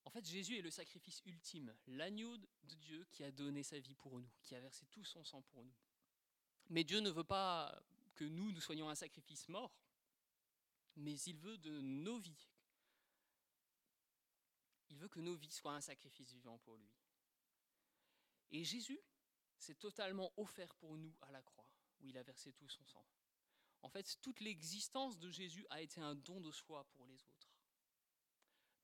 En 0.04 0.10
fait, 0.10 0.24
Jésus 0.24 0.56
est 0.56 0.62
le 0.62 0.70
sacrifice 0.70 1.22
ultime, 1.26 1.74
l'agneau 1.88 2.36
de 2.36 2.74
Dieu 2.76 3.04
qui 3.10 3.24
a 3.24 3.32
donné 3.32 3.64
sa 3.64 3.80
vie 3.80 3.96
pour 3.96 4.20
nous, 4.20 4.30
qui 4.44 4.54
a 4.54 4.60
versé 4.60 4.86
tout 4.86 5.02
son 5.02 5.24
sang 5.24 5.42
pour 5.42 5.64
nous. 5.64 5.74
Mais 6.68 6.84
Dieu 6.84 7.00
ne 7.00 7.10
veut 7.10 7.24
pas 7.24 7.82
que 8.14 8.24
nous, 8.24 8.52
nous 8.52 8.60
soyons 8.60 8.88
un 8.88 8.94
sacrifice 8.94 9.48
mort, 9.48 9.74
mais 10.94 11.18
il 11.18 11.34
veut 11.34 11.58
de 11.58 11.80
nos 11.80 12.18
vies. 12.18 12.51
Il 14.92 14.98
veut 14.98 15.08
que 15.08 15.20
nos 15.20 15.34
vies 15.34 15.50
soient 15.50 15.72
un 15.72 15.80
sacrifice 15.80 16.32
vivant 16.32 16.58
pour 16.58 16.76
lui. 16.76 16.92
Et 18.50 18.62
Jésus 18.62 19.00
s'est 19.56 19.74
totalement 19.74 20.30
offert 20.36 20.74
pour 20.74 20.98
nous 20.98 21.16
à 21.22 21.30
la 21.32 21.40
croix, 21.40 21.66
où 22.00 22.08
il 22.08 22.18
a 22.18 22.22
versé 22.22 22.52
tout 22.52 22.68
son 22.68 22.84
sang. 22.84 23.06
En 23.80 23.88
fait, 23.88 24.20
toute 24.20 24.40
l'existence 24.40 25.18
de 25.18 25.30
Jésus 25.30 25.66
a 25.70 25.80
été 25.80 26.02
un 26.02 26.14
don 26.14 26.42
de 26.42 26.52
soi 26.52 26.84
pour 26.92 27.06
les 27.06 27.24
autres. 27.24 27.56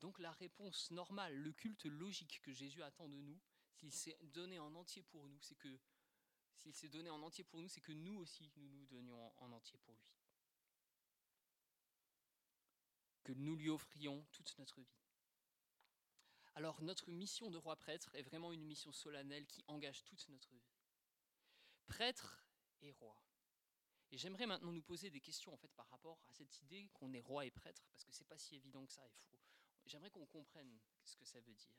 Donc 0.00 0.18
la 0.18 0.32
réponse 0.32 0.90
normale, 0.92 1.36
le 1.36 1.52
culte 1.52 1.84
logique 1.84 2.40
que 2.40 2.54
Jésus 2.54 2.82
attend 2.82 3.08
de 3.08 3.20
nous, 3.20 3.38
s'il 3.74 3.92
s'est 3.92 4.16
donné 4.22 4.58
en 4.58 4.74
entier 4.74 5.02
pour 5.02 5.28
nous, 5.28 5.40
c'est 5.42 5.56
que 5.56 5.78
s'il 6.54 6.74
s'est 6.74 6.88
donné 6.88 7.10
en 7.10 7.22
entier 7.22 7.44
pour 7.44 7.60
nous, 7.60 7.68
c'est 7.68 7.82
que 7.82 7.92
nous 7.92 8.16
aussi 8.16 8.50
nous 8.56 8.68
nous 8.70 8.86
donnions 8.86 9.32
en 9.42 9.52
entier 9.52 9.78
pour 9.84 9.94
lui. 9.94 10.08
Que 13.24 13.32
nous 13.32 13.56
lui 13.56 13.68
offrions 13.68 14.24
toute 14.32 14.56
notre 14.58 14.80
vie. 14.80 15.07
Alors 16.58 16.82
notre 16.82 17.12
mission 17.12 17.52
de 17.52 17.56
roi 17.56 17.76
prêtre 17.76 18.12
est 18.16 18.22
vraiment 18.22 18.52
une 18.52 18.64
mission 18.64 18.90
solennelle 18.90 19.46
qui 19.46 19.62
engage 19.68 20.02
toute 20.02 20.28
notre 20.28 20.52
vie. 20.56 20.66
Prêtre 21.86 22.44
et 22.80 22.90
roi. 22.90 23.16
Et 24.10 24.18
j'aimerais 24.18 24.46
maintenant 24.46 24.72
nous 24.72 24.82
poser 24.82 25.08
des 25.08 25.20
questions 25.20 25.54
en 25.54 25.56
fait 25.56 25.72
par 25.76 25.88
rapport 25.88 26.18
à 26.26 26.32
cette 26.32 26.60
idée 26.62 26.88
qu'on 26.94 27.12
est 27.12 27.20
roi 27.20 27.46
et 27.46 27.52
prêtre, 27.52 27.86
parce 27.92 28.02
que 28.02 28.10
c'est 28.10 28.26
pas 28.26 28.38
si 28.38 28.56
évident 28.56 28.84
que 28.84 28.92
ça. 28.92 29.06
Il 29.06 29.20
faut, 29.20 29.38
j'aimerais 29.86 30.10
qu'on 30.10 30.26
comprenne 30.26 30.80
ce 31.04 31.14
que 31.14 31.24
ça 31.24 31.38
veut 31.38 31.54
dire. 31.54 31.78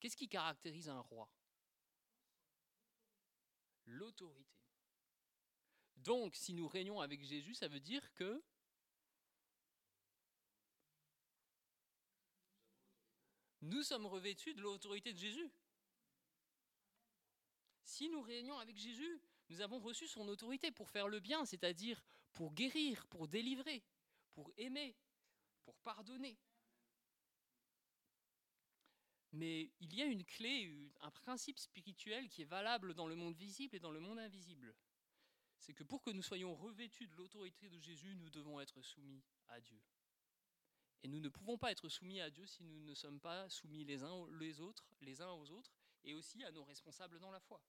Qu'est-ce 0.00 0.16
qui 0.16 0.30
caractérise 0.30 0.88
un 0.88 1.00
roi? 1.00 1.30
L'autorité. 3.84 4.62
Donc, 5.96 6.36
si 6.36 6.54
nous 6.54 6.68
régnons 6.68 7.02
avec 7.02 7.22
Jésus, 7.22 7.52
ça 7.52 7.68
veut 7.68 7.80
dire 7.80 8.14
que 8.14 8.42
nous 13.66 13.82
sommes 13.82 14.06
revêtus 14.06 14.54
de 14.54 14.62
l'autorité 14.62 15.12
de 15.12 15.18
Jésus. 15.18 15.50
Si 17.82 18.08
nous 18.08 18.22
régnons 18.22 18.58
avec 18.58 18.76
Jésus, 18.76 19.20
nous 19.48 19.60
avons 19.60 19.78
reçu 19.78 20.06
son 20.08 20.26
autorité 20.28 20.70
pour 20.70 20.88
faire 20.88 21.08
le 21.08 21.20
bien, 21.20 21.44
c'est-à-dire 21.44 22.02
pour 22.32 22.52
guérir, 22.52 23.06
pour 23.06 23.28
délivrer, 23.28 23.84
pour 24.32 24.50
aimer, 24.56 24.96
pour 25.62 25.76
pardonner. 25.78 26.38
Mais 29.32 29.70
il 29.80 29.94
y 29.94 30.02
a 30.02 30.06
une 30.06 30.24
clé, 30.24 30.90
un 31.00 31.10
principe 31.10 31.58
spirituel 31.58 32.28
qui 32.28 32.42
est 32.42 32.46
valable 32.46 32.94
dans 32.94 33.06
le 33.06 33.16
monde 33.16 33.36
visible 33.36 33.76
et 33.76 33.80
dans 33.80 33.90
le 33.90 34.00
monde 34.00 34.18
invisible. 34.18 34.74
C'est 35.58 35.74
que 35.74 35.84
pour 35.84 36.02
que 36.02 36.10
nous 36.10 36.22
soyons 36.22 36.54
revêtus 36.54 37.06
de 37.08 37.16
l'autorité 37.16 37.68
de 37.68 37.78
Jésus, 37.78 38.14
nous 38.16 38.30
devons 38.30 38.60
être 38.60 38.80
soumis 38.82 39.22
à 39.48 39.60
Dieu. 39.60 39.82
Et 41.02 41.08
nous 41.08 41.20
ne 41.20 41.28
pouvons 41.28 41.58
pas 41.58 41.70
être 41.70 41.88
soumis 41.88 42.20
à 42.20 42.30
Dieu 42.30 42.46
si 42.46 42.64
nous 42.64 42.82
ne 42.82 42.94
sommes 42.94 43.20
pas 43.20 43.48
soumis 43.48 43.84
les 43.84 44.02
uns, 44.02 44.26
les 44.38 44.60
autres, 44.60 44.88
les 45.00 45.20
uns 45.20 45.30
aux 45.30 45.50
autres, 45.50 45.72
et 46.04 46.14
aussi 46.14 46.42
à 46.44 46.50
nos 46.50 46.64
responsables 46.64 47.18
dans 47.18 47.30
la 47.30 47.40
foi. 47.40 47.60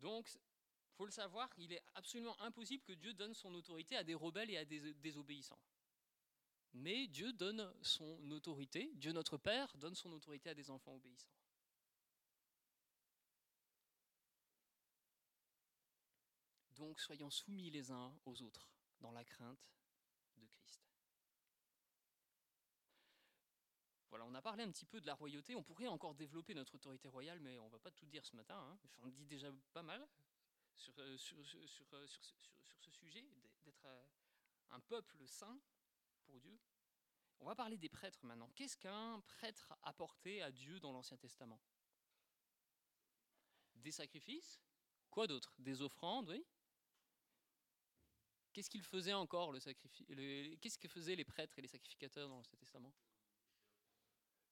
Donc, 0.00 0.28
faut 0.94 1.04
le 1.06 1.12
savoir, 1.12 1.48
il 1.58 1.72
est 1.72 1.82
absolument 1.94 2.38
impossible 2.40 2.82
que 2.82 2.92
Dieu 2.92 3.14
donne 3.14 3.34
son 3.34 3.54
autorité 3.54 3.96
à 3.96 4.04
des 4.04 4.14
rebelles 4.14 4.50
et 4.50 4.56
à 4.56 4.64
des 4.64 4.94
désobéissants. 4.94 5.60
Mais 6.74 7.06
Dieu 7.06 7.32
donne 7.32 7.72
son 7.82 8.30
autorité, 8.30 8.90
Dieu 8.94 9.12
notre 9.12 9.36
Père 9.36 9.74
donne 9.76 9.94
son 9.94 10.12
autorité 10.12 10.50
à 10.50 10.54
des 10.54 10.70
enfants 10.70 10.94
obéissants. 10.94 11.32
Donc 16.76 16.98
soyons 17.00 17.30
soumis 17.30 17.70
les 17.70 17.90
uns 17.90 18.12
aux 18.24 18.42
autres 18.42 18.66
dans 19.00 19.12
la 19.12 19.24
crainte 19.24 19.70
Voilà, 24.10 24.26
on 24.26 24.34
a 24.34 24.42
parlé 24.42 24.62
un 24.62 24.70
petit 24.70 24.84
peu 24.84 25.00
de 25.00 25.06
la 25.06 25.14
royauté. 25.14 25.54
On 25.54 25.62
pourrait 25.62 25.86
encore 25.86 26.14
développer 26.14 26.52
notre 26.52 26.74
autorité 26.74 27.08
royale, 27.08 27.40
mais 27.40 27.58
on 27.58 27.66
ne 27.66 27.70
va 27.70 27.78
pas 27.78 27.90
tout 27.90 28.04
dire 28.04 28.26
ce 28.26 28.36
matin. 28.36 28.58
Hein. 28.58 28.78
On 29.02 29.08
dit 29.08 29.24
déjà 29.24 29.50
pas 29.72 29.82
mal 29.82 30.06
sur, 30.74 30.92
euh, 30.98 31.16
sur, 31.16 31.42
sur, 31.46 31.66
sur, 31.66 31.86
ce 32.78 32.90
sujet, 32.90 33.24
d'être 33.64 33.86
euh, 33.86 34.04
un 34.70 34.80
peuple 34.80 35.26
saint 35.26 35.58
pour 36.24 36.38
Dieu. 36.40 36.58
On 37.40 37.46
va 37.46 37.54
parler 37.54 37.78
des 37.78 37.88
prêtres 37.88 38.24
maintenant. 38.24 38.50
Qu'est-ce 38.54 38.76
qu'un 38.76 39.20
prêtre 39.20 39.72
apportait 39.82 40.42
à 40.42 40.50
Dieu 40.50 40.78
dans 40.78 40.92
l'Ancien 40.92 41.16
Testament? 41.16 41.60
Des 43.74 43.92
sacrifices? 43.92 44.60
Quoi 45.10 45.26
d'autre? 45.26 45.54
Des 45.58 45.82
offrandes, 45.82 46.28
oui? 46.28 46.44
Qu'est-ce 48.52 48.70
qu'ils 48.70 48.82
faisaient 48.82 49.12
encore 49.12 49.54
Qu'est-ce 49.54 50.78
que 50.78 50.88
faisaient 50.88 51.16
les 51.16 51.24
prêtres 51.24 51.58
et 51.58 51.62
les 51.62 51.68
sacrificateurs 51.68 52.28
dans 52.28 52.36
l'Ancien 52.36 52.58
Testament? 52.58 52.92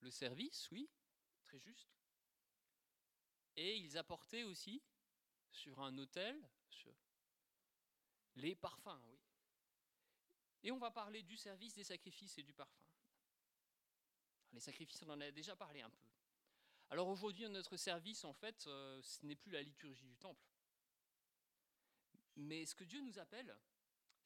Le 0.00 0.10
service, 0.10 0.70
oui, 0.70 0.88
très 1.42 1.58
juste. 1.58 1.94
Et 3.56 3.76
ils 3.76 3.98
apportaient 3.98 4.44
aussi 4.44 4.82
sur 5.50 5.80
un 5.80 5.98
autel 5.98 6.48
les 8.36 8.54
parfums, 8.54 9.00
oui. 9.08 9.18
Et 10.62 10.70
on 10.70 10.78
va 10.78 10.90
parler 10.90 11.22
du 11.22 11.36
service, 11.36 11.74
des 11.74 11.84
sacrifices 11.84 12.38
et 12.38 12.42
du 12.42 12.52
parfum. 12.52 12.84
Les 14.52 14.60
sacrifices, 14.60 15.02
on 15.02 15.10
en 15.10 15.20
a 15.20 15.30
déjà 15.30 15.56
parlé 15.56 15.80
un 15.80 15.90
peu. 15.90 16.06
Alors 16.90 17.08
aujourd'hui, 17.08 17.48
notre 17.48 17.76
service, 17.76 18.24
en 18.24 18.32
fait, 18.32 18.66
euh, 18.66 19.00
ce 19.02 19.24
n'est 19.24 19.36
plus 19.36 19.52
la 19.52 19.62
liturgie 19.62 20.06
du 20.06 20.16
temple. 20.16 20.44
Mais 22.36 22.66
ce 22.66 22.74
que 22.74 22.84
Dieu 22.84 23.00
nous 23.00 23.18
appelle, 23.18 23.56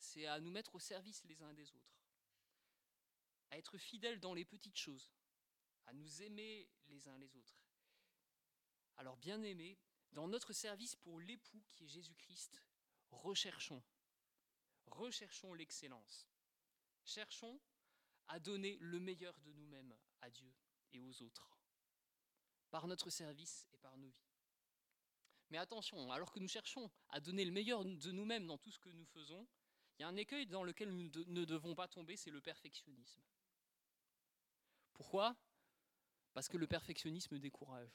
c'est 0.04 0.26
à 0.26 0.40
nous 0.40 0.50
mettre 0.50 0.74
au 0.74 0.80
service 0.80 1.24
les 1.24 1.42
uns 1.42 1.54
des 1.54 1.72
autres, 1.72 1.98
à 3.50 3.58
être 3.58 3.78
fidèles 3.78 4.20
dans 4.20 4.34
les 4.34 4.44
petites 4.44 4.78
choses, 4.78 5.10
à 5.86 5.92
nous 5.92 6.22
aimer 6.22 6.68
les 6.86 7.08
uns 7.08 7.18
les 7.18 7.36
autres. 7.36 7.62
Alors 8.96 9.16
bien 9.16 9.42
aimés, 9.42 9.78
dans 10.12 10.28
notre 10.28 10.52
service 10.52 10.94
pour 10.96 11.18
l'époux 11.18 11.64
qui 11.70 11.84
est 11.84 11.88
Jésus-Christ, 11.88 12.62
recherchons 13.10 13.82
recherchons 14.94 15.54
l'excellence. 15.54 16.28
Cherchons 17.04 17.60
à 18.28 18.38
donner 18.38 18.78
le 18.80 18.98
meilleur 18.98 19.38
de 19.40 19.52
nous-mêmes 19.52 19.94
à 20.20 20.30
Dieu 20.30 20.52
et 20.92 21.00
aux 21.00 21.22
autres, 21.22 21.50
par 22.70 22.86
notre 22.86 23.10
service 23.10 23.66
et 23.72 23.78
par 23.78 23.96
nos 23.98 24.08
vies. 24.08 24.30
Mais 25.50 25.58
attention, 25.58 26.10
alors 26.10 26.32
que 26.32 26.40
nous 26.40 26.48
cherchons 26.48 26.90
à 27.10 27.20
donner 27.20 27.44
le 27.44 27.52
meilleur 27.52 27.84
de 27.84 28.12
nous-mêmes 28.12 28.46
dans 28.46 28.58
tout 28.58 28.70
ce 28.70 28.78
que 28.78 28.88
nous 28.88 29.04
faisons, 29.04 29.46
il 29.98 30.02
y 30.02 30.04
a 30.04 30.08
un 30.08 30.16
écueil 30.16 30.46
dans 30.46 30.64
lequel 30.64 30.90
nous 30.90 31.10
ne 31.26 31.44
devons 31.44 31.74
pas 31.74 31.88
tomber, 31.88 32.16
c'est 32.16 32.30
le 32.30 32.40
perfectionnisme. 32.40 33.22
Pourquoi? 34.92 35.36
Parce 36.32 36.48
que 36.48 36.56
le 36.56 36.66
perfectionnisme 36.66 37.38
décourage. 37.38 37.90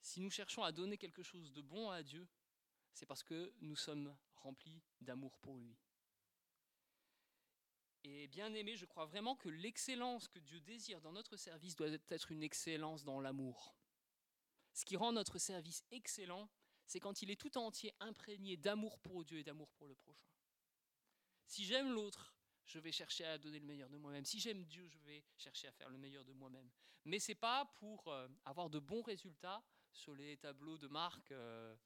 Si 0.00 0.20
nous 0.20 0.30
cherchons 0.30 0.62
à 0.62 0.70
donner 0.70 0.98
quelque 0.98 1.22
chose 1.22 1.52
de 1.52 1.62
bon 1.62 1.90
à 1.90 2.02
Dieu, 2.02 2.28
c'est 2.92 3.06
parce 3.06 3.22
que 3.22 3.52
nous 3.60 3.74
sommes 3.74 4.16
remplis 4.36 4.82
d'amour 5.00 5.38
pour 5.38 5.56
lui. 5.56 5.76
Et 8.04 8.28
bien 8.28 8.52
aimé, 8.52 8.76
je 8.76 8.84
crois 8.84 9.06
vraiment 9.06 9.34
que 9.34 9.48
l'excellence 9.48 10.28
que 10.28 10.38
Dieu 10.38 10.60
désire 10.60 11.00
dans 11.00 11.12
notre 11.12 11.36
service 11.36 11.74
doit 11.74 11.88
être 11.88 12.30
une 12.30 12.42
excellence 12.42 13.02
dans 13.02 13.18
l'amour. 13.18 13.74
Ce 14.74 14.84
qui 14.84 14.96
rend 14.96 15.12
notre 15.12 15.38
service 15.38 15.84
excellent, 15.90 16.48
c'est 16.86 17.00
quand 17.00 17.22
il 17.22 17.30
est 17.30 17.40
tout 17.40 17.56
entier 17.58 17.94
imprégné 18.00 18.56
d'amour 18.56 18.98
pour 18.98 19.24
Dieu 19.24 19.38
et 19.38 19.44
d'amour 19.44 19.70
pour 19.72 19.86
le 19.86 19.94
prochain. 19.94 20.28
Si 21.46 21.64
j'aime 21.64 21.92
l'autre, 21.92 22.34
je 22.66 22.78
vais 22.78 22.92
chercher 22.92 23.24
à 23.24 23.38
donner 23.38 23.58
le 23.58 23.66
meilleur 23.66 23.90
de 23.90 23.96
moi-même. 23.96 24.24
Si 24.24 24.40
j'aime 24.40 24.64
Dieu, 24.64 24.88
je 24.88 24.98
vais 25.00 25.24
chercher 25.36 25.68
à 25.68 25.72
faire 25.72 25.88
le 25.88 25.98
meilleur 25.98 26.24
de 26.24 26.32
moi-même. 26.32 26.70
Mais 27.04 27.18
ce 27.18 27.30
n'est 27.30 27.36
pas 27.36 27.66
pour 27.76 28.08
euh, 28.08 28.28
avoir 28.44 28.70
de 28.70 28.78
bons 28.78 29.02
résultats 29.02 29.62
sur 29.92 30.14
les 30.14 30.36
tableaux 30.38 30.78
de 30.78 30.88
marque 30.88 31.30
euh, 31.32 31.76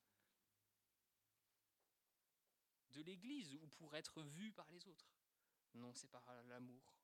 de 2.90 3.02
l'Église 3.02 3.54
ou 3.54 3.66
pour 3.68 3.94
être 3.96 4.22
vu 4.22 4.52
par 4.52 4.70
les 4.70 4.86
autres. 4.86 5.10
Non, 5.74 5.92
c'est 5.94 6.08
par 6.08 6.24
l'amour. 6.44 6.94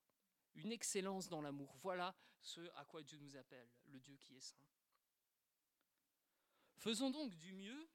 Une 0.55 0.73
excellence 0.73 1.29
dans 1.29 1.41
l'amour. 1.41 1.77
Voilà 1.81 2.15
ce 2.41 2.61
à 2.77 2.85
quoi 2.85 3.03
Dieu 3.03 3.19
nous 3.19 3.37
appelle, 3.37 3.69
le 3.87 3.99
Dieu 3.99 4.17
qui 4.17 4.37
est 4.37 4.41
saint. 4.41 4.57
Faisons 6.77 7.11
donc 7.11 7.35
du 7.37 7.53
mieux 7.53 7.89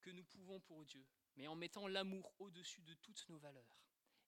que 0.00 0.10
nous 0.10 0.24
pouvons 0.24 0.60
pour 0.60 0.84
Dieu, 0.84 1.06
mais 1.36 1.46
en 1.48 1.56
mettant 1.56 1.86
l'amour 1.88 2.32
au-dessus 2.38 2.82
de 2.82 2.94
toutes 2.94 3.28
nos 3.28 3.38
valeurs. 3.38 3.80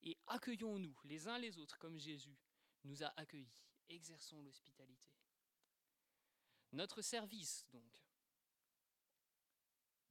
Et 0.02 0.18
accueillons-nous 0.26 0.98
les 1.04 1.28
uns 1.28 1.38
les 1.38 1.58
autres 1.58 1.78
comme 1.78 1.98
Jésus 1.98 2.36
nous 2.84 3.02
a 3.02 3.12
accueillis. 3.16 3.54
Exerçons 3.88 4.42
l'hospitalité. 4.42 5.12
Notre 6.72 7.02
service, 7.02 7.66
donc, 7.70 8.02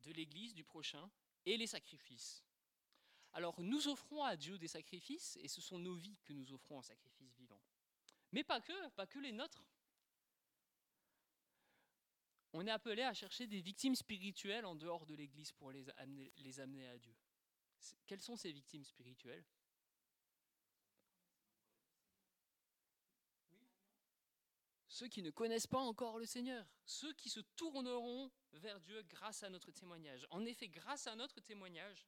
de 0.02 0.12
l'Église 0.12 0.54
du 0.54 0.64
prochain 0.64 1.12
et 1.46 1.58
les 1.58 1.68
sacrifices 1.68 2.44
alors 3.34 3.62
nous 3.62 3.88
offrons 3.88 4.24
à 4.24 4.36
Dieu 4.36 4.58
des 4.58 4.68
sacrifices, 4.68 5.38
et 5.42 5.48
ce 5.48 5.62
sont 5.62 5.80
nos 5.80 5.96
vies 5.96 6.18
que 6.24 6.34
nous 6.34 6.52
offrons 6.54 6.80
en 6.80 6.82
sacrifice 6.82 7.34
vivant. 7.36 7.62
Mais 8.32 8.44
pas 8.44 8.62
que, 8.62 8.90
pas 8.90 9.08
que 9.08 9.20
les 9.20 9.32
nôtres. 9.32 9.66
On 12.54 12.68
est 12.68 12.72
appelé 12.72 13.04
à 13.04 13.14
chercher 13.14 13.48
des 13.48 13.62
victimes 13.62 13.96
spirituelles 13.96 14.66
en 14.66 14.76
dehors 14.76 15.06
de 15.06 15.16
l'Église 15.16 15.52
pour 15.54 15.72
les 15.72 15.90
amener, 15.92 16.34
les 16.38 16.60
amener 16.60 16.88
à 16.88 16.98
Dieu. 16.98 17.16
Quelles 18.06 18.22
sont 18.22 18.36
ces 18.36 18.52
victimes 18.52 18.84
spirituelles? 18.84 19.46
Ceux 24.88 25.08
qui 25.08 25.24
ne 25.24 25.32
connaissent 25.32 25.68
pas 25.68 25.80
encore 25.80 26.20
le 26.20 26.26
Seigneur, 26.26 26.68
ceux 26.86 27.14
qui 27.14 27.30
se 27.30 27.40
tourneront 27.56 28.30
vers 28.52 28.80
Dieu 28.82 29.02
grâce 29.04 29.42
à 29.42 29.50
notre 29.50 29.72
témoignage. 29.72 30.28
En 30.30 30.46
effet, 30.46 30.68
grâce 30.68 31.08
à 31.08 31.16
notre 31.16 31.40
témoignage, 31.40 32.06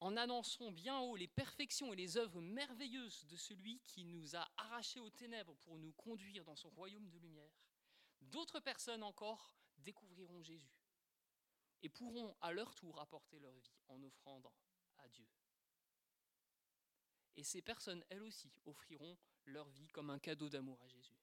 en 0.00 0.16
annonçant 0.16 0.70
bien 0.70 1.00
haut 1.00 1.16
les 1.16 1.28
perfections 1.28 1.92
et 1.92 1.96
les 1.96 2.16
œuvres 2.18 2.40
merveilleuses 2.40 3.24
de 3.26 3.36
celui 3.36 3.80
qui 3.80 4.04
nous 4.04 4.36
a 4.36 4.46
arrachés 4.56 5.00
aux 5.00 5.10
ténèbres 5.10 5.56
pour 5.56 5.78
nous 5.78 5.92
conduire 5.92 6.44
dans 6.44 6.56
son 6.56 6.70
royaume 6.70 7.08
de 7.08 7.18
lumière, 7.18 7.52
d'autres 8.22 8.60
personnes 8.60 9.02
encore 9.02 9.56
découvriront 9.78 10.42
Jésus 10.42 10.78
et 11.82 11.88
pourront 11.88 12.36
à 12.40 12.52
leur 12.52 12.74
tour 12.74 12.98
apporter 13.00 13.38
leur 13.38 13.56
vie 13.58 13.80
en 13.88 14.02
offrant 14.02 14.42
à 14.98 15.08
Dieu. 15.08 15.26
Et 17.36 17.44
ces 17.44 17.62
personnes, 17.62 18.04
elles 18.10 18.22
aussi, 18.22 18.52
offriront 18.66 19.16
leur 19.46 19.68
vie 19.70 19.88
comme 19.88 20.10
un 20.10 20.18
cadeau 20.18 20.48
d'amour 20.48 20.80
à 20.82 20.88
Jésus. 20.88 21.18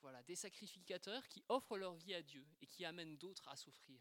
Voilà, 0.00 0.22
des 0.22 0.36
sacrificateurs 0.36 1.26
qui 1.28 1.44
offrent 1.48 1.76
leur 1.76 1.94
vie 1.94 2.14
à 2.14 2.22
Dieu 2.22 2.46
et 2.60 2.66
qui 2.66 2.84
amènent 2.84 3.16
d'autres 3.18 3.48
à 3.48 3.56
s'offrir 3.56 4.00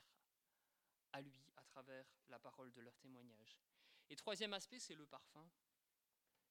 à 1.11 1.21
lui 1.21 1.43
à 1.57 1.63
travers 1.63 2.05
la 2.29 2.39
parole 2.39 2.71
de 2.71 2.81
leur 2.81 2.95
témoignage. 2.97 3.57
Et 4.09 4.15
troisième 4.15 4.53
aspect, 4.53 4.79
c'est 4.79 4.95
le 4.95 5.05
parfum. 5.05 5.49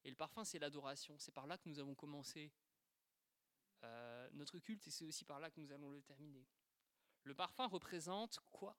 Et 0.04 0.10
le 0.10 0.16
parfum, 0.16 0.44
c'est 0.44 0.58
l'adoration. 0.58 1.18
C'est 1.18 1.32
par 1.32 1.46
là 1.46 1.58
que 1.58 1.68
nous 1.68 1.78
avons 1.78 1.94
commencé 1.94 2.52
euh, 3.84 4.28
notre 4.32 4.58
culte 4.58 4.86
et 4.86 4.90
c'est 4.90 5.04
aussi 5.04 5.24
par 5.24 5.40
là 5.40 5.50
que 5.50 5.60
nous 5.60 5.72
allons 5.72 5.90
le 5.90 6.02
terminer. 6.02 6.46
Le 7.24 7.34
parfum 7.34 7.66
représente 7.66 8.40
quoi? 8.50 8.76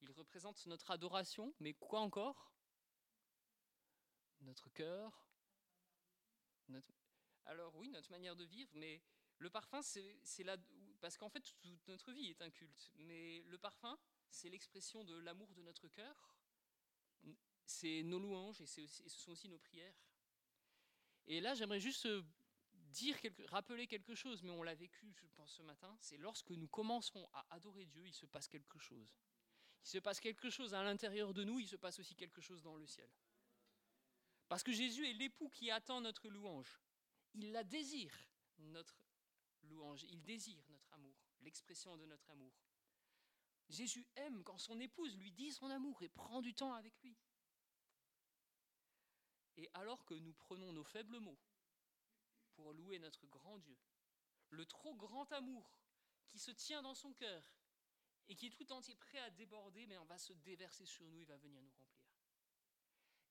Il 0.00 0.10
représente 0.10 0.64
notre 0.66 0.90
adoration, 0.90 1.54
mais 1.60 1.74
quoi 1.74 2.00
encore? 2.00 2.52
Notre 4.40 4.68
cœur? 4.70 5.26
Alors 7.46 7.74
oui, 7.76 7.88
notre 7.88 8.10
manière 8.10 8.36
de 8.36 8.44
vivre, 8.44 8.70
mais 8.74 9.02
le 9.38 9.50
parfum, 9.50 9.82
c'est 9.82 10.44
là... 10.44 10.56
Parce 11.00 11.18
qu'en 11.18 11.28
fait, 11.28 11.40
toute 11.40 11.88
notre 11.88 12.12
vie 12.12 12.28
est 12.28 12.40
un 12.40 12.50
culte. 12.50 12.90
Mais 12.96 13.42
le 13.42 13.58
parfum, 13.58 13.98
c'est 14.30 14.48
l'expression 14.48 15.04
de 15.04 15.16
l'amour 15.18 15.52
de 15.52 15.62
notre 15.62 15.88
cœur. 15.88 16.34
C'est 17.66 18.02
nos 18.02 18.18
louanges 18.18 18.60
et, 18.60 18.66
ce 18.66 19.08
sont 19.08 19.32
aussi 19.32 19.48
nos 19.48 19.58
prières. 19.58 19.94
Et 21.26 21.40
là, 21.40 21.54
j'aimerais 21.54 21.80
juste 21.80 22.08
dire 22.94 23.16
rappeler 23.48 23.86
quelque 23.86 24.14
chose, 24.14 24.42
mais 24.42 24.50
on 24.50 24.62
l'a 24.62 24.74
vécu, 24.74 25.12
je 25.16 25.26
pense, 25.26 25.52
ce 25.52 25.62
matin, 25.62 25.94
c'est 26.00 26.16
lorsque 26.16 26.50
nous 26.50 26.68
commencerons 26.68 27.28
à 27.32 27.44
adorer 27.50 27.86
Dieu, 27.86 28.06
il 28.06 28.14
se 28.14 28.26
passe 28.26 28.48
quelque 28.48 28.78
chose. 28.78 29.16
Il 29.82 29.88
se 29.88 29.98
passe 29.98 30.20
quelque 30.20 30.48
chose 30.48 30.74
à 30.74 30.82
l'intérieur 30.82 31.34
de 31.34 31.44
nous, 31.44 31.58
il 31.58 31.68
se 31.68 31.76
passe 31.76 31.98
aussi 31.98 32.14
quelque 32.14 32.40
chose 32.40 32.62
dans 32.62 32.76
le 32.76 32.86
ciel. 32.86 33.10
Parce 34.48 34.62
que 34.62 34.72
Jésus 34.72 35.08
est 35.08 35.12
l'époux 35.14 35.50
qui 35.50 35.70
attend 35.70 36.00
notre 36.00 36.28
louange. 36.28 36.80
Il 37.34 37.50
la 37.50 37.64
désire, 37.64 38.16
notre 38.58 38.96
louange. 39.64 40.04
Il 40.04 40.22
désire 40.22 40.64
notre 40.70 40.92
amour, 40.94 41.16
l'expression 41.40 41.96
de 41.96 42.06
notre 42.06 42.30
amour. 42.30 42.54
Jésus 43.68 44.06
aime 44.16 44.44
quand 44.44 44.58
son 44.58 44.78
épouse 44.78 45.16
lui 45.16 45.32
dit 45.32 45.52
son 45.52 45.68
amour 45.70 46.00
et 46.02 46.08
prend 46.08 46.42
du 46.42 46.54
temps 46.54 46.74
avec 46.74 46.94
lui. 47.02 47.16
Et 49.56 49.68
alors 49.74 50.04
que 50.04 50.14
nous 50.14 50.34
prenons 50.34 50.72
nos 50.72 50.84
faibles 50.84 51.18
mots 51.18 51.38
pour 52.54 52.72
louer 52.72 52.98
notre 52.98 53.26
grand 53.26 53.58
Dieu. 53.58 53.78
Le 54.50 54.64
trop 54.66 54.94
grand 54.94 55.30
amour 55.32 55.78
qui 56.28 56.38
se 56.38 56.50
tient 56.50 56.82
dans 56.82 56.94
son 56.94 57.12
cœur 57.12 57.44
et 58.28 58.34
qui 58.34 58.46
est 58.46 58.50
tout 58.50 58.72
entier 58.72 58.96
prêt 58.96 59.18
à 59.18 59.30
déborder, 59.30 59.86
mais 59.86 59.98
on 59.98 60.04
va 60.04 60.18
se 60.18 60.32
déverser 60.32 60.86
sur 60.86 61.06
nous, 61.08 61.20
il 61.20 61.26
va 61.26 61.36
venir 61.36 61.60
nous 61.60 61.70
remplir. 61.70 62.08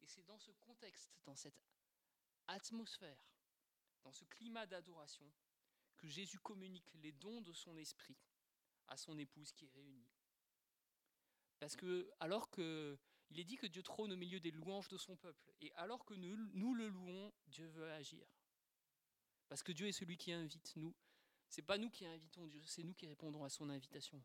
Et 0.02 0.08
c'est 0.08 0.24
dans 0.24 0.38
ce 0.38 0.52
contexte, 0.52 1.18
dans 1.26 1.36
cette 1.36 1.64
atmosphère, 2.48 3.18
dans 4.04 4.12
ce 4.12 4.26
climat 4.26 4.66
d'adoration, 4.66 5.32
que 5.98 6.08
Jésus 6.08 6.40
communique 6.40 6.94
les 6.96 7.14
dons 7.14 7.42
de 7.42 7.54
son 7.54 7.78
esprit 7.78 8.18
à 8.88 8.98
son 8.98 9.18
épouse 9.18 9.52
qui 9.54 9.66
est 9.66 9.74
réunie. 9.74 10.08
Parce 11.60 11.76
que 11.76 12.12
alors 12.20 12.50
que 12.50 13.00
il 13.30 13.40
est 13.40 13.46
dit 13.46 13.58
que 13.58 13.66
Dieu 13.66 13.82
trône 13.82 14.12
au 14.12 14.18
milieu 14.18 14.40
des 14.40 14.52
louanges 14.52 14.90
de 14.90 14.98
son 14.98 15.16
peuple, 15.16 15.52
et 15.62 15.74
alors 15.74 16.06
que 16.06 16.14
nous 16.14 16.76
le 16.76 16.88
louons, 16.88 17.34
Dieu 17.48 17.66
veut 17.68 17.92
agir. 17.92 18.28
Parce 19.54 19.62
que 19.62 19.72
Dieu 19.72 19.86
est 19.86 19.92
celui 19.92 20.18
qui 20.18 20.32
invite 20.32 20.76
nous. 20.78 20.96
C'est 21.48 21.62
pas 21.62 21.78
nous 21.78 21.92
qui 21.92 22.08
invitons 22.08 22.48
Dieu, 22.48 22.64
c'est 22.66 22.82
nous 22.82 22.96
qui 22.96 23.06
répondons 23.06 23.44
à 23.44 23.52
son 23.52 23.70
invitation. 23.70 24.20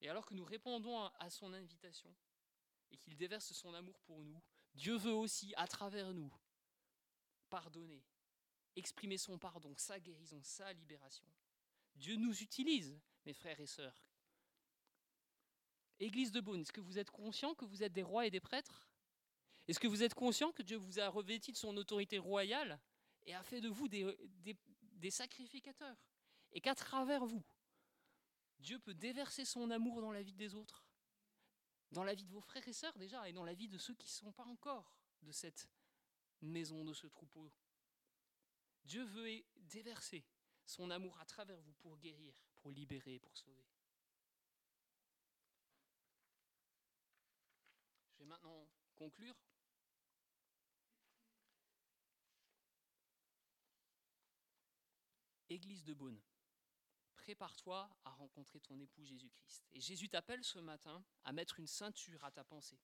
Et 0.00 0.08
alors 0.08 0.24
que 0.24 0.32
nous 0.32 0.46
répondons 0.46 0.98
à 0.98 1.28
son 1.28 1.52
invitation 1.52 2.10
et 2.90 2.96
qu'il 2.96 3.18
déverse 3.18 3.52
son 3.52 3.74
amour 3.74 4.00
pour 4.06 4.24
nous, 4.24 4.40
Dieu 4.74 4.96
veut 4.96 5.12
aussi, 5.12 5.52
à 5.58 5.68
travers 5.68 6.14
nous, 6.14 6.32
pardonner, 7.50 8.02
exprimer 8.76 9.18
son 9.18 9.38
pardon, 9.38 9.76
sa 9.76 10.00
guérison, 10.00 10.42
sa 10.42 10.72
libération. 10.72 11.26
Dieu 11.96 12.16
nous 12.16 12.42
utilise, 12.42 12.98
mes 13.26 13.34
frères 13.34 13.60
et 13.60 13.66
sœurs. 13.66 14.06
Église 15.98 16.32
de 16.32 16.40
Beaune, 16.40 16.62
est-ce 16.62 16.72
que 16.72 16.80
vous 16.80 16.98
êtes 16.98 17.10
conscient 17.10 17.54
que 17.54 17.66
vous 17.66 17.82
êtes 17.82 17.92
des 17.92 18.02
rois 18.02 18.26
et 18.26 18.30
des 18.30 18.40
prêtres? 18.40 18.88
Est-ce 19.68 19.78
que 19.78 19.86
vous 19.86 20.02
êtes 20.02 20.14
conscient 20.14 20.50
que 20.50 20.62
Dieu 20.62 20.78
vous 20.78 20.98
a 20.98 21.10
revêti 21.10 21.52
de 21.52 21.58
son 21.58 21.76
autorité 21.76 22.16
royale 22.16 22.80
et 23.26 23.34
a 23.34 23.42
fait 23.42 23.60
de 23.60 23.68
vous 23.68 23.88
des, 23.88 25.10
sacrificateurs. 25.10 25.96
Et 26.52 26.60
qu'à 26.60 26.74
travers 26.74 27.26
vous, 27.26 27.44
Dieu 28.60 28.78
peut 28.78 28.94
déverser 28.94 29.44
son 29.44 29.70
amour 29.70 30.00
dans 30.00 30.12
la 30.12 30.22
vie 30.22 30.34
des 30.34 30.54
autres, 30.54 30.86
dans 31.90 32.04
la 32.04 32.14
vie 32.14 32.24
de 32.24 32.32
vos 32.32 32.40
frères 32.40 32.66
et 32.66 32.72
sœurs 32.72 32.96
déjà, 32.98 33.28
et 33.28 33.32
dans 33.32 33.44
la 33.44 33.54
vie 33.54 33.68
de 33.68 33.78
ceux 33.78 33.94
qui 33.94 34.06
ne 34.06 34.12
sont 34.12 34.32
pas 34.32 34.44
encore 34.44 34.96
de 35.22 35.32
cette 35.32 35.68
maison, 36.40 36.84
de 36.84 36.94
ce 36.94 37.06
troupeau. 37.06 37.52
Dieu 38.84 39.04
veut 39.04 39.44
déverser 39.56 40.24
son 40.64 40.90
amour 40.90 41.18
à 41.20 41.24
travers 41.24 41.60
vous 41.60 41.74
pour 41.74 41.98
guérir, 41.98 42.34
pour 42.56 42.70
libérer, 42.70 43.18
pour 43.18 43.36
sauver. 43.36 43.66
Je 48.12 48.18
vais 48.18 48.24
maintenant 48.24 48.68
conclure 48.94 49.36
De 55.84 55.94
Beaune, 55.94 56.20
prépare-toi 57.16 57.88
à 58.04 58.10
rencontrer 58.10 58.60
ton 58.60 58.78
époux 58.80 59.04
Jésus-Christ. 59.04 59.66
Et 59.72 59.80
Jésus 59.80 60.08
t'appelle 60.08 60.44
ce 60.44 60.58
matin 60.58 61.04
à 61.24 61.32
mettre 61.32 61.58
une 61.58 61.66
ceinture 61.66 62.24
à 62.24 62.30
ta 62.30 62.44
pensée 62.44 62.78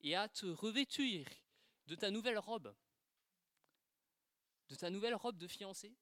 et 0.00 0.14
à 0.14 0.28
te 0.28 0.46
revêtir 0.46 1.26
de 1.86 1.94
ta 1.94 2.10
nouvelle 2.10 2.38
robe, 2.38 2.74
de 4.68 4.74
ta 4.74 4.90
nouvelle 4.90 5.14
robe 5.14 5.36
de 5.36 5.46
fiancé, 5.46 5.96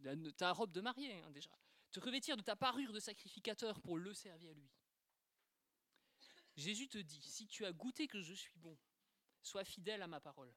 de 0.00 0.30
ta 0.30 0.52
robe 0.52 0.72
de 0.72 0.80
mariée 0.80 1.20
hein, 1.20 1.30
déjà, 1.30 1.50
te 1.90 2.00
revêtir 2.00 2.36
de 2.36 2.42
ta 2.42 2.56
parure 2.56 2.92
de 2.92 3.00
sacrificateur 3.00 3.80
pour 3.80 3.96
le 3.96 4.14
servir 4.14 4.54
lui. 4.54 4.70
Jésus 6.56 6.88
te 6.88 6.98
dit, 6.98 7.22
si 7.22 7.46
tu 7.46 7.64
as 7.64 7.72
goûté 7.72 8.08
que 8.08 8.20
je 8.20 8.34
suis 8.34 8.58
bon, 8.58 8.76
sois 9.42 9.64
fidèle 9.64 10.02
à 10.02 10.08
ma 10.08 10.20
parole. 10.20 10.52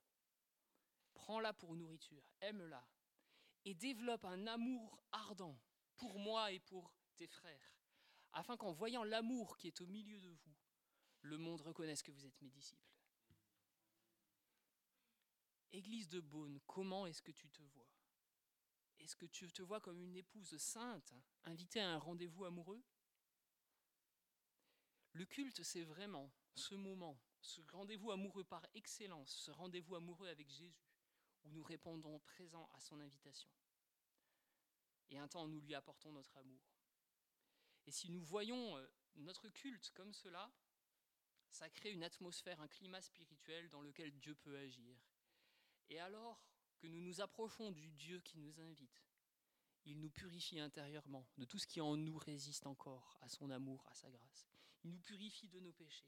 Prends-la 1.14 1.54
pour 1.54 1.76
nourriture, 1.76 2.24
aime-la, 2.42 2.86
et 3.66 3.74
développe 3.74 4.26
un 4.26 4.48
amour 4.48 5.04
ardent 5.12 5.60
pour 5.96 6.18
moi 6.20 6.52
et 6.52 6.60
pour 6.60 6.94
tes 7.16 7.28
frères, 7.28 7.78
afin 8.34 8.58
qu'en 8.58 8.72
voyant 8.72 9.04
l'amour 9.04 9.58
qui 9.58 9.68
est 9.68 9.82
au 9.82 9.88
milieu 9.88 10.20
de 10.20 10.30
vous, 10.30 10.56
le 11.22 11.38
monde 11.38 11.62
reconnaisse 11.62 12.02
que 12.02 12.12
vous 12.12 12.26
êtes 12.26 12.42
mes 12.42 12.50
disciples. 12.50 12.82
Église 15.72 16.10
de 16.10 16.20
Beaune, 16.20 16.60
comment 16.66 17.06
est-ce 17.06 17.22
que 17.22 17.32
tu 17.32 17.50
te 17.50 17.62
vois? 17.62 17.88
Est-ce 19.00 19.16
que 19.16 19.26
tu 19.26 19.52
te 19.52 19.62
vois 19.62 19.80
comme 19.80 20.02
une 20.02 20.16
épouse 20.16 20.58
sainte, 20.58 21.14
invitée 21.44 21.80
à 21.82 21.92
un 21.92 21.98
rendez-vous 21.98 22.46
amoureux? 22.46 22.84
Le 25.14 25.26
culte, 25.26 25.64
c'est 25.64 25.84
vraiment 25.84 26.32
ce 26.56 26.76
moment, 26.76 27.20
ce 27.42 27.62
rendez-vous 27.72 28.12
amoureux 28.12 28.44
par 28.44 28.66
excellence, 28.74 29.32
ce 29.32 29.52
rendez-vous 29.52 29.96
amoureux 29.96 30.28
avec 30.28 30.50
Jésus 30.50 30.91
où 31.44 31.52
nous 31.52 31.64
répondons 31.64 32.20
présent 32.20 32.70
à 32.74 32.80
son 32.80 33.00
invitation. 33.00 33.50
Et 35.10 35.18
un 35.18 35.28
temps, 35.28 35.48
nous 35.48 35.60
lui 35.62 35.76
apportons 35.76 36.12
notre 36.12 36.38
amour. 36.38 36.62
Et 37.86 37.92
si 37.92 38.10
nous 38.12 38.22
voyons 38.22 38.78
euh, 38.78 38.88
notre 39.16 39.50
culte 39.50 39.92
comme 39.92 40.14
cela, 40.14 40.52
ça 41.50 41.70
crée 41.70 41.92
une 41.92 42.04
atmosphère, 42.04 42.62
un 42.62 42.68
climat 42.68 43.02
spirituel 43.02 43.70
dans 43.70 43.82
lequel 43.82 44.18
Dieu 44.20 44.36
peut 44.36 44.58
agir. 44.58 44.98
Et 45.90 46.00
alors 46.00 46.48
que 46.78 46.88
nous 46.88 47.02
nous 47.02 47.22
approchons 47.22 47.72
du 47.72 47.92
Dieu 47.92 48.22
qui 48.22 48.38
nous 48.38 48.60
invite, 48.62 49.04
il 49.86 50.00
nous 50.00 50.10
purifie 50.10 50.60
intérieurement 50.60 51.28
de 51.38 51.46
tout 51.46 51.58
ce 51.58 51.68
qui 51.68 51.82
en 51.82 51.98
nous 51.98 52.18
résiste 52.18 52.68
encore 52.68 53.18
à 53.22 53.30
son 53.30 53.50
amour, 53.50 53.84
à 53.88 53.94
sa 53.94 54.10
grâce. 54.10 54.48
Il 54.84 54.92
nous 54.92 55.00
purifie 55.00 55.50
de 55.50 55.60
nos 55.60 55.74
péchés. 55.74 56.08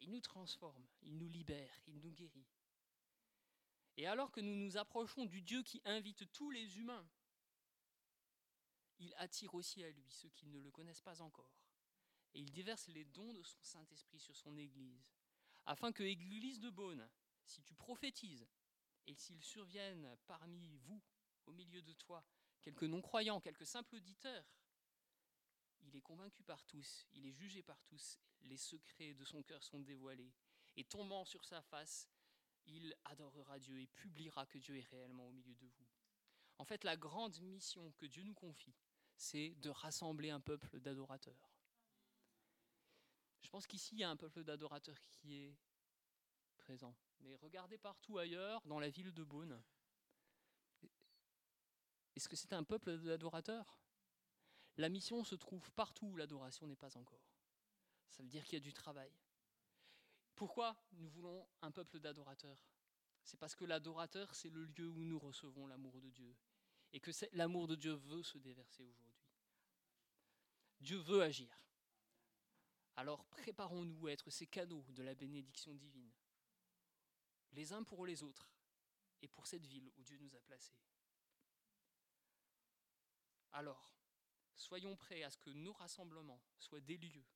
Il 0.00 0.10
nous 0.10 0.20
transforme, 0.20 0.86
il 1.02 1.18
nous 1.18 1.28
libère, 1.28 1.82
il 1.86 2.00
nous 2.00 2.12
guérit. 2.12 2.46
Et 3.98 4.06
alors 4.06 4.30
que 4.30 4.40
nous 4.40 4.54
nous 4.54 4.76
approchons 4.76 5.26
du 5.26 5.42
Dieu 5.42 5.64
qui 5.64 5.82
invite 5.84 6.30
tous 6.32 6.52
les 6.52 6.78
humains, 6.78 7.04
il 9.00 9.12
attire 9.16 9.52
aussi 9.54 9.82
à 9.82 9.90
lui 9.90 10.08
ceux 10.08 10.28
qui 10.28 10.46
ne 10.46 10.60
le 10.60 10.70
connaissent 10.70 11.00
pas 11.00 11.20
encore. 11.20 11.50
Et 12.32 12.38
il 12.38 12.52
déverse 12.52 12.86
les 12.86 13.04
dons 13.04 13.32
de 13.32 13.42
son 13.42 13.60
Saint-Esprit 13.60 14.20
sur 14.20 14.36
son 14.36 14.56
Église, 14.56 15.04
afin 15.66 15.90
que 15.90 16.04
Église 16.04 16.60
de 16.60 16.70
Beaune, 16.70 17.10
si 17.44 17.60
tu 17.62 17.74
prophétises, 17.74 18.46
et 19.08 19.16
s'il 19.16 19.42
survienne 19.42 20.16
parmi 20.28 20.76
vous, 20.76 21.02
au 21.46 21.52
milieu 21.52 21.82
de 21.82 21.92
toi, 21.94 22.24
quelques 22.62 22.84
non-croyants, 22.84 23.40
quelques 23.40 23.66
simples 23.66 23.96
auditeurs, 23.96 24.46
il 25.80 25.96
est 25.96 26.02
convaincu 26.02 26.44
par 26.44 26.62
tous, 26.62 27.04
il 27.14 27.26
est 27.26 27.32
jugé 27.32 27.64
par 27.64 27.82
tous, 27.82 28.20
les 28.42 28.58
secrets 28.58 29.14
de 29.14 29.24
son 29.24 29.42
cœur 29.42 29.64
sont 29.64 29.80
dévoilés, 29.80 30.32
et 30.76 30.84
tombant 30.84 31.24
sur 31.24 31.44
sa 31.44 31.62
face, 31.62 32.08
il 32.68 32.94
adorera 33.04 33.58
Dieu 33.58 33.80
et 33.80 33.86
publiera 33.86 34.46
que 34.46 34.58
Dieu 34.58 34.76
est 34.76 34.88
réellement 34.88 35.26
au 35.26 35.32
milieu 35.32 35.54
de 35.54 35.66
vous. 35.66 35.86
En 36.58 36.64
fait, 36.64 36.84
la 36.84 36.96
grande 36.96 37.40
mission 37.40 37.92
que 37.92 38.06
Dieu 38.06 38.22
nous 38.22 38.34
confie, 38.34 38.74
c'est 39.16 39.54
de 39.56 39.70
rassembler 39.70 40.30
un 40.30 40.40
peuple 40.40 40.78
d'adorateurs. 40.80 41.50
Je 43.42 43.50
pense 43.50 43.66
qu'ici, 43.66 43.94
il 43.94 44.00
y 44.00 44.04
a 44.04 44.10
un 44.10 44.16
peuple 44.16 44.44
d'adorateurs 44.44 45.00
qui 45.08 45.34
est 45.36 45.56
présent. 46.58 46.94
Mais 47.20 47.34
regardez 47.36 47.78
partout 47.78 48.18
ailleurs, 48.18 48.64
dans 48.66 48.78
la 48.78 48.90
ville 48.90 49.12
de 49.12 49.24
Beaune. 49.24 49.62
Est-ce 52.14 52.28
que 52.28 52.36
c'est 52.36 52.52
un 52.52 52.64
peuple 52.64 52.98
d'adorateurs? 52.98 53.80
La 54.76 54.88
mission 54.88 55.24
se 55.24 55.34
trouve 55.34 55.70
partout 55.72 56.06
où 56.06 56.16
l'adoration 56.16 56.66
n'est 56.66 56.76
pas 56.76 56.96
encore. 56.96 57.32
Ça 58.10 58.22
veut 58.22 58.28
dire 58.28 58.44
qu'il 58.44 58.54
y 58.54 58.56
a 58.56 58.64
du 58.64 58.72
travail. 58.72 59.12
Pourquoi 60.38 60.76
nous 60.92 61.08
voulons 61.08 61.48
un 61.62 61.72
peuple 61.72 61.98
d'adorateurs? 61.98 62.64
C'est 63.24 63.40
parce 63.40 63.56
que 63.56 63.64
l'adorateur, 63.64 64.32
c'est 64.36 64.50
le 64.50 64.66
lieu 64.66 64.88
où 64.88 65.02
nous 65.02 65.18
recevons 65.18 65.66
l'amour 65.66 66.00
de 66.00 66.10
Dieu. 66.10 66.32
Et 66.92 67.00
que 67.00 67.10
l'amour 67.32 67.66
de 67.66 67.74
Dieu 67.74 67.94
veut 67.94 68.22
se 68.22 68.38
déverser 68.38 68.84
aujourd'hui. 68.84 69.18
Dieu 70.80 70.98
veut 70.98 71.22
agir. 71.22 71.60
Alors 72.94 73.24
préparons-nous 73.24 74.06
à 74.06 74.12
être 74.12 74.30
ces 74.30 74.46
canaux 74.46 74.86
de 74.90 75.02
la 75.02 75.16
bénédiction 75.16 75.74
divine, 75.74 76.12
les 77.50 77.72
uns 77.72 77.82
pour 77.82 78.06
les 78.06 78.22
autres, 78.22 78.48
et 79.20 79.26
pour 79.26 79.48
cette 79.48 79.66
ville 79.66 79.90
où 79.96 80.04
Dieu 80.04 80.18
nous 80.18 80.36
a 80.36 80.40
placés. 80.40 80.78
Alors, 83.54 83.92
soyons 84.54 84.94
prêts 84.94 85.24
à 85.24 85.30
ce 85.32 85.38
que 85.38 85.50
nos 85.50 85.72
rassemblements 85.72 86.40
soient 86.60 86.80
des 86.80 86.96
lieux 86.96 87.26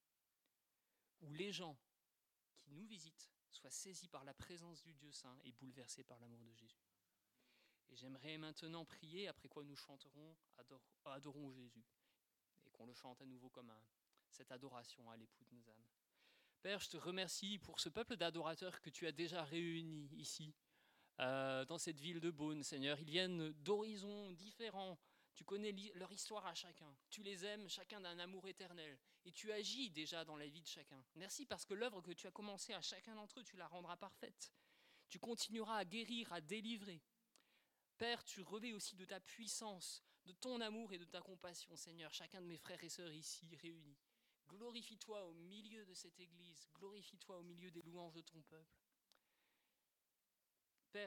où 1.23 1.33
les 1.33 1.51
gens 1.51 1.77
nous 2.73 2.87
visitent 2.87 3.31
soient 3.51 3.71
saisis 3.71 4.09
par 4.09 4.25
la 4.25 4.35
présence 4.35 4.83
du 4.83 4.95
Dieu 4.95 5.13
Saint 5.13 5.39
et 5.45 5.53
bouleversés 5.53 6.05
par 6.05 6.19
l'amour 6.21 6.43
de 6.45 6.53
Jésus. 6.55 6.83
Et 7.91 7.97
j'aimerais 7.97 8.39
maintenant 8.39 8.85
prier, 8.85 9.29
après 9.29 9.49
quoi 9.49 9.65
nous 9.65 9.77
chanterons 9.77 10.37
Adorons 11.05 11.53
Jésus, 11.53 11.85
et 12.65 12.71
qu'on 12.71 12.87
le 12.87 12.95
chante 12.95 13.21
à 13.21 13.27
nouveau 13.27 13.51
comme 13.51 13.71
un, 13.71 13.85
cette 14.31 14.51
adoration 14.51 15.11
à 15.11 15.17
l'époux 15.17 15.45
de 15.45 15.55
nos 15.55 15.69
âmes. 15.69 15.87
Père, 16.63 16.81
je 16.81 16.89
te 16.89 16.97
remercie 16.97 17.59
pour 17.59 17.81
ce 17.81 17.89
peuple 17.89 18.17
d'adorateurs 18.17 18.81
que 18.81 18.89
tu 18.89 19.07
as 19.07 19.13
déjà 19.13 19.45
réuni 19.45 20.09
ici, 20.13 20.55
euh, 21.21 21.65
dans 21.67 21.79
cette 21.79 22.01
ville 22.01 22.21
de 22.21 22.31
Beaune, 22.31 22.63
Seigneur. 22.63 22.99
Ils 23.01 23.11
viennent 23.11 23.53
d'horizons 23.53 24.33
différents, 24.33 24.99
tu 25.35 25.45
connais 25.45 25.73
leur 25.95 26.13
histoire 26.13 26.47
à 26.47 26.55
chacun. 26.55 26.95
Tu 27.11 27.23
les 27.23 27.45
aimes, 27.45 27.69
chacun 27.69 28.01
d'un 28.01 28.19
amour 28.19 28.47
éternel. 28.49 28.99
Et 29.25 29.33
tu 29.33 29.51
agis 29.53 29.91
déjà 29.91 30.25
dans 30.25 30.37
la 30.37 30.47
vie 30.47 30.61
de 30.61 30.67
chacun. 30.67 31.03
Merci 31.15 31.47
parce 31.47 31.65
que 31.65 31.75
l'œuvre 31.75 32.03
que 32.03 32.13
tu 32.13 32.27
as 32.27 32.31
commencée 32.31 32.75
à 32.75 32.83
chacun 32.83 33.15
d'entre 33.15 33.41
eux, 33.41 33.45
tu 33.45 33.57
la 33.57 33.67
rendras 33.67 33.97
parfaite. 33.97 34.53
Tu 35.09 35.19
continueras 35.19 35.79
à 35.79 35.85
guérir, 35.85 36.33
à 36.33 36.41
délivrer. 36.41 37.03
Père, 37.99 38.25
tu 38.25 38.43
revais 38.43 38.73
aussi 38.73 38.97
de 38.97 39.05
ta 39.05 39.21
puissance, 39.21 40.03
de 40.25 40.33
ton 40.33 40.61
amour 40.61 40.93
et 40.93 40.99
de 40.99 41.05
ta 41.05 41.21
compassion, 41.21 41.77
Seigneur, 41.77 42.13
chacun 42.13 42.41
de 42.41 42.47
mes 42.47 42.59
frères 42.59 42.83
et 42.83 42.89
sœurs 42.89 43.13
ici 43.13 43.55
réunis. 43.57 43.99
Glorifie-toi 44.49 45.25
au 45.27 45.35
milieu 45.35 45.85
de 45.87 45.95
cette 45.95 46.19
Église, 46.21 46.69
glorifie-toi 46.75 47.39
au 47.39 47.43
milieu 47.43 47.71
des 47.71 47.83
louanges 47.83 48.15
de 48.15 48.21
ton 48.21 48.41
peuple. 48.43 48.77